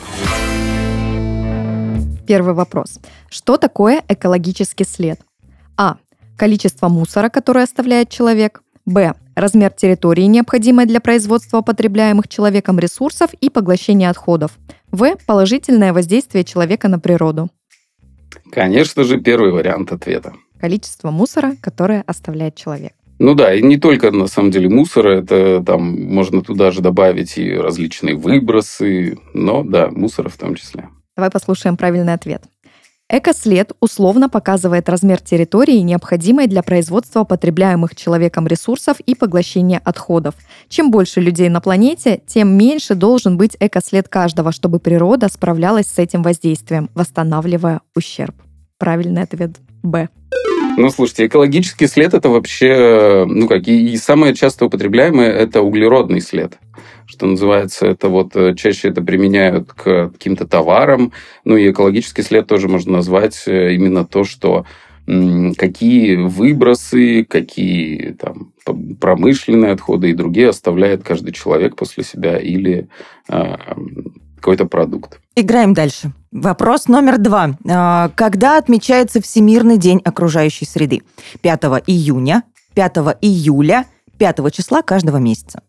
Первый 2.26 2.54
вопрос. 2.54 3.00
Что 3.28 3.56
такое 3.56 4.02
экологический 4.08 4.84
след? 4.84 5.20
А. 5.76 5.96
Количество 6.36 6.88
мусора, 6.88 7.28
которое 7.28 7.64
оставляет 7.64 8.08
человек. 8.08 8.62
Б. 8.86 9.14
Размер 9.34 9.70
территории, 9.70 10.22
необходимой 10.22 10.86
для 10.86 11.00
производства 11.00 11.60
потребляемых 11.60 12.28
человеком 12.28 12.78
ресурсов 12.78 13.32
и 13.34 13.50
поглощения 13.50 14.10
отходов. 14.10 14.52
В. 14.90 15.16
Положительное 15.26 15.92
воздействие 15.92 16.44
человека 16.44 16.88
на 16.88 16.98
природу. 16.98 17.50
Конечно 18.50 19.04
же, 19.04 19.20
первый 19.20 19.52
вариант 19.52 19.92
ответа. 19.92 20.34
Количество 20.60 21.10
мусора, 21.10 21.56
которое 21.60 22.02
оставляет 22.06 22.56
человек. 22.56 22.92
Ну 23.18 23.34
да, 23.34 23.54
и 23.54 23.62
не 23.62 23.76
только 23.76 24.10
на 24.10 24.26
самом 24.26 24.50
деле 24.50 24.68
мусора, 24.68 25.20
это 25.20 25.62
там 25.64 25.82
можно 26.12 26.42
туда 26.42 26.70
же 26.70 26.80
добавить 26.80 27.38
и 27.38 27.52
различные 27.54 28.16
выбросы, 28.16 29.18
но 29.34 29.62
да, 29.62 29.88
мусора 29.90 30.28
в 30.28 30.36
том 30.36 30.54
числе. 30.56 30.88
Давай 31.16 31.30
послушаем 31.30 31.76
правильный 31.76 32.14
ответ. 32.14 32.42
Экослед 33.10 33.72
условно 33.80 34.30
показывает 34.30 34.88
размер 34.88 35.20
территории, 35.20 35.78
необходимой 35.80 36.46
для 36.46 36.62
производства 36.62 37.24
потребляемых 37.24 37.94
человеком 37.94 38.46
ресурсов 38.46 38.98
и 39.00 39.14
поглощения 39.14 39.80
отходов. 39.84 40.34
Чем 40.68 40.90
больше 40.90 41.20
людей 41.20 41.50
на 41.50 41.60
планете, 41.60 42.22
тем 42.26 42.56
меньше 42.56 42.94
должен 42.94 43.36
быть 43.36 43.56
экослед 43.60 44.08
каждого, 44.08 44.52
чтобы 44.52 44.80
природа 44.80 45.28
справлялась 45.28 45.86
с 45.86 45.98
этим 45.98 46.22
воздействием, 46.22 46.88
восстанавливая 46.94 47.82
ущерб. 47.94 48.34
Правильный 48.78 49.22
ответ 49.22 49.58
Б. 49.82 50.08
Ну, 50.78 50.90
слушайте, 50.90 51.26
экологический 51.26 51.86
след 51.86 52.14
это 52.14 52.30
вообще, 52.30 53.26
ну 53.28 53.46
как, 53.46 53.68
и, 53.68 53.92
и 53.92 53.96
самое 53.98 54.34
часто 54.34 54.64
употребляемое 54.64 55.30
это 55.30 55.60
углеродный 55.60 56.22
след 56.22 56.58
что 57.06 57.26
называется, 57.26 57.86
это 57.86 58.08
вот 58.08 58.34
э, 58.36 58.54
чаще 58.54 58.88
это 58.88 59.02
применяют 59.02 59.72
к 59.72 60.10
каким-то 60.10 60.46
товарам, 60.46 61.12
ну 61.44 61.56
и 61.56 61.70
экологический 61.70 62.22
след 62.22 62.46
тоже 62.46 62.68
можно 62.68 62.92
назвать 62.92 63.44
э, 63.46 63.74
именно 63.74 64.04
то, 64.04 64.24
что 64.24 64.64
какие 65.06 66.16
выбросы, 66.16 67.24
какие 67.24 68.12
там 68.12 68.52
промышленные 68.98 69.72
отходы 69.72 70.10
и 70.10 70.14
другие 70.14 70.48
оставляет 70.48 71.02
каждый 71.02 71.32
человек 71.32 71.76
после 71.76 72.04
себя 72.04 72.38
или 72.38 72.88
э, 73.28 73.56
какой-то 74.36 74.66
продукт. 74.66 75.20
Играем 75.36 75.74
дальше. 75.74 76.12
Вопрос 76.30 76.88
номер 76.88 77.18
два. 77.18 77.56
А, 77.66 78.10
когда 78.14 78.58
отмечается 78.58 79.22
Всемирный 79.22 79.78
день 79.78 80.00
окружающей 80.04 80.66
среды? 80.66 81.02
5 81.40 81.64
июня, 81.86 82.42
5 82.74 82.96
июля, 83.22 83.86
5 84.18 84.52
числа 84.52 84.82
каждого 84.82 85.16
месяца. 85.16 85.62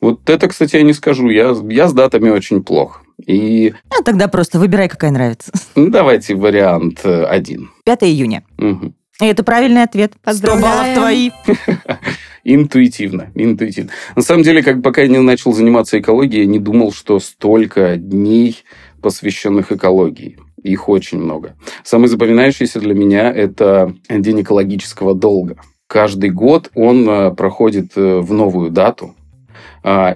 Вот 0.00 0.28
это, 0.28 0.48
кстати, 0.48 0.76
я 0.76 0.82
не 0.82 0.92
скажу. 0.92 1.28
Я, 1.28 1.54
я 1.68 1.88
с 1.88 1.92
датами 1.92 2.30
очень 2.30 2.62
плох. 2.62 3.02
И... 3.26 3.72
А 3.90 4.02
тогда 4.02 4.28
просто 4.28 4.58
выбирай, 4.58 4.88
какая 4.88 5.10
нравится. 5.10 5.52
Ну, 5.74 5.88
давайте 5.88 6.34
вариант 6.34 7.00
э, 7.04 7.24
один. 7.24 7.70
5 7.84 8.02
июня. 8.04 8.44
Угу. 8.58 8.94
И 9.20 9.26
это 9.26 9.44
правильный 9.44 9.82
ответ. 9.82 10.14
100 10.26 10.46
баллов 10.58 10.94
твои. 10.94 11.30
Интуитивно, 12.44 13.30
интуитивно. 13.36 13.92
На 14.16 14.22
самом 14.22 14.42
деле, 14.42 14.64
как 14.64 14.82
пока 14.82 15.02
я 15.02 15.08
не 15.08 15.18
начал 15.18 15.52
заниматься 15.52 16.00
экологией, 16.00 16.40
я 16.40 16.46
не 16.46 16.58
думал, 16.58 16.92
что 16.92 17.20
столько 17.20 17.96
дней, 17.96 18.64
посвященных 19.00 19.70
экологии. 19.70 20.38
Их 20.64 20.88
очень 20.88 21.18
много. 21.18 21.54
Самый 21.84 22.08
запоминающийся 22.08 22.80
для 22.80 22.94
меня– 22.94 23.32
это 23.34 23.94
День 24.08 24.42
экологического 24.42 25.14
долга. 25.14 25.56
Каждый 25.86 26.30
год 26.30 26.70
он 26.74 27.08
э, 27.08 27.30
проходит 27.32 27.92
э, 27.96 28.18
в 28.18 28.32
новую 28.32 28.70
дату, 28.70 29.14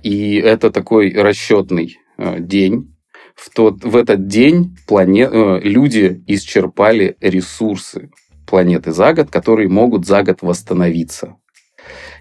и 0.02 0.36
это 0.36 0.70
такой 0.70 1.12
расчетный 1.12 1.98
э, 2.18 2.40
день. 2.40 2.94
В, 3.34 3.50
тот, 3.50 3.84
в 3.84 3.96
этот 3.96 4.28
день 4.28 4.76
планет, 4.86 5.30
э, 5.32 5.60
люди 5.62 6.22
исчерпали 6.26 7.16
ресурсы 7.20 8.10
планеты 8.46 8.92
за 8.92 9.12
год, 9.12 9.30
которые 9.30 9.68
могут 9.68 10.06
за 10.06 10.22
год 10.22 10.38
восстановиться. 10.42 11.36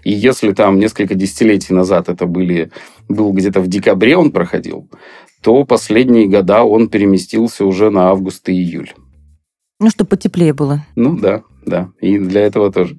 И 0.04 0.12
если 0.12 0.52
там 0.52 0.78
несколько 0.78 1.14
десятилетий 1.14 1.74
назад 1.74 2.08
это 2.08 2.26
были, 2.26 2.70
был 3.08 3.32
где-то 3.32 3.60
в 3.60 3.68
декабре 3.68 4.16
он 4.16 4.30
проходил, 4.30 4.88
то 5.42 5.64
последние 5.64 6.26
года 6.26 6.64
он 6.64 6.88
переместился 6.88 7.64
уже 7.64 7.90
на 7.90 8.08
август 8.10 8.48
и 8.48 8.52
июль. 8.52 8.92
Ну, 9.78 9.90
чтобы 9.90 10.08
потеплее 10.08 10.54
было. 10.54 10.84
Ну 10.94 11.18
да, 11.18 11.42
да. 11.64 11.90
И 12.00 12.18
для 12.18 12.42
этого 12.42 12.72
тоже. 12.72 12.98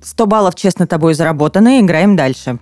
100 0.00 0.26
баллов 0.26 0.54
честно 0.54 0.86
тобой 0.86 1.14
заработаны. 1.14 1.80
Играем 1.80 2.16
дальше. 2.16 2.58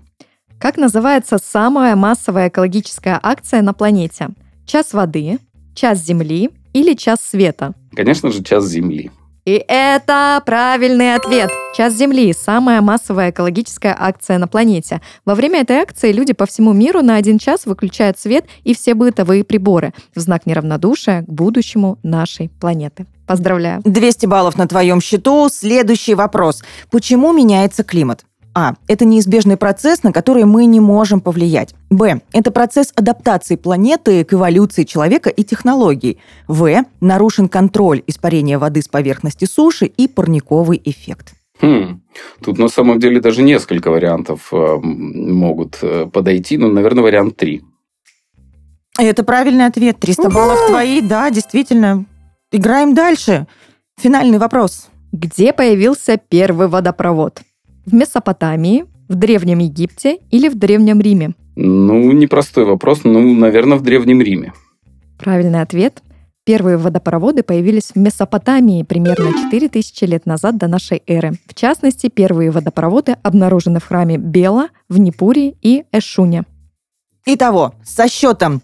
Как 0.63 0.77
называется 0.77 1.39
самая 1.43 1.97
массовая 1.97 2.49
экологическая 2.49 3.19
акция 3.21 3.63
на 3.63 3.75
планете? 3.75 4.29
Час 4.65 4.93
воды, 4.93 5.41
час 5.75 5.99
земли 5.99 6.51
или 6.73 6.95
час 6.95 7.19
света? 7.21 7.75
Конечно 7.97 8.31
же, 8.31 8.45
час 8.45 8.67
земли. 8.67 9.11
И 9.45 9.61
это 9.67 10.41
правильный 10.47 11.17
ответ. 11.17 11.51
Час 11.77 11.95
Земли– 11.95 12.33
самая 12.39 12.81
массовая 12.81 13.31
экологическая 13.31 13.97
акция 13.99 14.39
на 14.39 14.47
планете. 14.47 15.01
Во 15.25 15.35
время 15.35 15.63
этой 15.63 15.79
акции 15.79 16.13
люди 16.13 16.33
по 16.33 16.47
всему 16.47 16.73
миру 16.73 17.03
на 17.03 17.17
один 17.17 17.41
час 17.41 17.67
выключают 17.67 18.21
свет 18.21 18.45
и 18.63 18.73
все 18.73 18.95
бытовые 18.95 19.43
приборы 19.43 19.93
в 20.15 20.21
знак 20.21 20.47
неравнодушия 20.47 21.23
к 21.23 21.29
будущему 21.29 21.99
нашей 22.05 22.51
планеты. 22.61 23.07
Поздравляю. 23.27 23.81
200 23.85 24.27
баллов 24.27 24.57
на 24.57 24.69
твоем 24.69 25.01
счету. 25.01 25.49
Следующий 25.49 26.15
вопрос. 26.15 26.63
Почему 26.89 27.33
меняется 27.33 27.83
климат? 27.83 28.25
А. 28.55 28.75
Это 28.87 29.05
неизбежный 29.05 29.57
процесс, 29.57 30.03
на 30.03 30.13
который 30.13 30.45
мы 30.45 30.67
не 30.67 30.81
можем 30.81 31.21
повлиять. 31.21 31.75
Б. 31.91 32.21
Это 32.33 32.51
процесс 32.51 32.93
адаптации 32.95 33.57
планеты 33.57 34.25
к 34.25 34.35
эволюции 34.35 34.85
человека 34.85 35.31
и 35.31 35.43
технологий. 35.43 36.19
В. 36.49 36.85
Нарушен 37.01 37.49
контроль 37.49 38.03
испарения 38.07 38.59
воды 38.59 38.83
с 38.83 38.89
поверхности 38.89 39.47
суши 39.47 39.87
и 39.87 40.07
парниковый 40.07 40.81
эффект. 40.85 41.35
Хм. 41.61 42.01
Тут 42.45 42.59
на 42.59 42.69
самом 42.69 42.99
деле 42.99 43.21
даже 43.21 43.43
несколько 43.43 43.91
вариантов 43.91 44.49
э, 44.53 44.79
могут 44.83 45.79
э, 45.83 46.07
подойти, 46.13 46.59
но, 46.59 46.69
наверное, 46.69 47.05
вариант 47.05 47.37
три. 47.37 47.63
Это 48.99 49.25
правильный 49.25 49.67
ответ. 49.67 49.99
300 50.01 50.29
баллов 50.29 50.67
твои, 50.67 51.01
да, 51.01 51.31
действительно. 51.31 52.05
Играем 52.51 52.95
дальше. 52.95 53.47
Финальный 53.99 54.39
вопрос. 54.39 54.89
Где 55.13 55.53
появился 55.53 56.19
первый 56.29 56.69
водопровод? 56.69 57.41
В 57.85 57.95
Месопотамии, 57.95 58.85
в 59.09 59.15
Древнем 59.17 59.59
Египте 59.59 60.19
или 60.31 60.49
в 60.49 60.55
Древнем 60.57 61.01
Риме? 61.01 61.35
Ну, 61.57 62.13
непростой 62.13 62.65
вопрос. 62.65 63.01
Ну, 63.05 63.35
наверное, 63.35 63.77
в 63.77 63.83
Древнем 63.83 64.21
Риме. 64.21 64.53
Правильный 65.19 65.61
ответ. 65.61 66.03
Первые 66.45 66.77
водопроводы 66.77 67.43
появились 67.43 67.93
в 67.95 67.97
Месопотамии 67.97 68.83
примерно 68.83 69.31
4000 69.33 70.05
лет 70.05 70.27
назад 70.27 70.57
до 70.59 70.67
нашей 70.67 71.03
эры. 71.07 71.33
В 71.47 71.55
частности, 71.55 72.09
первые 72.09 72.51
водопроводы 72.51 73.17
обнаружены 73.23 73.79
в 73.79 73.85
храме 73.85 74.17
Бела, 74.17 74.69
в 74.89 74.99
Непуре 74.99 75.55
и 75.63 75.85
Эшуне. 75.93 76.45
Итого, 77.27 77.75
со 77.85 78.09
счетом 78.09 78.63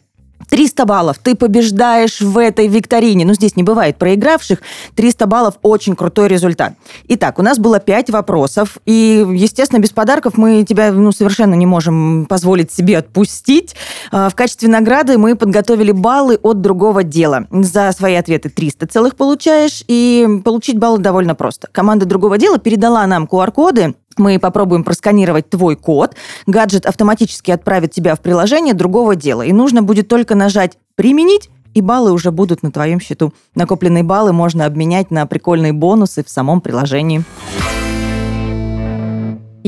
300 0.48 0.84
баллов. 0.84 1.18
Ты 1.18 1.34
побеждаешь 1.34 2.20
в 2.20 2.38
этой 2.38 2.68
викторине. 2.68 3.24
Ну, 3.24 3.34
здесь 3.34 3.56
не 3.56 3.62
бывает 3.62 3.96
проигравших. 3.96 4.60
300 4.94 5.26
баллов– 5.26 5.54
очень 5.62 5.94
крутой 5.94 6.28
результат. 6.28 6.74
Итак, 7.08 7.38
у 7.38 7.42
нас 7.42 7.58
было 7.58 7.78
5 7.78 8.10
вопросов. 8.10 8.78
И, 8.86 9.26
естественно, 9.34 9.80
без 9.80 9.90
подарков 9.90 10.36
мы 10.36 10.64
тебя 10.64 10.92
ну, 10.92 11.12
совершенно 11.12 11.54
не 11.54 11.66
можем 11.66 12.26
позволить 12.26 12.72
себе 12.72 12.98
отпустить. 12.98 13.76
А, 14.10 14.28
в 14.28 14.34
качестве 14.34 14.68
награды 14.68 15.18
мы 15.18 15.36
подготовили 15.36 15.92
баллы 15.92 16.38
от 16.42 16.60
другого 16.60 17.02
дела. 17.02 17.46
За 17.50 17.92
свои 17.92 18.14
ответы 18.14 18.48
300 18.48 18.86
целых 18.86 19.16
получаешь. 19.16 19.84
И 19.88 20.26
получить 20.44 20.78
баллы 20.78 20.98
довольно 20.98 21.34
просто. 21.34 21.68
Команда 21.72 22.06
другого 22.06 22.38
дела 22.38 22.58
передала 22.58 23.06
нам 23.06 23.24
QR-коды 23.24 23.94
мы 24.18 24.38
попробуем 24.38 24.84
просканировать 24.84 25.50
твой 25.50 25.76
код. 25.76 26.14
Гаджет 26.46 26.86
автоматически 26.86 27.50
отправит 27.50 27.92
тебя 27.92 28.14
в 28.14 28.20
приложение 28.20 28.74
другого 28.74 29.16
дела. 29.16 29.42
И 29.42 29.52
нужно 29.52 29.82
будет 29.82 30.08
только 30.08 30.34
нажать 30.34 30.78
«Применить», 30.94 31.50
и 31.74 31.80
баллы 31.80 32.12
уже 32.12 32.32
будут 32.32 32.62
на 32.62 32.72
твоем 32.72 33.00
счету. 33.00 33.32
Накопленные 33.54 34.02
баллы 34.02 34.32
можно 34.32 34.66
обменять 34.66 35.10
на 35.10 35.26
прикольные 35.26 35.72
бонусы 35.72 36.24
в 36.24 36.28
самом 36.28 36.60
приложении. 36.60 37.22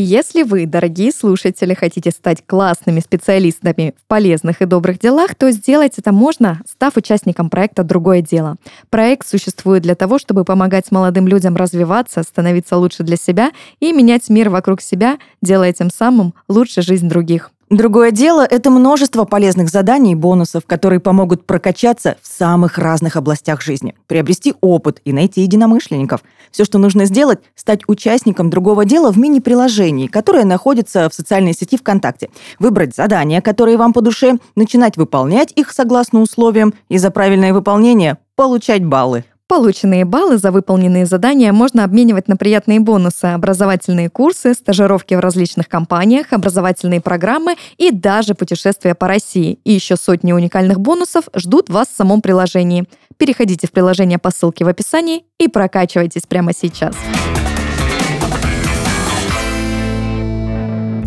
Если 0.03 0.45
вы, 0.45 0.65
дорогие 0.65 1.13
слушатели, 1.13 1.75
хотите 1.75 2.11
стать 2.11 2.43
классными 2.47 3.01
специалистами 3.01 3.95
в 4.03 4.07
полезных 4.09 4.63
и 4.63 4.65
добрых 4.65 4.99
делах, 4.99 5.35
то 5.35 5.51
сделать 5.51 5.99
это 5.99 6.11
можно, 6.11 6.63
став 6.67 6.97
участником 6.97 7.51
проекта 7.51 7.85
«Другое 7.85 8.23
дело». 8.23 8.57
Проект 8.89 9.29
существует 9.29 9.83
для 9.83 9.95
того, 9.95 10.19
чтобы 10.19 10.45
помогать 10.45 10.91
молодым 10.91 11.29
людям 11.29 11.55
развиваться, 11.55 12.23
становиться 12.23 12.79
лучше 12.79 13.03
для 13.03 13.17
себя 13.17 13.51
и 13.79 13.93
менять 13.93 14.31
мир 14.31 14.49
вокруг 14.49 14.81
себя, 14.81 15.19
делая 15.43 15.75
тем 15.75 15.91
самым 15.91 16.33
лучше 16.49 16.81
жизнь 16.81 17.07
других. 17.07 17.51
Другое 17.71 18.11
дело– 18.11 18.45
это 18.51 18.69
множество 18.69 19.25
полезных 19.25 19.69
заданий 19.69 20.11
и 20.11 20.17
бонусов, 20.17 20.67
которые 20.67 20.99
помогут 20.99 21.47
прокачаться 21.47 22.17
в 22.21 22.27
самых 22.27 22.79
разных 22.79 23.15
областях 23.15 23.63
жизни, 23.63 23.95
приобрести 24.09 24.55
опыт 24.61 25.01
и 25.05 25.13
найти 25.13 25.43
единомышленников. 25.43 26.23
Все, 26.51 26.65
что 26.65 26.79
нужно 26.79 27.05
сделать– 27.05 27.39
стать 27.55 27.83
участником 27.87 28.51
другого 28.51 28.85
дела 28.85 29.13
в 29.13 29.19
мини-приложении, 29.19 30.09
которое 30.09 30.45
находится 30.45 31.09
в 31.09 31.15
социальной 31.15 31.53
сети 31.55 31.77
ВКонтакте. 31.77 32.31
Выбрать 32.59 32.97
задания, 32.97 33.41
которые 33.41 33.77
вам 33.77 33.93
по 33.93 34.01
душе, 34.01 34.39
начинать 34.57 34.97
выполнять 34.97 35.53
их 35.55 35.71
согласно 35.71 36.23
условиям 36.23 36.75
и 36.89 36.99
за 36.99 37.13
правильное 37.13 37.55
выполнение 37.55 38.19
получать 38.35 38.85
баллы. 38.85 39.25
Полученные 39.51 40.05
баллы 40.05 40.39
за 40.39 40.53
выполненные 40.53 41.07
задания 41.07 41.53
можно 41.53 41.83
обменивать 41.83 42.29
на 42.29 42.37
приятные 42.37 42.79
бонусы, 42.79 43.25
образовательные 43.25 44.09
курсы, 44.09 44.55
стажировки 44.55 45.15
в 45.15 45.19
различных 45.19 45.69
компаниях, 45.69 46.27
образовательные 46.31 47.01
программы 47.01 47.57
и 47.77 47.91
даже 47.91 48.37
путешествия 48.37 48.95
по 48.95 49.09
России. 49.09 49.59
И 49.65 49.73
еще 49.73 49.97
сотни 49.97 50.31
уникальных 50.33 50.79
бонусов 50.79 51.25
ждут 51.35 51.69
вас 51.69 51.89
в 51.89 51.97
самом 51.97 52.23
приложении. 52.23 52.85
Переходите 53.17 53.67
в 53.67 53.73
приложение 53.73 54.19
по 54.19 54.31
ссылке 54.31 54.65
в 54.65 54.69
описании 54.69 55.25
и 55.41 55.49
прокачивайтесь 55.49 56.23
прямо 56.29 56.53
сейчас. 56.55 56.95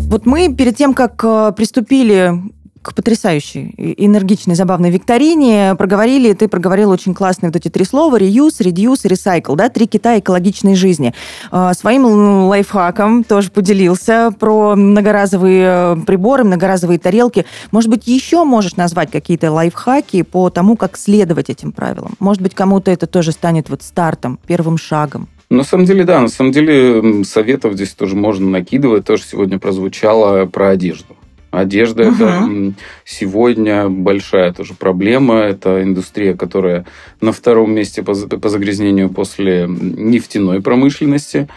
Вот 0.00 0.26
мы 0.26 0.54
перед 0.54 0.76
тем, 0.76 0.92
как 0.92 1.18
э, 1.24 1.52
приступили 1.56 2.34
к 2.84 2.94
потрясающей, 2.94 3.74
энергичной, 3.76 4.54
забавной 4.54 4.90
викторине 4.90 5.74
проговорили, 5.76 6.34
ты 6.34 6.48
проговорил 6.48 6.90
очень 6.90 7.14
классные 7.14 7.50
вот 7.50 7.56
эти 7.56 7.68
три 7.68 7.84
слова 7.84 8.18
reuse, 8.20 8.60
reduce, 8.60 9.06
recycle, 9.06 9.56
да, 9.56 9.70
три 9.70 9.86
кита 9.86 10.18
экологичной 10.18 10.74
жизни. 10.74 11.14
А, 11.50 11.72
своим 11.72 12.04
лайфхаком 12.46 13.24
тоже 13.24 13.50
поделился 13.50 14.30
про 14.38 14.76
многоразовые 14.76 15.64
э, 15.66 15.96
приборы, 16.06 16.44
многоразовые 16.44 16.98
тарелки. 16.98 17.46
Может 17.72 17.90
быть, 17.90 18.06
еще 18.06 18.44
можешь 18.44 18.76
назвать 18.76 19.10
какие-то 19.10 19.50
лайфхаки 19.50 20.22
по 20.22 20.50
тому, 20.50 20.76
как 20.76 20.98
следовать 20.98 21.48
этим 21.48 21.72
правилам? 21.72 22.12
Может 22.20 22.42
быть, 22.42 22.54
кому-то 22.54 22.90
это 22.90 23.06
тоже 23.06 23.32
станет 23.32 23.70
вот 23.70 23.82
стартом, 23.82 24.38
первым 24.46 24.76
шагом? 24.76 25.28
На 25.48 25.62
самом 25.62 25.86
деле, 25.86 26.04
да, 26.04 26.20
на 26.20 26.28
самом 26.28 26.52
деле 26.52 27.24
советов 27.24 27.74
здесь 27.74 27.94
тоже 27.94 28.16
можно 28.16 28.48
накидывать. 28.48 29.04
Тоже 29.04 29.22
сегодня 29.22 29.58
прозвучало 29.58 30.46
про 30.46 30.70
одежду. 30.70 31.16
Одежда 31.58 32.08
угу. 32.08 32.14
это 32.14 32.74
сегодня 33.04 33.88
большая 33.88 34.52
тоже 34.52 34.74
проблема. 34.74 35.36
Это 35.36 35.82
индустрия, 35.82 36.34
которая 36.34 36.86
на 37.20 37.32
втором 37.32 37.72
месте 37.72 38.02
по, 38.02 38.14
по 38.14 38.48
загрязнению 38.48 39.08
после 39.10 39.66
нефтяной 39.68 40.60
промышленности. 40.62 41.48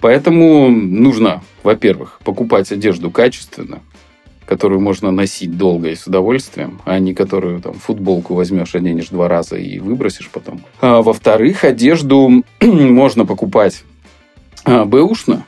Поэтому 0.00 0.68
нужно, 0.68 1.42
во-первых, 1.62 2.20
покупать 2.24 2.72
одежду 2.72 3.10
качественно, 3.10 3.80
которую 4.46 4.80
можно 4.80 5.10
носить 5.10 5.56
долго 5.56 5.90
и 5.90 5.94
с 5.94 6.06
удовольствием, 6.06 6.80
а 6.84 6.98
не 6.98 7.14
которую 7.14 7.60
там 7.60 7.74
футболку 7.74 8.34
возьмешь, 8.34 8.74
оденешь 8.74 9.08
два 9.08 9.28
раза 9.28 9.56
и 9.56 9.78
выбросишь 9.78 10.28
потом. 10.30 10.62
А, 10.80 11.02
во-вторых, 11.02 11.64
одежду 11.64 12.42
можно 12.60 13.24
покупать 13.24 13.84
а, 14.64 14.84
бэушно, 14.84 15.44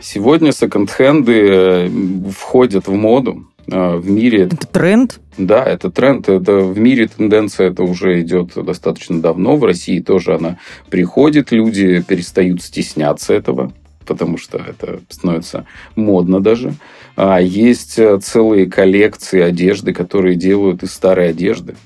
Сегодня 0.00 0.52
секонд-хенды 0.52 1.48
э, 1.48 1.88
входят 2.30 2.88
в 2.88 2.92
моду 2.92 3.46
э, 3.66 3.96
в 3.96 4.08
мире. 4.10 4.44
Это 4.44 4.66
тренд? 4.66 5.20
Да, 5.38 5.64
это 5.64 5.90
тренд. 5.90 6.28
Это 6.28 6.58
в 6.58 6.78
мире 6.78 7.08
тенденция 7.08 7.70
это 7.70 7.82
уже 7.84 8.20
идет 8.20 8.52
достаточно 8.54 9.20
давно. 9.20 9.56
В 9.56 9.64
России 9.64 10.00
тоже 10.00 10.34
она 10.34 10.58
приходит. 10.90 11.52
Люди 11.52 12.02
перестают 12.02 12.62
стесняться 12.62 13.34
этого 13.34 13.72
потому 14.04 14.36
что 14.36 14.58
это 14.58 15.00
становится 15.08 15.64
модно 15.94 16.40
даже. 16.40 16.74
А 17.14 17.40
есть 17.40 18.00
э, 18.00 18.18
целые 18.18 18.66
коллекции 18.66 19.40
одежды, 19.40 19.92
которые 19.92 20.34
делают 20.34 20.82
из 20.82 20.92
старой 20.92 21.30
одежды. 21.30 21.76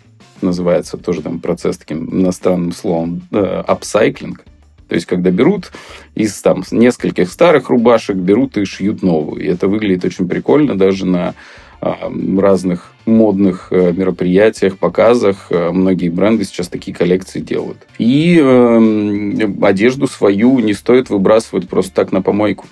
Называется 0.40 0.96
тоже 0.96 1.20
там 1.20 1.40
процесс 1.40 1.76
таким 1.76 2.08
иностранным 2.08 2.72
словом 2.72 3.22
апсайклинг. 3.30 4.44
То 4.88 4.94
есть, 4.94 5.07
когда 5.07 5.31
берут 5.31 5.72
из 6.14 6.40
там 6.40 6.62
нескольких 6.70 7.31
старых 7.31 7.70
рубашек, 7.70 8.16
берут 8.16 8.57
и 8.57 8.64
шьют 8.64 9.03
новую. 9.03 9.42
И 9.42 9.46
это 9.46 9.68
выглядит 9.68 10.05
очень 10.05 10.29
прикольно 10.29 10.77
даже 10.77 11.07
на 11.07 11.35
а, 11.81 12.11
разных 12.38 12.92
модных 13.05 13.68
э, 13.70 13.92
мероприятиях, 13.92 14.79
показах. 14.79 15.49
Э, 15.51 15.70
многие 15.70 16.09
бренды 16.09 16.44
сейчас 16.44 16.68
такие 16.68 16.96
коллекции 16.96 17.40
делают. 17.40 17.79
И 17.99 18.40
э, 18.42 19.49
одежду 19.62 20.07
свою 20.07 20.59
не 20.59 20.72
стоит 20.72 21.11
выбрасывать 21.11 21.68
просто 21.68 21.92
так 21.92 22.12
на 22.12 22.22
помойку. 22.22 22.66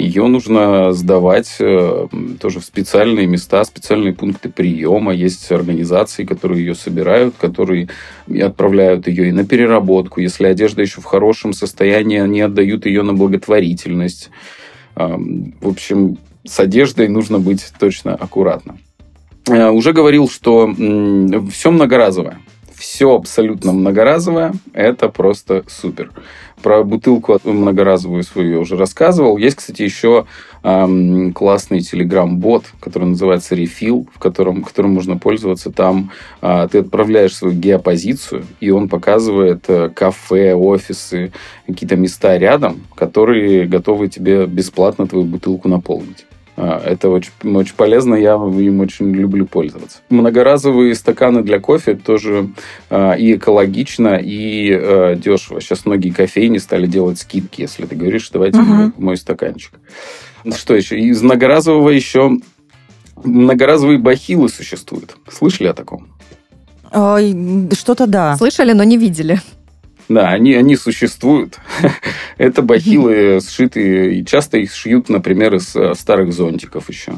Ее 0.00 0.26
нужно 0.28 0.92
сдавать 0.92 1.56
э, 1.60 2.08
тоже 2.40 2.60
в 2.60 2.64
специальные 2.64 3.26
места, 3.26 3.62
специальные 3.64 4.14
пункты 4.14 4.48
приема. 4.48 5.12
Есть 5.12 5.52
организации, 5.52 6.24
которые 6.24 6.64
ее 6.64 6.74
собирают, 6.74 7.34
которые 7.38 7.88
отправляют 8.40 9.08
ее 9.08 9.28
и 9.28 9.32
на 9.32 9.44
переработку. 9.44 10.20
Если 10.20 10.46
одежда 10.46 10.80
еще 10.80 11.02
в 11.02 11.04
хорошем 11.04 11.52
состоянии, 11.52 12.18
они 12.18 12.40
отдают 12.40 12.86
ее 12.86 13.02
на 13.02 13.12
благотворительность. 13.12 14.30
В 14.94 15.68
общем, 15.68 16.16
с 16.46 16.58
одеждой 16.58 17.08
нужно 17.08 17.38
быть 17.38 17.70
точно 17.78 18.14
аккуратно. 18.14 18.78
Э, 19.48 19.68
уже 19.68 19.92
говорил, 19.92 20.30
что 20.30 20.74
все 21.50 21.70
многоразовое 21.70 22.38
все 22.80 23.14
абсолютно 23.14 23.72
многоразовое, 23.72 24.54
это 24.72 25.10
просто 25.10 25.64
супер. 25.68 26.10
Про 26.62 26.84
бутылку 26.84 27.38
многоразовую 27.44 28.22
свою 28.22 28.52
я 28.52 28.58
уже 28.58 28.76
рассказывал. 28.76 29.36
Есть, 29.38 29.56
кстати, 29.56 29.82
еще 29.82 30.26
эм, 30.62 31.32
классный 31.32 31.80
телеграм-бот, 31.80 32.64
который 32.80 33.08
называется 33.08 33.54
Refill, 33.54 34.06
в 34.12 34.18
котором, 34.18 34.62
которым 34.62 34.92
можно 34.92 35.16
пользоваться. 35.16 35.70
Там 35.70 36.10
э, 36.42 36.68
ты 36.70 36.78
отправляешь 36.78 37.34
свою 37.34 37.54
геопозицию, 37.54 38.44
и 38.60 38.70
он 38.70 38.88
показывает 38.88 39.64
э, 39.68 39.90
кафе, 39.90 40.54
офисы, 40.54 41.32
какие-то 41.66 41.96
места 41.96 42.36
рядом, 42.36 42.82
которые 42.94 43.66
готовы 43.66 44.08
тебе 44.08 44.46
бесплатно 44.46 45.06
твою 45.06 45.24
бутылку 45.24 45.68
наполнить. 45.68 46.26
А, 46.62 46.78
это 46.84 47.08
очень, 47.08 47.30
очень 47.42 47.74
полезно, 47.74 48.14
я 48.14 48.34
им 48.34 48.80
очень 48.80 49.10
люблю 49.14 49.46
пользоваться. 49.46 50.00
Многоразовые 50.10 50.94
стаканы 50.94 51.42
для 51.42 51.58
кофе 51.58 51.94
тоже 51.94 52.50
э, 52.90 53.18
и 53.18 53.36
экологично, 53.36 54.20
и 54.22 54.70
э, 54.70 55.16
дешево. 55.16 55.62
Сейчас 55.62 55.86
многие 55.86 56.10
кофейни 56.10 56.58
стали 56.58 56.86
делать 56.86 57.18
скидки, 57.18 57.62
если 57.62 57.86
ты 57.86 57.96
говоришь, 57.96 58.28
давайте 58.30 58.58
uh-huh. 58.58 58.92
мой 58.98 59.16
стаканчик. 59.16 59.72
Что 60.54 60.74
еще? 60.74 61.00
Из 61.00 61.22
многоразового 61.22 61.88
еще 61.88 62.36
многоразовые 63.24 63.98
бахилы 63.98 64.50
существуют. 64.50 65.16
Слышали 65.32 65.68
о 65.68 65.72
таком? 65.72 66.08
Что-то 66.90 68.06
да. 68.06 68.36
Слышали, 68.36 68.72
но 68.72 68.84
не 68.84 68.98
видели. 68.98 69.40
Да, 70.10 70.30
они, 70.30 70.54
они 70.54 70.74
существуют. 70.74 71.60
Это 72.36 72.62
бахилы 72.62 73.40
сшитые, 73.40 74.16
и 74.16 74.26
часто 74.26 74.58
их 74.58 74.74
шьют, 74.74 75.08
например, 75.08 75.54
из 75.54 75.76
э, 75.76 75.94
старых 75.94 76.32
зонтиков 76.32 76.88
еще. 76.88 77.12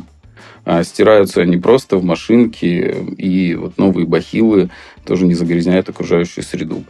А 0.67 0.85
стираются 0.85 1.41
они 1.41 1.57
просто 1.57 1.97
в 1.97 2.05
машинке, 2.05 2.95
и 3.17 3.55
вот 3.55 3.79
новые 3.79 4.07
бахилы 4.07 4.69
тоже 5.05 5.27
не 5.27 5.35
загрязняют 5.35 5.89
окружающую 5.89 6.45
среду. 6.45 6.85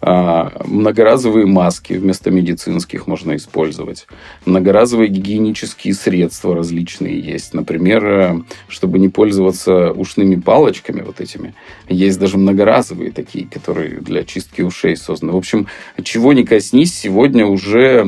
А, 0.00 0.52
многоразовые 0.66 1.46
маски 1.46 1.94
вместо 1.94 2.30
медицинских 2.30 3.06
можно 3.06 3.36
использовать. 3.36 4.06
Многоразовые 4.44 5.08
гигиенические 5.08 5.94
средства 5.94 6.54
различные 6.54 7.20
есть. 7.20 7.54
Например, 7.54 8.04
э, 8.04 8.40
чтобы 8.68 8.98
не 8.98 9.08
пользоваться 9.08 9.92
ушными 9.92 10.36
палочками 10.36 11.02
вот 11.02 11.20
этими, 11.20 11.54
есть 11.88 12.18
даже 12.18 12.38
многоразовые 12.38 13.10
такие, 13.10 13.46
которые 13.46 14.00
для 14.00 14.24
чистки 14.24 14.62
ушей 14.62 14.96
созданы. 14.96 15.32
В 15.32 15.36
общем, 15.36 15.66
чего 16.02 16.32
не 16.32 16.44
коснись, 16.44 16.94
сегодня 16.94 17.46
уже 17.46 18.04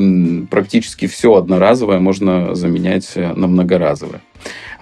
практически 0.49 1.07
все 1.07 1.35
одноразовое 1.35 1.99
можно 1.99 2.55
заменять 2.55 3.11
э, 3.15 3.33
на 3.33 3.47
многоразовое. 3.47 4.21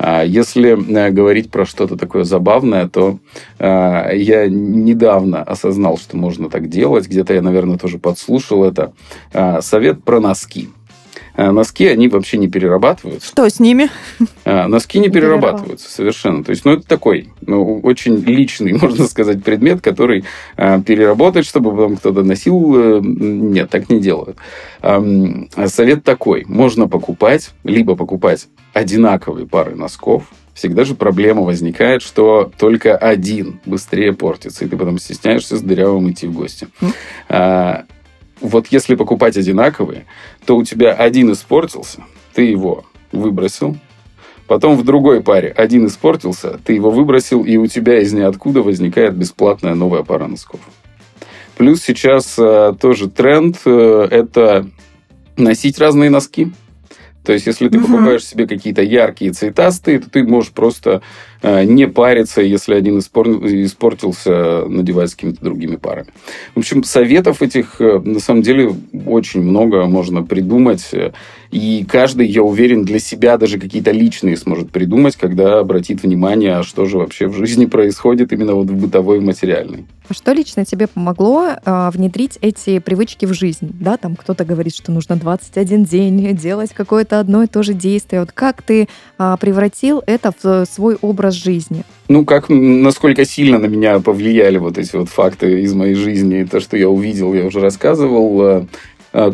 А 0.01 0.23
если 0.23 0.69
э, 0.71 1.11
говорить 1.11 1.51
про 1.51 1.65
что-то 1.65 1.97
такое 1.97 2.23
забавное, 2.23 2.87
то 2.87 3.19
э, 3.59 4.11
я 4.15 4.47
недавно 4.47 5.43
осознал, 5.43 5.97
что 5.97 6.15
можно 6.15 6.49
так 6.49 6.69
делать. 6.69 7.07
Где-то 7.07 7.33
я, 7.33 7.41
наверное, 7.41 7.77
тоже 7.77 7.99
подслушал 7.99 8.63
это. 8.63 8.93
Э, 9.33 9.59
совет 9.61 10.01
про 10.05 10.21
носки. 10.21 10.69
А, 11.39 11.53
носки, 11.53 11.87
они 11.87 12.09
вообще 12.09 12.35
не 12.37 12.49
перерабатываются. 12.49 13.29
Что 13.29 13.47
с 13.47 13.61
ними? 13.61 13.89
А, 14.43 14.67
носки 14.67 14.99
не 14.99 15.07
перерабатываются 15.07 15.89
совершенно. 15.89 16.43
То 16.43 16.49
есть, 16.49 16.65
ну, 16.65 16.73
это 16.73 16.85
такой 16.85 17.29
ну, 17.39 17.79
очень 17.79 18.17
личный, 18.17 18.73
можно 18.81 19.07
сказать, 19.07 19.41
предмет, 19.41 19.79
который 19.79 20.25
а, 20.57 20.81
переработать, 20.81 21.45
чтобы 21.45 21.71
потом 21.71 21.95
кто-то 21.95 22.23
носил. 22.23 22.75
Э, 22.75 22.99
нет, 23.01 23.69
так 23.69 23.89
не 23.89 24.01
делают. 24.01 24.37
Совет 24.81 26.03
такой. 26.03 26.43
Можно 26.45 26.89
покупать, 26.89 27.51
либо 27.63 27.95
покупать 27.95 28.47
одинаковые 28.73 29.47
пары 29.47 29.75
носков, 29.75 30.23
всегда 30.53 30.83
же 30.83 30.93
проблема 30.93 31.43
возникает, 31.43 32.01
что 32.01 32.51
только 32.57 32.97
один 32.97 33.61
быстрее 33.65 34.11
портится, 34.11 34.65
и 34.65 34.67
ты 34.67 34.75
потом 34.75 34.99
стесняешься 34.99 35.55
с 35.55 35.61
дырявым 35.61 36.11
идти 36.11 36.27
в 36.27 36.33
гости 36.33 36.67
вот 38.41 38.67
если 38.67 38.95
покупать 38.95 39.37
одинаковые, 39.37 40.05
то 40.45 40.55
у 40.55 40.63
тебя 40.63 40.93
один 40.93 41.31
испортился, 41.31 42.03
ты 42.33 42.43
его 42.43 42.85
выбросил, 43.11 43.77
потом 44.47 44.77
в 44.77 44.83
другой 44.83 45.21
паре 45.21 45.49
один 45.49 45.85
испортился, 45.87 46.59
ты 46.63 46.73
его 46.73 46.89
выбросил, 46.89 47.43
и 47.43 47.57
у 47.57 47.67
тебя 47.67 48.01
из 48.01 48.13
ниоткуда 48.13 48.61
возникает 48.61 49.15
бесплатная 49.15 49.75
новая 49.75 50.03
пара 50.03 50.27
носков. 50.27 50.59
Плюс 51.57 51.81
сейчас 51.81 52.35
э, 52.37 52.73
тоже 52.79 53.09
тренд 53.09 53.57
э, 53.65 54.07
это 54.09 54.69
носить 55.35 55.77
разные 55.77 56.09
носки. 56.09 56.51
То 57.25 57.33
есть, 57.33 57.47
если 57.47 57.67
ты 57.67 57.77
угу. 57.77 57.87
покупаешь 57.87 58.25
себе 58.25 58.47
какие-то 58.47 58.81
яркие 58.81 59.33
цветастые, 59.33 59.99
то 59.99 60.09
ты 60.09 60.23
можешь 60.23 60.51
просто 60.51 61.01
не 61.43 61.87
париться, 61.87 62.41
если 62.41 62.73
один 62.73 62.99
испортился, 62.99 64.65
надевать 64.67 65.11
с 65.11 65.15
какими-то 65.15 65.43
другими 65.43 65.75
парами. 65.77 66.09
В 66.55 66.59
общем, 66.59 66.83
советов 66.83 67.41
этих 67.41 67.79
э, 67.79 67.99
на 67.99 68.19
самом 68.19 68.41
деле 68.41 68.75
очень 69.05 69.41
много 69.41 69.85
можно 69.85 70.23
придумать. 70.23 70.91
И 71.51 71.83
каждый, 71.89 72.27
я 72.27 72.43
уверен, 72.43 72.83
для 72.83 72.99
себя 72.99 73.37
даже 73.37 73.59
какие-то 73.59 73.91
личные 73.91 74.37
сможет 74.37 74.69
придумать, 74.69 75.15
когда 75.15 75.59
обратит 75.59 76.03
внимание, 76.03 76.57
а 76.57 76.63
что 76.63 76.85
же 76.85 76.97
вообще 76.99 77.27
в 77.27 77.35
жизни 77.35 77.65
происходит 77.65 78.31
именно 78.31 78.53
вот 78.53 78.67
в 78.67 78.75
бытовой 78.75 79.17
и 79.17 79.21
материальной. 79.21 79.85
Что 80.11 80.31
лично 80.33 80.65
тебе 80.65 80.87
помогло 80.87 81.49
э, 81.49 81.89
внедрить 81.91 82.37
эти 82.41 82.79
привычки 82.79 83.25
в 83.25 83.33
жизнь? 83.33 83.71
Да, 83.79 83.97
там 83.97 84.15
кто-то 84.15 84.45
говорит, 84.45 84.75
что 84.75 84.91
нужно 84.91 85.15
21 85.15 85.83
день 85.83 86.35
делать 86.35 86.71
какое-то 86.73 87.19
одно 87.19 87.43
и 87.43 87.47
то 87.47 87.63
же 87.63 87.73
действие. 87.73 88.21
Вот 88.21 88.31
как 88.31 88.61
ты 88.61 88.87
э, 89.17 89.37
превратил 89.39 90.03
это 90.05 90.33
в 90.41 90.65
свой 90.65 90.97
образ 91.01 91.28
жизни? 91.33 91.83
Ну, 92.07 92.25
как, 92.25 92.49
насколько 92.49 93.25
сильно 93.25 93.57
на 93.57 93.67
меня 93.67 93.99
повлияли 93.99 94.57
вот 94.57 94.77
эти 94.77 94.95
вот 94.95 95.09
факты 95.09 95.61
из 95.61 95.73
моей 95.73 95.95
жизни, 95.95 96.43
то, 96.43 96.59
что 96.59 96.77
я 96.77 96.89
увидел, 96.89 97.33
я 97.33 97.45
уже 97.45 97.59
рассказывал. 97.59 98.67
Э, 99.13 99.33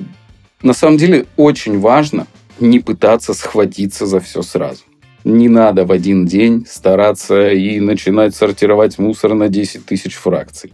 на 0.62 0.74
самом 0.74 0.98
деле 0.98 1.26
очень 1.38 1.80
важно 1.80 2.28
не 2.60 2.80
пытаться 2.80 3.34
схватиться 3.34 4.06
за 4.06 4.20
все 4.20 4.42
сразу. 4.42 4.84
Не 5.24 5.50
надо 5.50 5.86
в 5.86 5.92
один 5.92 6.26
день 6.26 6.66
стараться 6.70 7.50
и 7.52 7.80
начинать 7.80 8.36
сортировать 8.36 9.00
мусор 9.00 9.34
на 9.34 9.50
10 9.50 9.86
тысяч 9.86 10.14
фракций 10.14 10.72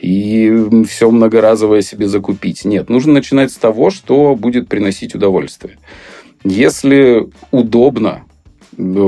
и 0.00 0.50
все 0.88 1.10
многоразовое 1.10 1.82
себе 1.82 2.08
закупить. 2.08 2.64
Нет, 2.64 2.88
нужно 2.88 3.12
начинать 3.12 3.52
с 3.52 3.56
того, 3.56 3.90
что 3.90 4.34
будет 4.34 4.68
приносить 4.68 5.14
удовольствие. 5.14 5.78
Если 6.42 7.28
удобно, 7.50 8.24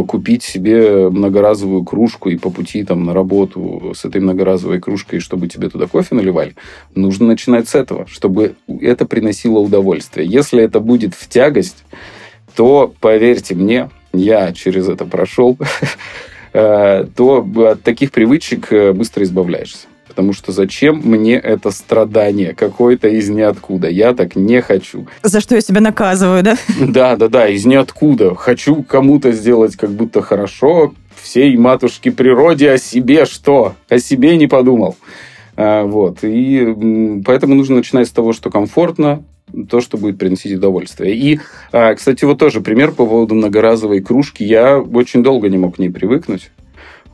купить 0.07 0.43
себе 0.43 1.09
многоразовую 1.09 1.85
кружку 1.85 2.29
и 2.29 2.37
по 2.37 2.51
пути 2.51 2.85
там 2.85 3.05
на 3.05 3.15
работу 3.15 3.93
с 3.95 4.05
этой 4.05 4.21
многоразовой 4.21 4.81
кружкой, 4.81 5.21
чтобы 5.21 5.49
тебе 5.49 5.69
туда 5.69 5.87
кофе 5.87 6.15
наливали, 6.15 6.55
нужно 6.95 7.27
начинать 7.27 7.69
с 7.69 7.75
этого, 7.75 8.07
чтобы 8.07 8.55
это 8.81 9.07
приносило 9.07 9.59
удовольствие. 9.59 10.27
Если 10.27 10.63
это 10.63 10.81
будет 10.81 11.15
в 11.15 11.29
тягость, 11.29 11.85
то, 12.55 12.93
поверьте 13.01 13.55
мне, 13.55 13.91
я 14.13 14.53
через 14.53 14.89
это 14.89 15.05
прошел, 15.05 15.57
э, 16.53 17.07
то 17.17 17.47
от 17.71 17.83
таких 17.83 18.13
привычек 18.13 18.73
э, 18.73 18.93
быстро 18.93 19.25
избавляешься. 19.25 19.87
Потому 20.13 20.35
что 20.35 20.53
зачем 20.53 21.01
мне 21.03 21.37
это 21.37 21.71
страдание 21.71 22.55
какое-то 22.55 23.09
из 23.09 23.31
ниоткуда? 23.31 23.89
Я 23.89 24.13
так 24.13 24.37
не 24.37 24.61
хочу. 24.61 25.07
За 25.23 25.41
что 25.41 25.55
я 25.55 25.63
себя 25.63 25.81
наказываю, 25.81 26.43
да? 26.43 26.59
Да, 26.79 27.17
да, 27.17 27.29
да, 27.29 27.49
из 27.49 27.65
ниоткуда. 27.65 28.35
Хочу 28.35 28.83
кому-то 28.83 29.33
сделать 29.33 29.75
как 29.77 29.89
будто 29.89 30.21
хорошо, 30.21 30.93
всей 31.19 31.57
матушке 31.57 32.13
природе, 32.13 32.73
о 32.73 32.77
себе 32.77 33.25
что? 33.25 33.75
О 33.89 33.99
себе 33.99 34.37
не 34.37 34.49
подумал. 34.49 34.97
А, 35.57 35.85
вот. 35.85 36.19
И 36.23 37.23
поэтому 37.25 37.55
нужно 37.55 37.77
начинать 37.77 38.09
с 38.09 38.13
того, 38.13 38.35
что 38.35 38.51
комфортно, 38.51 39.25
то, 39.71 39.81
что 39.81 39.97
будет 39.97 40.19
приносить 40.19 40.53
удовольствие. 40.53 41.17
И, 41.17 41.41
а, 41.73 41.95
кстати, 41.95 42.27
вот 42.27 42.39
тоже 42.39 42.61
пример 42.61 42.93
по 42.93 43.07
поводу 43.07 43.35
многоразовой 43.35 44.01
кружки. 44.01 44.45
Я 44.45 44.79
очень 44.79 45.23
долго 45.23 45.49
не 45.49 45.57
мог 45.57 45.77
к 45.77 45.79
ней 45.79 45.89
привыкнуть. 45.89 46.51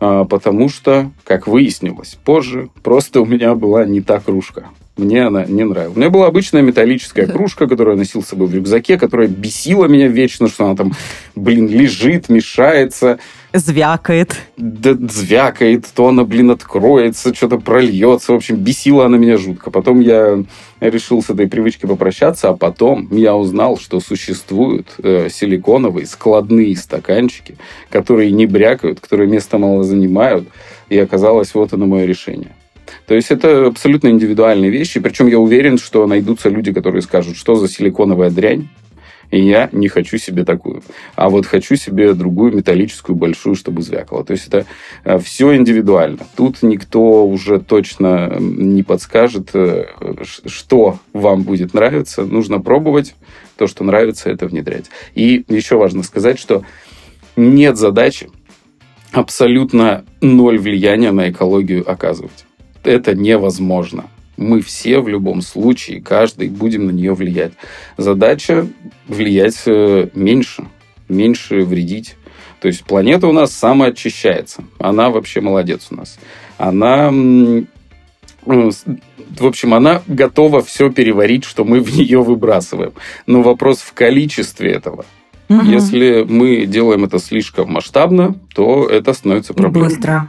А, 0.00 0.24
потому 0.24 0.68
что, 0.68 1.10
как 1.24 1.46
выяснилось 1.46 2.18
позже, 2.24 2.70
просто 2.82 3.20
у 3.20 3.26
меня 3.26 3.54
была 3.54 3.84
не 3.84 4.00
та 4.00 4.20
кружка. 4.20 4.68
Мне 4.98 5.26
она 5.26 5.44
не 5.44 5.62
нравилась. 5.62 5.96
У 5.96 6.00
меня 6.00 6.10
была 6.10 6.26
обычная 6.26 6.60
металлическая 6.60 7.26
кружка, 7.26 7.68
которую 7.68 7.94
я 7.94 7.98
носил 7.98 8.20
с 8.20 8.26
собой 8.26 8.48
в 8.48 8.54
рюкзаке, 8.54 8.98
которая 8.98 9.28
бесила 9.28 9.86
меня 9.86 10.08
вечно, 10.08 10.48
что 10.48 10.66
она 10.66 10.74
там, 10.74 10.92
блин, 11.36 11.68
лежит, 11.68 12.28
мешается. 12.28 13.20
Звякает. 13.52 14.36
Да, 14.56 14.94
звякает, 14.94 15.86
то 15.94 16.08
она, 16.08 16.24
блин, 16.24 16.50
откроется, 16.50 17.32
что-то 17.32 17.58
прольется. 17.58 18.32
В 18.32 18.36
общем, 18.36 18.56
бесила 18.56 19.06
она 19.06 19.18
меня 19.18 19.38
жутко. 19.38 19.70
Потом 19.70 20.00
я 20.00 20.42
решил 20.80 21.22
с 21.22 21.30
этой 21.30 21.46
привычкой 21.46 21.88
попрощаться, 21.88 22.48
а 22.48 22.56
потом 22.56 23.06
я 23.12 23.36
узнал, 23.36 23.78
что 23.78 24.00
существуют 24.00 24.88
э, 24.98 25.28
силиконовые 25.30 26.06
складные 26.06 26.76
стаканчики, 26.76 27.56
которые 27.88 28.32
не 28.32 28.46
брякают, 28.46 28.98
которые 28.98 29.28
место 29.28 29.58
мало 29.58 29.84
занимают. 29.84 30.48
И 30.88 30.98
оказалось, 30.98 31.54
вот 31.54 31.72
оно 31.72 31.86
мое 31.86 32.04
решение. 32.04 32.50
То 33.08 33.14
есть 33.14 33.30
это 33.30 33.66
абсолютно 33.66 34.08
индивидуальные 34.08 34.70
вещи. 34.70 35.00
Причем 35.00 35.28
я 35.28 35.38
уверен, 35.38 35.78
что 35.78 36.06
найдутся 36.06 36.50
люди, 36.50 36.74
которые 36.74 37.00
скажут, 37.00 37.38
что 37.38 37.54
за 37.54 37.66
силиконовая 37.66 38.28
дрянь, 38.28 38.68
и 39.30 39.40
я 39.40 39.70
не 39.72 39.88
хочу 39.88 40.18
себе 40.18 40.44
такую. 40.44 40.82
А 41.16 41.30
вот 41.30 41.46
хочу 41.46 41.76
себе 41.76 42.12
другую 42.12 42.54
металлическую 42.54 43.16
большую, 43.16 43.54
чтобы 43.54 43.80
звякало. 43.80 44.24
То 44.24 44.32
есть 44.32 44.48
это 44.48 44.66
э, 45.04 45.18
все 45.18 45.56
индивидуально. 45.56 46.18
Тут 46.36 46.62
никто 46.62 47.26
уже 47.26 47.60
точно 47.60 48.36
не 48.38 48.82
подскажет, 48.82 49.50
э, 49.54 49.86
что 50.44 50.98
вам 51.14 51.44
будет 51.44 51.72
нравиться. 51.72 52.24
Нужно 52.24 52.60
пробовать. 52.60 53.14
То, 53.56 53.66
что 53.66 53.84
нравится, 53.84 54.28
это 54.28 54.46
внедрять. 54.46 54.86
И 55.14 55.44
еще 55.48 55.76
важно 55.76 56.02
сказать, 56.02 56.38
что 56.38 56.62
нет 57.36 57.78
задачи 57.78 58.28
абсолютно 59.12 60.04
ноль 60.20 60.58
влияния 60.58 61.10
на 61.10 61.30
экологию 61.30 61.90
оказывать 61.90 62.44
это 62.84 63.14
невозможно. 63.14 64.06
Мы 64.36 64.60
все 64.60 65.00
в 65.00 65.08
любом 65.08 65.42
случае, 65.42 66.00
каждый 66.00 66.48
будем 66.48 66.86
на 66.86 66.90
нее 66.90 67.12
влиять. 67.12 67.52
Задача 67.96 68.68
влиять 69.08 69.62
э, 69.66 70.08
меньше, 70.14 70.64
меньше 71.08 71.62
вредить. 71.62 72.16
То 72.60 72.68
есть 72.68 72.84
планета 72.84 73.26
у 73.26 73.32
нас 73.32 73.52
самоочищается. 73.52 74.64
Она 74.78 75.10
вообще 75.10 75.40
молодец 75.40 75.88
у 75.90 75.96
нас. 75.96 76.18
Она 76.56 77.10
в 78.48 79.46
общем, 79.46 79.74
она 79.74 80.02
готова 80.06 80.62
все 80.62 80.90
переварить, 80.90 81.44
что 81.44 81.64
мы 81.64 81.80
в 81.80 81.94
нее 81.96 82.22
выбрасываем. 82.22 82.92
Но 83.26 83.42
вопрос 83.42 83.78
в 83.78 83.92
количестве 83.92 84.72
этого. 84.72 85.04
Угу. 85.48 85.62
Если 85.62 86.26
мы 86.28 86.66
делаем 86.66 87.04
это 87.04 87.18
слишком 87.18 87.72
масштабно, 87.72 88.34
то 88.54 88.86
это 88.88 89.12
становится 89.12 89.54
проблемой. 89.54 89.88
Быстро. 89.90 90.28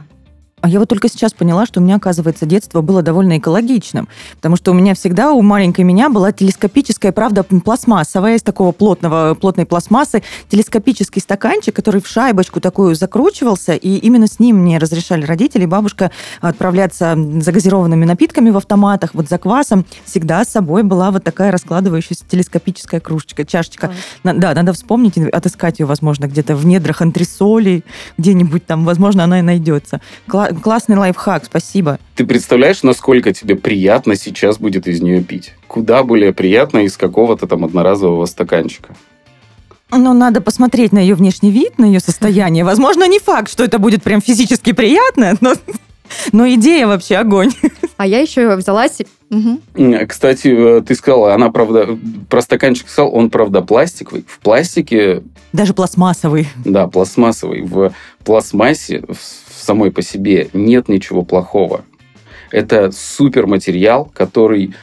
А 0.60 0.68
я 0.68 0.78
вот 0.78 0.88
только 0.88 1.08
сейчас 1.08 1.32
поняла, 1.32 1.64
что 1.66 1.80
у 1.80 1.82
меня, 1.82 1.96
оказывается, 1.96 2.44
детство 2.44 2.82
было 2.82 3.02
довольно 3.02 3.38
экологичным, 3.38 4.08
потому 4.36 4.56
что 4.56 4.72
у 4.72 4.74
меня 4.74 4.94
всегда, 4.94 5.32
у 5.32 5.42
маленькой 5.42 5.84
меня 5.84 6.10
была 6.10 6.32
телескопическая, 6.32 7.12
правда, 7.12 7.42
пластмассовая, 7.42 8.36
из 8.36 8.42
такого 8.42 8.72
плотного, 8.72 9.34
плотной 9.34 9.64
пластмассы, 9.64 10.22
телескопический 10.48 11.22
стаканчик, 11.22 11.74
который 11.74 12.00
в 12.02 12.06
шайбочку 12.06 12.60
такую 12.60 12.94
закручивался, 12.94 13.72
и 13.74 13.96
именно 13.96 14.26
с 14.26 14.38
ним 14.38 14.58
мне 14.58 14.78
разрешали 14.78 15.24
родители, 15.24 15.64
бабушка 15.64 16.10
отправляться 16.40 17.16
за 17.40 17.52
газированными 17.52 18.04
напитками 18.04 18.50
в 18.50 18.56
автоматах, 18.56 19.14
вот 19.14 19.28
за 19.28 19.38
квасом. 19.38 19.86
Всегда 20.04 20.44
с 20.44 20.48
собой 20.48 20.82
была 20.82 21.10
вот 21.10 21.24
такая 21.24 21.52
раскладывающаяся 21.52 22.24
телескопическая 22.28 23.00
кружечка, 23.00 23.44
чашечка. 23.46 23.92
А. 24.24 24.34
Да, 24.34 24.54
надо 24.54 24.72
вспомнить, 24.72 25.16
отыскать 25.16 25.80
ее, 25.80 25.86
возможно, 25.86 26.26
где-то 26.26 26.54
в 26.54 26.66
недрах 26.66 27.00
антресолей, 27.00 27.84
где-нибудь 28.18 28.66
там, 28.66 28.84
возможно, 28.84 29.24
она 29.24 29.38
и 29.38 29.42
найдется 29.42 30.00
классный 30.62 30.96
лайфхак, 30.96 31.44
спасибо. 31.44 31.98
Ты 32.14 32.26
представляешь, 32.26 32.82
насколько 32.82 33.32
тебе 33.32 33.56
приятно 33.56 34.16
сейчас 34.16 34.58
будет 34.58 34.86
из 34.86 35.00
нее 35.00 35.22
пить? 35.22 35.54
Куда 35.66 36.02
более 36.02 36.32
приятно 36.32 36.78
из 36.78 36.96
какого-то 36.96 37.46
там 37.46 37.64
одноразового 37.64 38.26
стаканчика? 38.26 38.94
Ну, 39.92 40.12
надо 40.12 40.40
посмотреть 40.40 40.92
на 40.92 40.98
ее 40.98 41.14
внешний 41.14 41.50
вид, 41.50 41.78
на 41.78 41.84
ее 41.84 42.00
состояние. 42.00 42.64
Возможно, 42.64 43.08
не 43.08 43.18
факт, 43.18 43.50
что 43.50 43.64
это 43.64 43.78
будет 43.78 44.02
прям 44.02 44.20
физически 44.20 44.72
приятно, 44.72 45.36
но, 45.40 45.54
но 46.32 46.48
идея 46.50 46.86
вообще 46.86 47.16
огонь. 47.16 47.50
А 47.96 48.06
я 48.06 48.20
еще 48.20 48.56
взялась... 48.56 48.98
Угу. 49.30 49.60
Кстати, 50.08 50.48
э, 50.48 50.82
ты 50.82 50.94
сказала, 50.96 51.34
она, 51.34 51.50
правда, 51.50 51.98
про 52.28 52.42
стаканчик 52.42 52.88
сказал, 52.88 53.14
он, 53.14 53.30
правда, 53.30 53.62
пластиковый. 53.62 54.24
В 54.26 54.40
пластике... 54.40 55.22
Даже 55.52 55.72
пластмассовый. 55.72 56.48
Да, 56.64 56.88
пластмассовый. 56.88 57.62
В 57.62 57.92
пластмассе, 58.24 59.04
в 59.06 59.49
самой 59.60 59.90
по 59.90 60.02
себе 60.02 60.48
нет 60.52 60.88
ничего 60.88 61.22
плохого. 61.22 61.84
Это 62.50 62.90
суперматериал, 62.92 64.10
который 64.12 64.74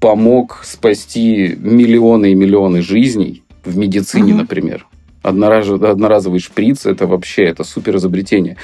помог 0.00 0.60
спасти 0.64 1.56
миллионы 1.58 2.32
и 2.32 2.34
миллионы 2.34 2.82
жизней 2.82 3.42
в 3.64 3.76
медицине, 3.76 4.32
угу. 4.32 4.40
например. 4.40 4.86
Одноразовый, 5.22 5.88
одноразовый 5.88 6.40
шприц 6.40 6.84
это 6.84 7.06
вообще 7.06 7.44
это 7.44 7.62
супер 7.62 7.96
изобретение. 7.96 8.56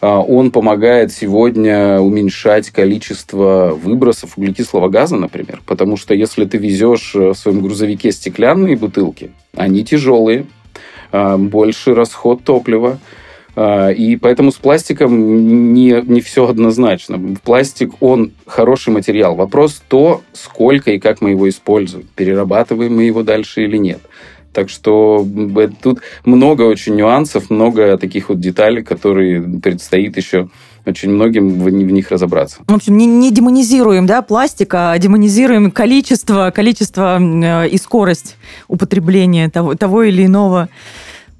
А, 0.00 0.20
он 0.20 0.50
помогает 0.50 1.12
сегодня 1.12 2.00
уменьшать 2.00 2.70
количество 2.70 3.78
выбросов 3.80 4.36
углекислого 4.36 4.88
газа, 4.88 5.16
например, 5.16 5.62
потому 5.66 5.96
что 5.96 6.14
если 6.14 6.44
ты 6.46 6.58
везешь 6.58 7.14
в 7.14 7.34
своем 7.34 7.60
грузовике 7.60 8.10
стеклянные 8.10 8.76
бутылки, 8.76 9.30
они 9.54 9.84
тяжелые, 9.84 10.46
а, 11.12 11.36
больше 11.36 11.94
расход 11.94 12.42
топлива, 12.42 12.98
и 13.56 14.18
поэтому 14.20 14.52
с 14.52 14.56
пластиком 14.56 15.72
не, 15.74 16.02
не 16.06 16.20
все 16.20 16.48
однозначно. 16.48 17.36
Пластик, 17.42 17.92
он 18.00 18.32
хороший 18.46 18.90
материал. 18.90 19.34
Вопрос 19.34 19.82
то, 19.88 20.22
сколько 20.32 20.92
и 20.92 20.98
как 20.98 21.20
мы 21.20 21.30
его 21.30 21.48
используем. 21.48 22.06
Перерабатываем 22.14 22.94
мы 22.94 23.04
его 23.04 23.22
дальше 23.22 23.64
или 23.64 23.76
нет. 23.76 24.00
Так 24.52 24.68
что 24.68 25.26
тут 25.82 26.00
много 26.24 26.62
очень 26.62 26.96
нюансов, 26.96 27.50
много 27.50 27.96
таких 27.98 28.28
вот 28.28 28.40
деталей, 28.40 28.82
которые 28.82 29.42
предстоит 29.60 30.16
еще 30.16 30.48
очень 30.86 31.10
многим 31.10 31.60
в, 31.60 31.70
них 31.70 32.10
разобраться. 32.10 32.58
В 32.66 32.74
общем, 32.74 32.96
не, 32.96 33.06
не 33.06 33.30
демонизируем 33.30 34.06
да, 34.06 34.22
пластик, 34.22 34.74
а 34.74 34.96
демонизируем 34.98 35.70
количество, 35.70 36.50
количество 36.54 37.20
э, 37.20 37.68
и 37.68 37.76
скорость 37.76 38.36
употребления 38.66 39.48
того, 39.50 39.74
того 39.74 40.02
или 40.04 40.24
иного 40.24 40.68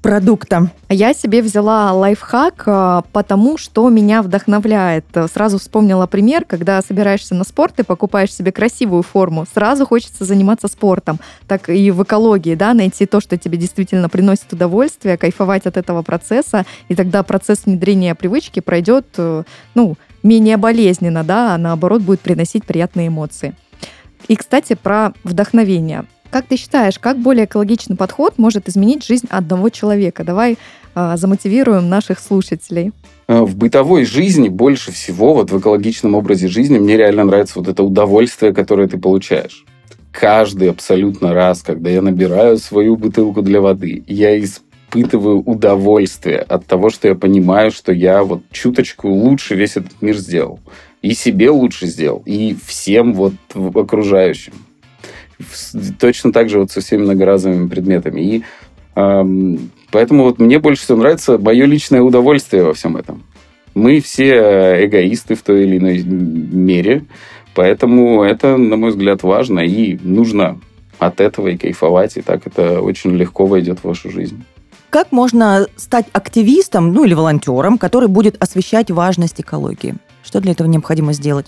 продукта. 0.01 0.71
Я 0.89 1.13
себе 1.13 1.41
взяла 1.41 1.93
лайфхак, 1.93 2.63
а, 2.65 3.03
потому 3.11 3.57
что 3.57 3.87
меня 3.89 4.21
вдохновляет. 4.21 5.05
Сразу 5.31 5.59
вспомнила 5.59 6.07
пример, 6.07 6.43
когда 6.45 6.81
собираешься 6.81 7.35
на 7.35 7.43
спорт 7.43 7.79
и 7.79 7.83
покупаешь 7.83 8.33
себе 8.33 8.51
красивую 8.51 9.03
форму, 9.03 9.45
сразу 9.53 9.85
хочется 9.85 10.25
заниматься 10.25 10.67
спортом. 10.67 11.19
Так 11.47 11.69
и 11.69 11.91
в 11.91 12.03
экологии, 12.03 12.55
да, 12.55 12.73
найти 12.73 13.05
то, 13.05 13.21
что 13.21 13.37
тебе 13.37 13.57
действительно 13.57 14.09
приносит 14.09 14.51
удовольствие, 14.51 15.17
кайфовать 15.17 15.65
от 15.65 15.77
этого 15.77 16.01
процесса, 16.01 16.65
и 16.89 16.95
тогда 16.95 17.23
процесс 17.23 17.65
внедрения 17.65 18.15
привычки 18.15 18.59
пройдет, 18.59 19.05
э, 19.17 19.43
ну, 19.75 19.95
менее 20.23 20.57
болезненно, 20.57 21.23
да, 21.23 21.55
а 21.55 21.57
наоборот 21.57 22.01
будет 22.01 22.21
приносить 22.21 22.65
приятные 22.65 23.07
эмоции. 23.07 23.55
И, 24.27 24.35
кстати, 24.35 24.73
про 24.73 25.13
вдохновение. 25.23 26.05
Как 26.31 26.45
ты 26.45 26.55
считаешь, 26.55 26.97
как 26.97 27.19
более 27.19 27.43
экологичный 27.43 27.97
подход 27.97 28.37
может 28.37 28.69
изменить 28.69 29.05
жизнь 29.05 29.27
одного 29.29 29.67
человека? 29.69 30.23
Давай 30.23 30.57
э, 30.95 31.13
замотивируем 31.17 31.89
наших 31.89 32.19
слушателей. 32.19 32.93
А, 33.27 33.43
в 33.43 33.57
бытовой 33.57 34.05
жизни 34.05 34.47
больше 34.47 34.93
всего, 34.93 35.33
вот 35.33 35.51
в 35.51 35.59
экологичном 35.59 36.15
образе 36.15 36.47
жизни, 36.47 36.79
мне 36.79 36.95
реально 36.95 37.25
нравится 37.25 37.59
вот 37.59 37.67
это 37.67 37.83
удовольствие, 37.83 38.53
которое 38.53 38.87
ты 38.87 38.97
получаешь. 38.97 39.65
Каждый 40.13 40.69
абсолютно 40.69 41.33
раз, 41.33 41.63
когда 41.63 41.89
я 41.89 42.01
набираю 42.01 42.57
свою 42.57 42.95
бутылку 42.95 43.41
для 43.41 43.59
воды, 43.59 44.05
я 44.07 44.39
испытываю 44.39 45.41
удовольствие 45.41 46.39
от 46.39 46.65
того, 46.65 46.89
что 46.89 47.09
я 47.09 47.15
понимаю, 47.15 47.71
что 47.71 47.91
я 47.91 48.23
вот 48.23 48.41
чуточку 48.53 49.09
лучше 49.09 49.55
весь 49.55 49.75
этот 49.75 50.01
мир 50.01 50.15
сделал. 50.15 50.61
И 51.01 51.13
себе 51.13 51.49
лучше 51.49 51.87
сделал, 51.87 52.23
и 52.25 52.55
всем 52.65 53.15
вот 53.15 53.33
окружающим 53.75 54.53
точно 55.99 56.31
так 56.31 56.49
же 56.49 56.59
вот 56.59 56.71
со 56.71 56.81
всеми 56.81 57.03
многоразовыми 57.03 57.67
предметами. 57.67 58.21
И 58.21 58.43
эм, 58.95 59.71
поэтому 59.91 60.23
вот 60.23 60.39
мне 60.39 60.59
больше 60.59 60.83
всего 60.83 60.97
нравится 60.97 61.37
мое 61.37 61.65
личное 61.65 62.01
удовольствие 62.01 62.63
во 62.63 62.73
всем 62.73 62.97
этом. 62.97 63.23
Мы 63.73 64.01
все 64.01 64.85
эгоисты 64.85 65.35
в 65.35 65.43
той 65.43 65.63
или 65.63 65.77
иной 65.77 66.03
мере, 66.03 67.05
поэтому 67.55 68.23
это, 68.23 68.57
на 68.57 68.75
мой 68.75 68.89
взгляд, 68.89 69.23
важно 69.23 69.59
и 69.61 69.97
нужно 70.03 70.59
от 70.99 71.21
этого 71.21 71.47
и 71.47 71.57
кайфовать, 71.57 72.17
и 72.17 72.21
так 72.21 72.45
это 72.45 72.81
очень 72.81 73.15
легко 73.15 73.45
войдет 73.45 73.79
в 73.79 73.85
вашу 73.85 74.11
жизнь. 74.11 74.43
Как 74.91 75.13
можно 75.13 75.67
стать 75.77 76.05
активистом, 76.11 76.91
ну 76.91 77.05
или 77.05 77.13
волонтером, 77.13 77.77
который 77.77 78.09
будет 78.09 78.41
освещать 78.43 78.91
важность 78.91 79.39
экологии? 79.39 79.95
Что 80.21 80.41
для 80.41 80.51
этого 80.51 80.67
необходимо 80.67 81.13
сделать? 81.13 81.47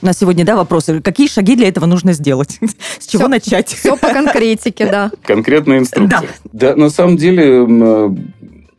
У 0.00 0.06
нас 0.06 0.18
сегодня, 0.18 0.44
да, 0.44 0.56
вопросы. 0.56 1.00
Какие 1.00 1.26
шаги 1.26 1.56
для 1.56 1.68
этого 1.68 1.86
нужно 1.86 2.12
сделать? 2.12 2.58
С 2.98 3.06
чего 3.06 3.24
все, 3.24 3.28
начать? 3.28 3.68
Все 3.68 3.96
по 3.96 4.08
конкретике, 4.08 4.86
да. 4.86 5.10
Конкретная 5.22 5.78
инструкция. 5.78 6.28
Да. 6.52 6.70
да, 6.70 6.76
на 6.76 6.88
самом 6.90 7.16
деле 7.16 7.66
э, 7.68 8.10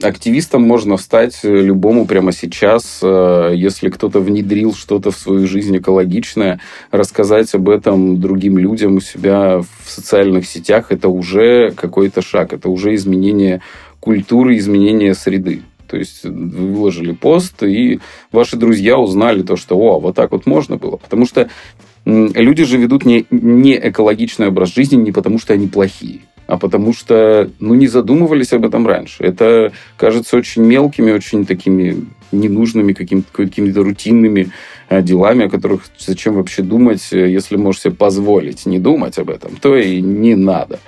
активистом 0.02 0.62
можно 0.62 0.96
стать 0.98 1.40
любому 1.44 2.06
прямо 2.06 2.32
сейчас, 2.32 3.00
э, 3.04 3.52
если 3.54 3.90
кто-то 3.90 4.22
внедрил 4.22 4.74
что-то 4.74 5.12
в 5.12 5.18
свою 5.18 5.46
жизнь 5.46 5.78
экологичное, 5.78 6.62
рассказать 6.92 7.54
об 7.54 7.70
этом 7.70 8.22
другим 8.22 8.58
людям 8.58 8.96
у 8.96 9.02
себя 9.02 9.60
в 9.60 9.90
социальных 9.90 10.48
сетях, 10.48 10.88
это 10.90 11.10
уже 11.10 11.72
какой-то 11.72 12.22
шаг, 12.22 12.54
это 12.54 12.70
уже 12.70 12.96
изменение 12.96 13.62
культуры, 14.00 14.58
изменение 14.58 15.14
среды. 15.14 15.64
То 15.90 15.98
есть 15.98 16.24
вы 16.24 16.74
выложили 16.74 17.14
пост, 17.14 17.64
и 17.64 18.00
ваши 18.32 18.58
друзья 18.58 18.98
узнали 18.98 19.42
то, 19.42 19.56
что 19.56 19.78
о, 19.78 20.00
вот 20.00 20.16
так 20.16 20.32
вот 20.32 20.46
можно 20.46 20.78
было. 20.78 20.98
Потому 20.98 21.26
что 21.26 21.50
люди 22.06 22.64
же 22.64 22.78
ведут 22.78 23.06
не, 23.06 23.26
не 23.32 23.76
экологичный 23.78 24.48
образ 24.48 24.74
жизни 24.74 24.96
не 24.96 25.12
потому, 25.12 25.40
что 25.40 25.54
они 25.54 25.68
плохие, 25.68 26.22
а 26.48 26.58
потому 26.58 26.94
что 26.94 27.50
ну, 27.60 27.74
не 27.74 27.88
задумывались 27.88 28.54
об 28.54 28.66
этом 28.66 28.88
раньше. 28.88 29.24
Это 29.24 29.72
кажется 29.98 30.38
очень 30.38 30.64
мелкими, 30.64 31.12
очень 31.12 31.46
такими 31.46 32.06
ненужными, 32.32 32.94
какими-то, 32.94 33.28
какими-то 33.32 33.84
рутинными 33.84 34.52
э, 34.90 35.02
делами, 35.02 35.46
о 35.46 35.50
которых 35.50 35.86
зачем 35.98 36.36
вообще 36.36 36.62
думать, 36.62 37.08
э, 37.12 37.30
если 37.30 37.58
можешь 37.58 37.82
себе 37.82 37.94
позволить 37.94 38.66
не 38.66 38.80
думать 38.80 39.18
об 39.18 39.30
этом, 39.30 39.56
то 39.56 39.76
и 39.76 40.02
не 40.02 40.36
надо. 40.36 40.80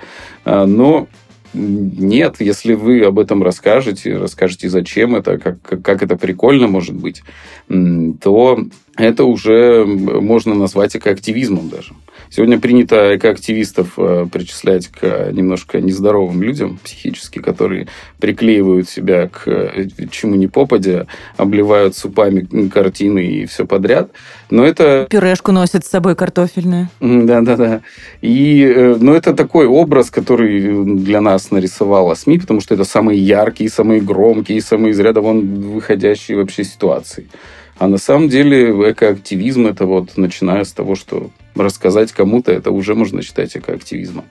А, 0.44 0.66
но 0.66 1.08
нет, 1.54 2.36
если 2.40 2.74
вы 2.74 3.02
об 3.02 3.18
этом 3.18 3.42
расскажете, 3.42 4.16
расскажете, 4.16 4.68
зачем 4.68 5.14
это, 5.14 5.38
как, 5.38 5.60
как 5.62 6.02
это 6.02 6.16
прикольно 6.16 6.66
может 6.66 6.94
быть, 6.94 7.22
то 7.68 8.58
это 8.96 9.24
уже 9.24 9.84
можно 9.84 10.54
назвать 10.54 10.96
экоактивизмом 10.96 11.68
даже. 11.68 11.94
Сегодня 12.34 12.58
принято 12.58 13.14
экоактивистов 13.14 13.98
э, 13.98 14.26
причислять 14.32 14.88
к 14.88 15.30
немножко 15.32 15.82
нездоровым 15.82 16.42
людям 16.42 16.78
психически, 16.82 17.40
которые 17.40 17.88
приклеивают 18.18 18.88
себя 18.88 19.28
к 19.28 19.42
э, 19.46 19.88
чему 20.10 20.36
ни 20.36 20.46
попадя, 20.46 21.06
обливают 21.36 21.94
супами 21.94 22.68
картины 22.68 23.18
и 23.18 23.44
все 23.44 23.66
подряд. 23.66 24.12
Но 24.48 24.64
это... 24.64 25.06
Пюрешку 25.10 25.52
носят 25.52 25.84
с 25.84 25.90
собой 25.90 26.16
картофельную. 26.16 26.88
Да-да-да. 27.00 27.82
И, 28.22 28.62
э, 28.64 28.96
но 28.98 29.14
это 29.14 29.34
такой 29.34 29.66
образ, 29.66 30.10
который 30.10 30.86
для 31.00 31.20
нас 31.20 31.50
нарисовала 31.50 32.14
СМИ, 32.14 32.38
потому 32.38 32.62
что 32.62 32.72
это 32.72 32.84
самые 32.84 33.20
яркие, 33.20 33.68
самые 33.68 34.00
громкие, 34.00 34.62
самые 34.62 34.92
из 34.92 35.00
ряда 35.00 35.20
вон 35.20 35.74
выходящие 35.74 36.38
вообще 36.38 36.64
ситуации. 36.64 37.28
А 37.76 37.88
на 37.88 37.98
самом 37.98 38.30
деле 38.30 38.70
экоактивизм 38.90 39.66
это 39.66 39.84
вот 39.84 40.16
начиная 40.16 40.64
с 40.64 40.72
того, 40.72 40.94
что 40.94 41.30
рассказать 41.54 42.12
кому-то, 42.12 42.52
это 42.52 42.70
уже 42.70 42.94
можно 42.94 43.22
считать 43.22 43.56
экоактивизмом. 43.56 44.24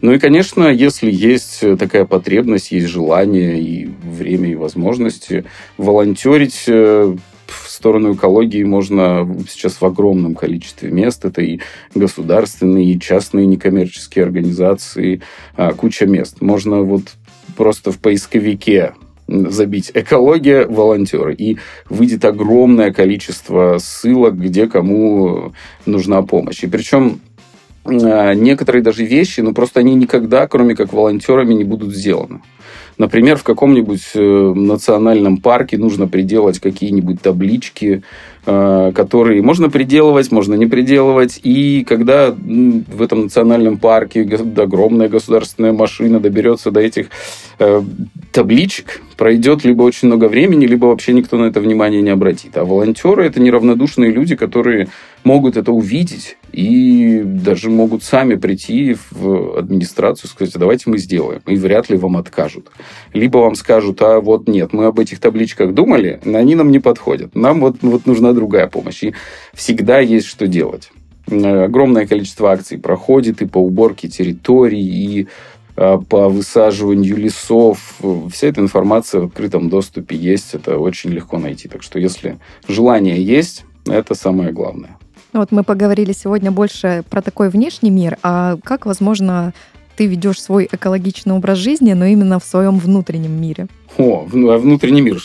Ну 0.00 0.12
и, 0.12 0.18
конечно, 0.18 0.68
если 0.68 1.10
есть 1.10 1.60
такая 1.78 2.04
потребность, 2.04 2.72
есть 2.72 2.86
желание 2.86 3.60
и 3.60 3.86
время, 4.02 4.50
и 4.50 4.54
возможности 4.54 5.44
волонтерить 5.76 6.64
э, 6.66 7.16
в 7.52 7.70
сторону 7.70 8.14
экологии 8.14 8.64
можно 8.64 9.28
сейчас 9.48 9.80
в 9.80 9.84
огромном 9.84 10.34
количестве 10.34 10.90
мест. 10.90 11.24
Это 11.24 11.42
и 11.42 11.60
государственные, 11.94 12.92
и 12.92 13.00
частные 13.00 13.46
некоммерческие 13.46 14.24
организации, 14.24 15.20
а, 15.56 15.72
куча 15.72 16.06
мест. 16.06 16.40
Можно 16.40 16.82
вот 16.82 17.02
просто 17.56 17.92
в 17.92 17.98
поисковике 17.98 18.94
забить 19.50 19.90
«экология, 19.94 20.66
волонтеры», 20.66 21.34
и 21.34 21.58
выйдет 21.88 22.24
огромное 22.24 22.92
количество 22.92 23.78
ссылок, 23.78 24.38
где 24.38 24.66
кому 24.66 25.52
нужна 25.86 26.22
помощь. 26.22 26.64
И 26.64 26.66
причем 26.66 27.20
а, 27.84 28.34
некоторые 28.34 28.82
даже 28.82 29.04
вещи, 29.04 29.40
ну 29.40 29.52
просто 29.54 29.80
они 29.80 29.94
никогда, 29.94 30.46
кроме 30.46 30.74
как 30.74 30.92
волонтерами, 30.92 31.54
не 31.54 31.64
будут 31.64 31.94
сделаны. 31.94 32.40
Например, 32.98 33.36
в 33.36 33.42
каком-нибудь 33.42 34.10
э, 34.14 34.52
национальном 34.54 35.38
парке 35.38 35.78
нужно 35.78 36.06
приделать 36.06 36.60
какие-нибудь 36.60 37.22
таблички, 37.22 38.02
э, 38.44 38.92
которые 38.94 39.42
можно 39.42 39.70
приделывать, 39.70 40.30
можно 40.30 40.54
не 40.54 40.66
приделывать. 40.66 41.40
И 41.42 41.84
когда 41.84 42.30
в 42.30 43.02
этом 43.02 43.22
национальном 43.22 43.78
парке 43.78 44.22
огромная 44.56 45.08
государственная 45.08 45.72
машина 45.72 46.20
доберется 46.20 46.70
до 46.70 46.80
этих 46.80 47.06
э, 47.58 47.82
табличек, 48.32 49.00
пройдет 49.16 49.64
либо 49.64 49.82
очень 49.82 50.08
много 50.08 50.26
времени, 50.26 50.66
либо 50.66 50.86
вообще 50.86 51.12
никто 51.12 51.36
на 51.36 51.44
это 51.44 51.60
внимание 51.60 52.02
не 52.02 52.10
обратит. 52.10 52.56
А 52.56 52.64
волонтеры 52.64 53.24
это 53.24 53.40
неравнодушные 53.40 54.10
люди, 54.10 54.34
которые 54.34 54.88
могут 55.22 55.56
это 55.56 55.70
увидеть 55.70 56.36
и 56.50 57.22
даже 57.24 57.70
могут 57.70 58.02
сами 58.02 58.34
прийти 58.34 58.96
в 59.10 59.58
администрацию 59.58 60.28
и 60.28 60.32
сказать, 60.32 60.54
давайте 60.54 60.90
мы 60.90 60.98
сделаем. 60.98 61.40
И 61.46 61.56
вряд 61.56 61.90
ли 61.90 61.96
вам 61.96 62.16
откажут. 62.16 62.70
Либо 63.12 63.38
вам 63.38 63.54
скажут, 63.54 64.02
а 64.02 64.20
вот 64.20 64.48
нет, 64.48 64.72
мы 64.72 64.86
об 64.86 64.98
этих 64.98 65.20
табличках 65.20 65.74
думали, 65.74 66.20
они 66.24 66.54
нам 66.54 66.70
не 66.70 66.80
подходят. 66.80 67.34
Нам 67.34 67.60
вот, 67.60 67.76
вот 67.82 68.06
нужна 68.06 68.32
другая 68.32 68.66
помощь. 68.66 69.04
И 69.04 69.14
всегда 69.54 70.00
есть 70.00 70.26
что 70.26 70.46
делать. 70.46 70.90
Огромное 71.30 72.06
количество 72.06 72.50
акций 72.50 72.78
проходит 72.78 73.42
и 73.42 73.46
по 73.46 73.58
уборке 73.58 74.08
территорий, 74.08 74.82
и 74.82 75.28
по 75.74 76.28
высаживанию 76.28 77.16
лесов. 77.16 78.00
Вся 78.30 78.48
эта 78.48 78.60
информация 78.60 79.22
в 79.22 79.24
открытом 79.26 79.68
доступе 79.68 80.16
есть. 80.16 80.54
Это 80.54 80.78
очень 80.78 81.10
легко 81.10 81.38
найти. 81.38 81.68
Так 81.68 81.82
что 81.82 81.98
если 81.98 82.38
желание 82.68 83.22
есть, 83.22 83.64
это 83.86 84.14
самое 84.14 84.52
главное. 84.52 84.96
Вот 85.32 85.50
мы 85.50 85.64
поговорили 85.64 86.12
сегодня 86.12 86.50
больше 86.50 87.04
про 87.08 87.22
такой 87.22 87.48
внешний 87.48 87.90
мир, 87.90 88.18
а 88.22 88.58
как, 88.62 88.84
возможно, 88.84 89.54
ты 89.96 90.06
ведешь 90.06 90.40
свой 90.40 90.68
экологичный 90.70 91.34
образ 91.34 91.58
жизни, 91.58 91.92
но 91.92 92.06
именно 92.06 92.38
в 92.38 92.44
своем 92.44 92.78
внутреннем 92.78 93.40
мире? 93.40 93.66
О, 93.98 94.26
а 94.26 94.58
внутренний 94.58 95.02
мир, 95.02 95.22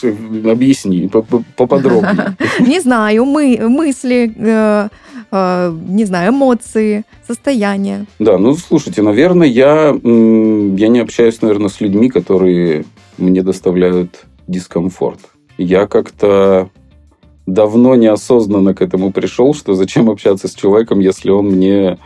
объясни 0.50 1.10
поподробнее. 1.56 2.36
Не 2.60 2.80
знаю, 2.82 3.26
мы, 3.26 3.58
мысли, 3.70 4.34
э, 4.36 4.90
э, 5.32 5.78
не 5.88 6.06
знаю, 6.06 6.32
эмоции, 6.32 7.06
состояние. 7.26 8.06
Да, 8.20 8.38
ну 8.38 8.56
слушайте, 8.56 9.02
наверное, 9.02 9.48
я, 9.48 9.98
я 10.04 10.88
не 10.90 11.00
общаюсь, 11.00 11.42
наверное, 11.42 11.70
с 11.70 11.80
людьми, 11.80 12.10
которые 12.10 12.86
мне 13.18 13.42
доставляют 13.42 14.26
дискомфорт. 14.48 15.20
Я 15.58 15.88
как-то 15.88 16.70
давно 17.46 17.96
неосознанно 17.96 18.74
к 18.74 18.82
этому 18.82 19.12
пришел, 19.12 19.54
что 19.54 19.74
зачем 19.74 20.10
общаться 20.10 20.48
с 20.48 20.54
человеком, 20.54 21.00
если 21.00 21.30
он 21.30 21.48
мне 21.48 21.98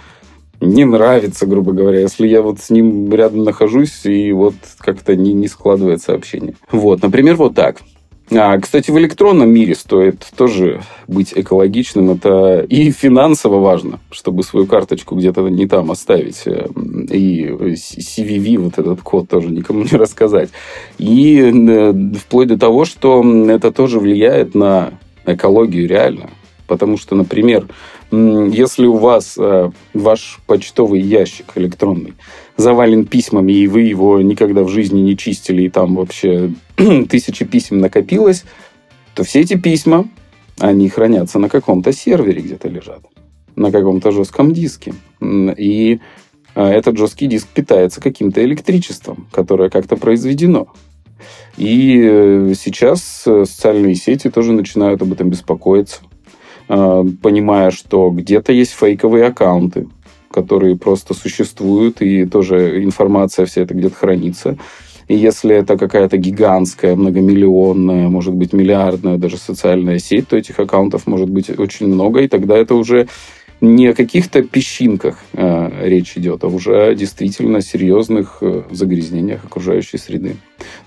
не 0.61 0.85
нравится, 0.85 1.45
грубо 1.47 1.73
говоря, 1.73 1.99
если 1.99 2.27
я 2.27 2.41
вот 2.41 2.59
с 2.59 2.69
ним 2.69 3.11
рядом 3.13 3.43
нахожусь 3.43 4.05
и 4.05 4.31
вот 4.31 4.53
как-то 4.77 5.15
не, 5.15 5.33
не 5.33 5.47
складывается 5.47 6.13
общение. 6.13 6.53
Вот, 6.71 7.01
например, 7.01 7.35
вот 7.35 7.55
так. 7.55 7.81
А, 8.33 8.57
кстати, 8.59 8.91
в 8.91 8.97
электронном 8.97 9.49
мире 9.49 9.75
стоит 9.75 10.25
тоже 10.37 10.81
быть 11.07 11.33
экологичным. 11.35 12.11
Это 12.11 12.61
и 12.61 12.89
финансово 12.91 13.59
важно, 13.59 13.99
чтобы 14.09 14.43
свою 14.43 14.67
карточку 14.67 15.15
где-то 15.15 15.49
не 15.49 15.67
там 15.67 15.91
оставить. 15.91 16.43
Э, 16.45 16.67
и 17.09 17.45
CVV, 17.47 18.57
вот 18.57 18.77
этот 18.77 19.01
код 19.01 19.27
тоже 19.27 19.49
никому 19.49 19.83
не 19.83 19.97
рассказать. 19.97 20.49
И 20.97 21.39
э, 21.41 21.93
вплоть 22.17 22.47
до 22.47 22.57
того, 22.57 22.85
что 22.85 23.21
это 23.49 23.71
тоже 23.73 23.99
влияет 23.99 24.55
на 24.55 24.93
экологию 25.25 25.87
реально. 25.89 26.29
Потому 26.71 26.95
что, 26.95 27.15
например, 27.15 27.67
если 28.11 28.85
у 28.85 28.95
вас 28.95 29.35
э, 29.37 29.71
ваш 29.93 30.39
почтовый 30.47 31.01
ящик 31.01 31.47
электронный 31.55 32.13
завален 32.55 33.05
письмами, 33.05 33.51
и 33.51 33.67
вы 33.67 33.81
его 33.81 34.21
никогда 34.21 34.63
в 34.63 34.69
жизни 34.69 35.01
не 35.01 35.17
чистили, 35.17 35.63
и 35.63 35.69
там 35.69 35.95
вообще 35.95 36.53
тысячи 37.09 37.43
писем 37.43 37.79
накопилось, 37.79 38.45
то 39.15 39.25
все 39.25 39.41
эти 39.41 39.57
письма, 39.57 40.07
они 40.59 40.87
хранятся 40.87 41.39
на 41.39 41.49
каком-то 41.49 41.91
сервере 41.91 42.41
где-то 42.41 42.69
лежат, 42.69 43.01
на 43.57 43.69
каком-то 43.69 44.11
жестком 44.11 44.53
диске. 44.53 44.93
И 45.21 45.99
э, 46.55 46.63
этот 46.63 46.97
жесткий 46.97 47.27
диск 47.27 47.49
питается 47.49 47.99
каким-то 47.99 48.41
электричеством, 48.45 49.27
которое 49.33 49.69
как-то 49.69 49.97
произведено. 49.97 50.67
И 51.57 51.99
э, 52.01 52.53
сейчас 52.57 53.03
социальные 53.03 53.95
сети 53.95 54.29
тоже 54.29 54.53
начинают 54.53 55.01
об 55.01 55.11
этом 55.11 55.29
беспокоиться. 55.29 55.99
Э, 56.73 57.03
понимая, 57.21 57.69
что 57.69 58.09
где-то 58.11 58.53
есть 58.53 58.71
фейковые 58.71 59.25
аккаунты, 59.25 59.87
которые 60.31 60.77
просто 60.77 61.13
существуют, 61.13 62.01
и 62.01 62.25
тоже 62.25 62.81
информация 62.81 63.45
вся 63.45 63.63
эта 63.63 63.73
где-то 63.73 63.95
хранится. 63.95 64.57
И 65.09 65.15
если 65.17 65.53
это 65.53 65.77
какая-то 65.77 66.15
гигантская, 66.15 66.95
многомиллионная, 66.95 68.07
может 68.07 68.33
быть, 68.33 68.53
миллиардная 68.53 69.17
даже 69.17 69.35
социальная 69.35 69.99
сеть, 69.99 70.29
то 70.29 70.37
этих 70.37 70.61
аккаунтов 70.61 71.07
может 71.07 71.29
быть 71.29 71.49
очень 71.59 71.87
много, 71.87 72.21
и 72.21 72.29
тогда 72.29 72.57
это 72.57 72.75
уже 72.75 73.09
не 73.59 73.87
о 73.87 73.93
каких-то 73.93 74.41
песчинках 74.41 75.17
э, 75.33 75.89
речь 75.89 76.13
идет, 76.15 76.45
а 76.45 76.47
уже 76.47 76.83
о 76.83 76.95
действительно 76.95 77.59
серьезных 77.59 78.37
э, 78.39 78.63
загрязнениях 78.71 79.43
окружающей 79.43 79.97
среды. 79.97 80.37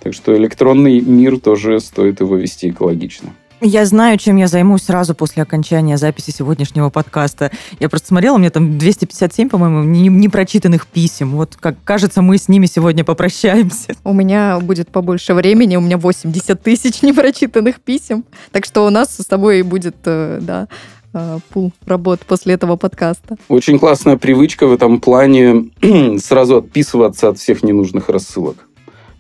Так 0.01 0.15
что 0.15 0.35
электронный 0.35 1.03
мир 1.03 1.39
тоже 1.39 1.79
стоит 1.79 2.21
его 2.21 2.37
вести 2.37 2.71
экологично. 2.71 3.35
Я 3.61 3.87
знаю, 3.87 4.19
чем 4.19 4.37
я 4.37 4.47
займусь 4.47 4.83
сразу 4.83 5.15
после 5.15 5.43
окончания 5.43 5.97
записи 5.97 6.31
сегодняшнего 6.31 6.91
подкаста. 6.91 7.51
Я 7.79 7.89
просто 7.89 8.09
смотрела, 8.09 8.35
у 8.35 8.39
меня 8.39 8.51
там 8.51 8.79
257, 8.79 9.49
по-моему, 9.49 9.83
непрочитанных 9.85 10.87
писем. 10.87 11.33
Вот, 11.33 11.57
как 11.59 11.77
кажется, 11.85 12.21
мы 12.21 12.37
с 12.37 12.49
ними 12.49 12.67
сегодня 12.67 13.05
попрощаемся. 13.05 13.95
У 14.05 14.13
меня 14.13 14.59
будет 14.61 14.89
побольше 14.91 15.35
времени, 15.35 15.77
у 15.77 15.81
меня 15.81 15.99
80 15.99 16.63
тысяч 16.63 17.03
непрочитанных 17.03 17.81
писем. 17.81 18.25
Так 18.51 18.65
что 18.65 18.87
у 18.87 18.91
нас 18.91 19.17
с 19.17 19.25
тобой 19.25 19.63
будет, 19.63 19.97
э, 20.05 20.41
да, 20.43 20.69
э, 21.15 21.39
пул 21.51 21.73
работ 21.87 22.21
после 22.27 22.55
этого 22.55 22.77
подкаста. 22.77 23.37
Очень 23.49 23.79
классная 23.79 24.17
привычка 24.17 24.67
в 24.67 24.73
этом 24.73 25.01
плане 25.01 25.71
сразу 26.19 26.59
отписываться 26.59 27.29
от 27.29 27.39
всех 27.39 27.63
ненужных 27.63 28.09
рассылок. 28.09 28.67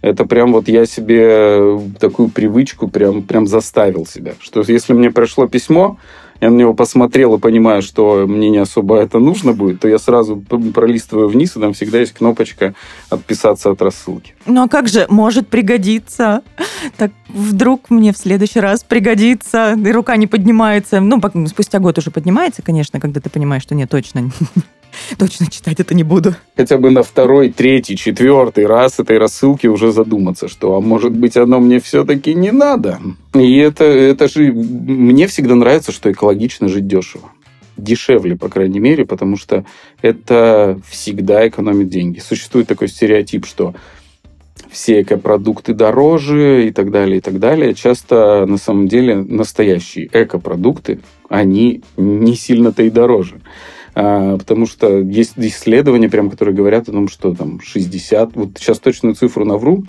Это 0.05 0.26
прям 0.26 0.52
вот 0.52 0.68
я 0.68 0.84
себе 0.84 1.80
такую 1.98 2.28
привычку 2.28 2.88
прям, 2.88 3.22
прям 3.22 3.46
заставил 3.46 4.05
себя. 4.05 4.34
Что 4.38 4.62
если 4.68 4.92
мне 4.92 5.11
пришло 5.11 5.48
письмо, 5.48 5.96
я 6.42 6.50
на 6.50 6.57
него 6.57 6.74
посмотрел 6.74 7.34
и 7.34 7.38
понимаю, 7.38 7.80
что 7.80 8.26
мне 8.26 8.50
не 8.50 8.59
особо 8.59 8.98
это 8.98 9.18
нужно 9.18 9.55
будет, 9.55 9.80
то 9.80 9.88
я 9.88 9.98
сразу 9.98 10.36
пролистываю 10.74 11.28
вниз, 11.28 11.57
и 11.57 11.61
там 11.61 11.72
всегда 11.72 12.00
есть 12.00 12.12
кнопочка 12.12 12.74
«Отписаться 13.09 13.70
от 13.70 13.80
рассылки». 13.80 14.34
Ну 14.44 14.64
а 14.64 14.68
как 14.68 14.88
же, 14.88 15.07
может 15.09 15.48
пригодиться? 15.48 16.42
Так 16.98 17.12
вдруг 17.28 17.88
мне 17.88 18.12
в 18.12 18.18
следующий 18.18 18.61
раз 18.61 18.84
пригодится, 18.84 19.72
и 19.72 19.90
рука 19.90 20.16
не 20.16 20.26
поднимается. 20.26 21.00
Ну, 21.00 21.18
спустя 21.46 21.78
год 21.78 21.96
уже 21.96 22.11
поднимается, 22.11 22.61
конечно, 22.61 23.00
когда 23.00 23.22
ты 23.22 23.30
понимаешь, 23.30 23.62
что 23.62 23.74
нет, 23.74 23.88
точно 23.88 24.30
точно 25.18 25.47
читать 25.51 25.80
это 25.80 25.95
не 25.95 26.03
буду. 26.03 26.34
Хотя 26.57 26.78
бы 26.78 26.90
на 26.90 27.03
второй, 27.03 27.51
третий, 27.51 27.97
четвертый 27.97 28.66
раз 28.66 28.99
этой 28.99 29.18
рассылки 29.18 29.66
уже 29.66 29.92
задуматься, 29.92 30.49
что, 30.49 30.76
а 30.76 30.80
может 30.80 31.12
быть, 31.12 31.36
оно 31.36 31.61
мне 31.61 31.80
все-таки 31.80 32.34
не 32.34 32.53
надо. 32.53 33.01
И 33.34 33.57
это, 33.57 33.84
это 33.84 34.28
же... 34.28 34.53
Мне 34.53 35.26
всегда 35.26 35.55
нравится, 35.55 35.92
что 35.92 36.11
экологично 36.11 36.68
жить 36.68 36.86
дешево. 36.86 37.30
Дешевле, 37.76 38.36
по 38.36 38.49
крайней 38.49 38.78
мере, 38.78 39.05
потому 39.05 39.36
что 39.36 39.64
это 40.01 40.80
всегда 40.88 41.49
экономит 41.49 41.88
деньги. 41.88 42.20
Существует 42.20 42.68
такой 42.68 42.88
стереотип, 42.88 43.47
что 43.47 43.74
все 44.70 45.03
экопродукты 45.03 45.74
дороже 45.74 46.66
и 46.66 46.70
так 46.70 46.90
далее, 46.90 47.18
и 47.18 47.20
так 47.20 47.38
далее. 47.38 47.74
Часто, 47.74 48.45
на 48.47 48.59
самом 48.59 48.88
деле, 48.88 49.16
настоящие 49.16 50.09
экопродукты, 50.12 51.01
они 51.28 51.82
не 51.97 52.34
сильно-то 52.34 52.82
и 52.82 52.90
дороже. 52.90 53.40
А, 53.95 54.36
потому 54.38 54.66
что 54.66 54.99
есть 54.99 55.34
исследования, 55.36 56.09
прям, 56.09 56.30
которые 56.30 56.55
говорят 56.55 56.88
о 56.88 56.92
том, 56.92 57.09
что 57.09 57.34
там 57.34 57.61
60, 57.61 58.34
вот 58.34 58.51
сейчас 58.59 58.80
точную 58.80 59.14
цифру 59.14 59.45
навру, 59.45 59.84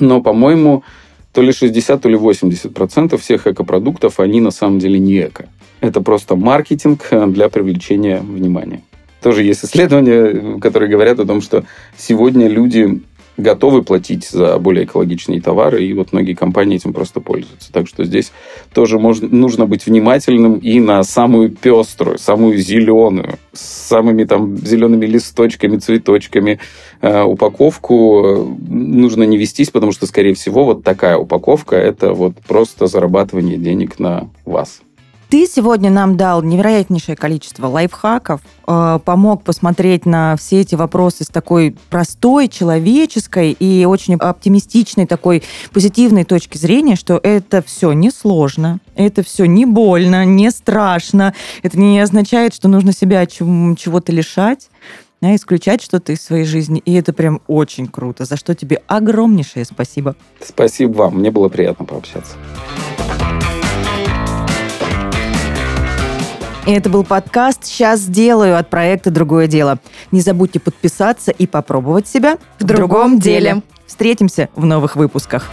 но, 0.00 0.22
по-моему, 0.22 0.84
то 1.32 1.42
ли 1.42 1.52
60, 1.52 2.00
то 2.00 2.08
ли 2.08 2.16
80 2.16 2.72
процентов 2.72 3.20
всех 3.20 3.46
экопродуктов, 3.46 4.20
они 4.20 4.40
на 4.40 4.50
самом 4.50 4.78
деле 4.78 4.98
не 4.98 5.20
эко. 5.20 5.48
Это 5.80 6.00
просто 6.00 6.34
маркетинг 6.34 7.08
для 7.10 7.48
привлечения 7.50 8.20
внимания. 8.20 8.82
Тоже 9.22 9.42
есть 9.42 9.64
исследования, 9.64 10.58
которые 10.60 10.90
говорят 10.90 11.20
о 11.20 11.26
том, 11.26 11.42
что 11.42 11.64
сегодня 11.98 12.48
люди 12.48 13.02
готовы 13.36 13.82
платить 13.82 14.28
за 14.28 14.58
более 14.58 14.84
экологичные 14.84 15.40
товары, 15.40 15.84
и 15.84 15.92
вот 15.92 16.12
многие 16.12 16.34
компании 16.34 16.76
этим 16.76 16.92
просто 16.92 17.20
пользуются. 17.20 17.72
Так 17.72 17.86
что 17.86 18.04
здесь 18.04 18.32
тоже 18.72 18.98
можно, 18.98 19.28
нужно 19.28 19.66
быть 19.66 19.86
внимательным 19.86 20.58
и 20.58 20.80
на 20.80 21.02
самую 21.02 21.50
пеструю, 21.50 22.18
самую 22.18 22.58
зеленую, 22.58 23.38
с 23.52 23.60
самыми 23.60 24.24
там 24.24 24.56
зелеными 24.56 25.06
листочками, 25.06 25.76
цветочками 25.78 26.58
э, 27.00 27.22
упаковку 27.22 28.56
нужно 28.68 29.24
не 29.24 29.36
вестись, 29.36 29.70
потому 29.70 29.92
что, 29.92 30.06
скорее 30.06 30.34
всего, 30.34 30.64
вот 30.64 30.82
такая 30.84 31.16
упаковка– 31.16 31.76
это 31.76 32.12
вот 32.12 32.34
просто 32.46 32.86
зарабатывание 32.86 33.58
денег 33.58 33.98
на 33.98 34.28
вас. 34.44 34.80
Ты 35.28 35.46
сегодня 35.48 35.90
нам 35.90 36.16
дал 36.16 36.40
невероятнейшее 36.42 37.16
количество 37.16 37.66
лайфхаков, 37.66 38.40
э, 38.66 39.00
помог 39.04 39.42
посмотреть 39.42 40.06
на 40.06 40.36
все 40.36 40.60
эти 40.60 40.76
вопросы 40.76 41.24
с 41.24 41.26
такой 41.26 41.76
простой, 41.90 42.46
человеческой 42.46 43.50
и 43.50 43.84
очень 43.84 44.14
оптимистичной, 44.14 45.06
такой 45.06 45.42
позитивной 45.72 46.24
точки 46.24 46.58
зрения, 46.58 46.94
что 46.94 47.18
это 47.20 47.60
все 47.60 47.92
не 47.92 48.10
сложно, 48.10 48.78
это 48.94 49.24
все 49.24 49.46
не 49.46 49.66
больно, 49.66 50.24
не 50.24 50.50
страшно, 50.52 51.34
это 51.64 51.76
не 51.76 51.98
означает, 51.98 52.54
что 52.54 52.68
нужно 52.68 52.92
себя 52.92 53.26
чего-то 53.26 54.12
лишать 54.12 54.68
а 55.22 55.34
исключать 55.34 55.82
что-то 55.82 56.12
из 56.12 56.22
своей 56.22 56.44
жизни. 56.44 56.80
И 56.84 56.92
это 56.92 57.12
прям 57.12 57.40
очень 57.48 57.88
круто, 57.88 58.24
за 58.24 58.36
что 58.36 58.54
тебе 58.54 58.82
огромнейшее 58.86 59.64
спасибо. 59.64 60.14
Спасибо 60.40 60.92
вам, 60.92 61.18
мне 61.18 61.32
было 61.32 61.48
приятно 61.48 61.84
пообщаться. 61.84 62.36
И 66.66 66.72
это 66.72 66.90
был 66.90 67.04
подкаст 67.04 67.64
«Сейчас 67.64 68.00
сделаю» 68.00 68.58
от 68.58 68.68
проекта 68.68 69.12
«Другое 69.12 69.46
дело». 69.46 69.78
Не 70.10 70.20
забудьте 70.20 70.58
подписаться 70.58 71.30
и 71.30 71.46
попробовать 71.46 72.08
себя 72.08 72.38
в, 72.58 72.64
другом, 72.64 72.88
другом 72.88 73.20
деле. 73.20 73.50
деле. 73.50 73.62
Встретимся 73.86 74.48
в 74.56 74.64
новых 74.64 74.96
выпусках. 74.96 75.48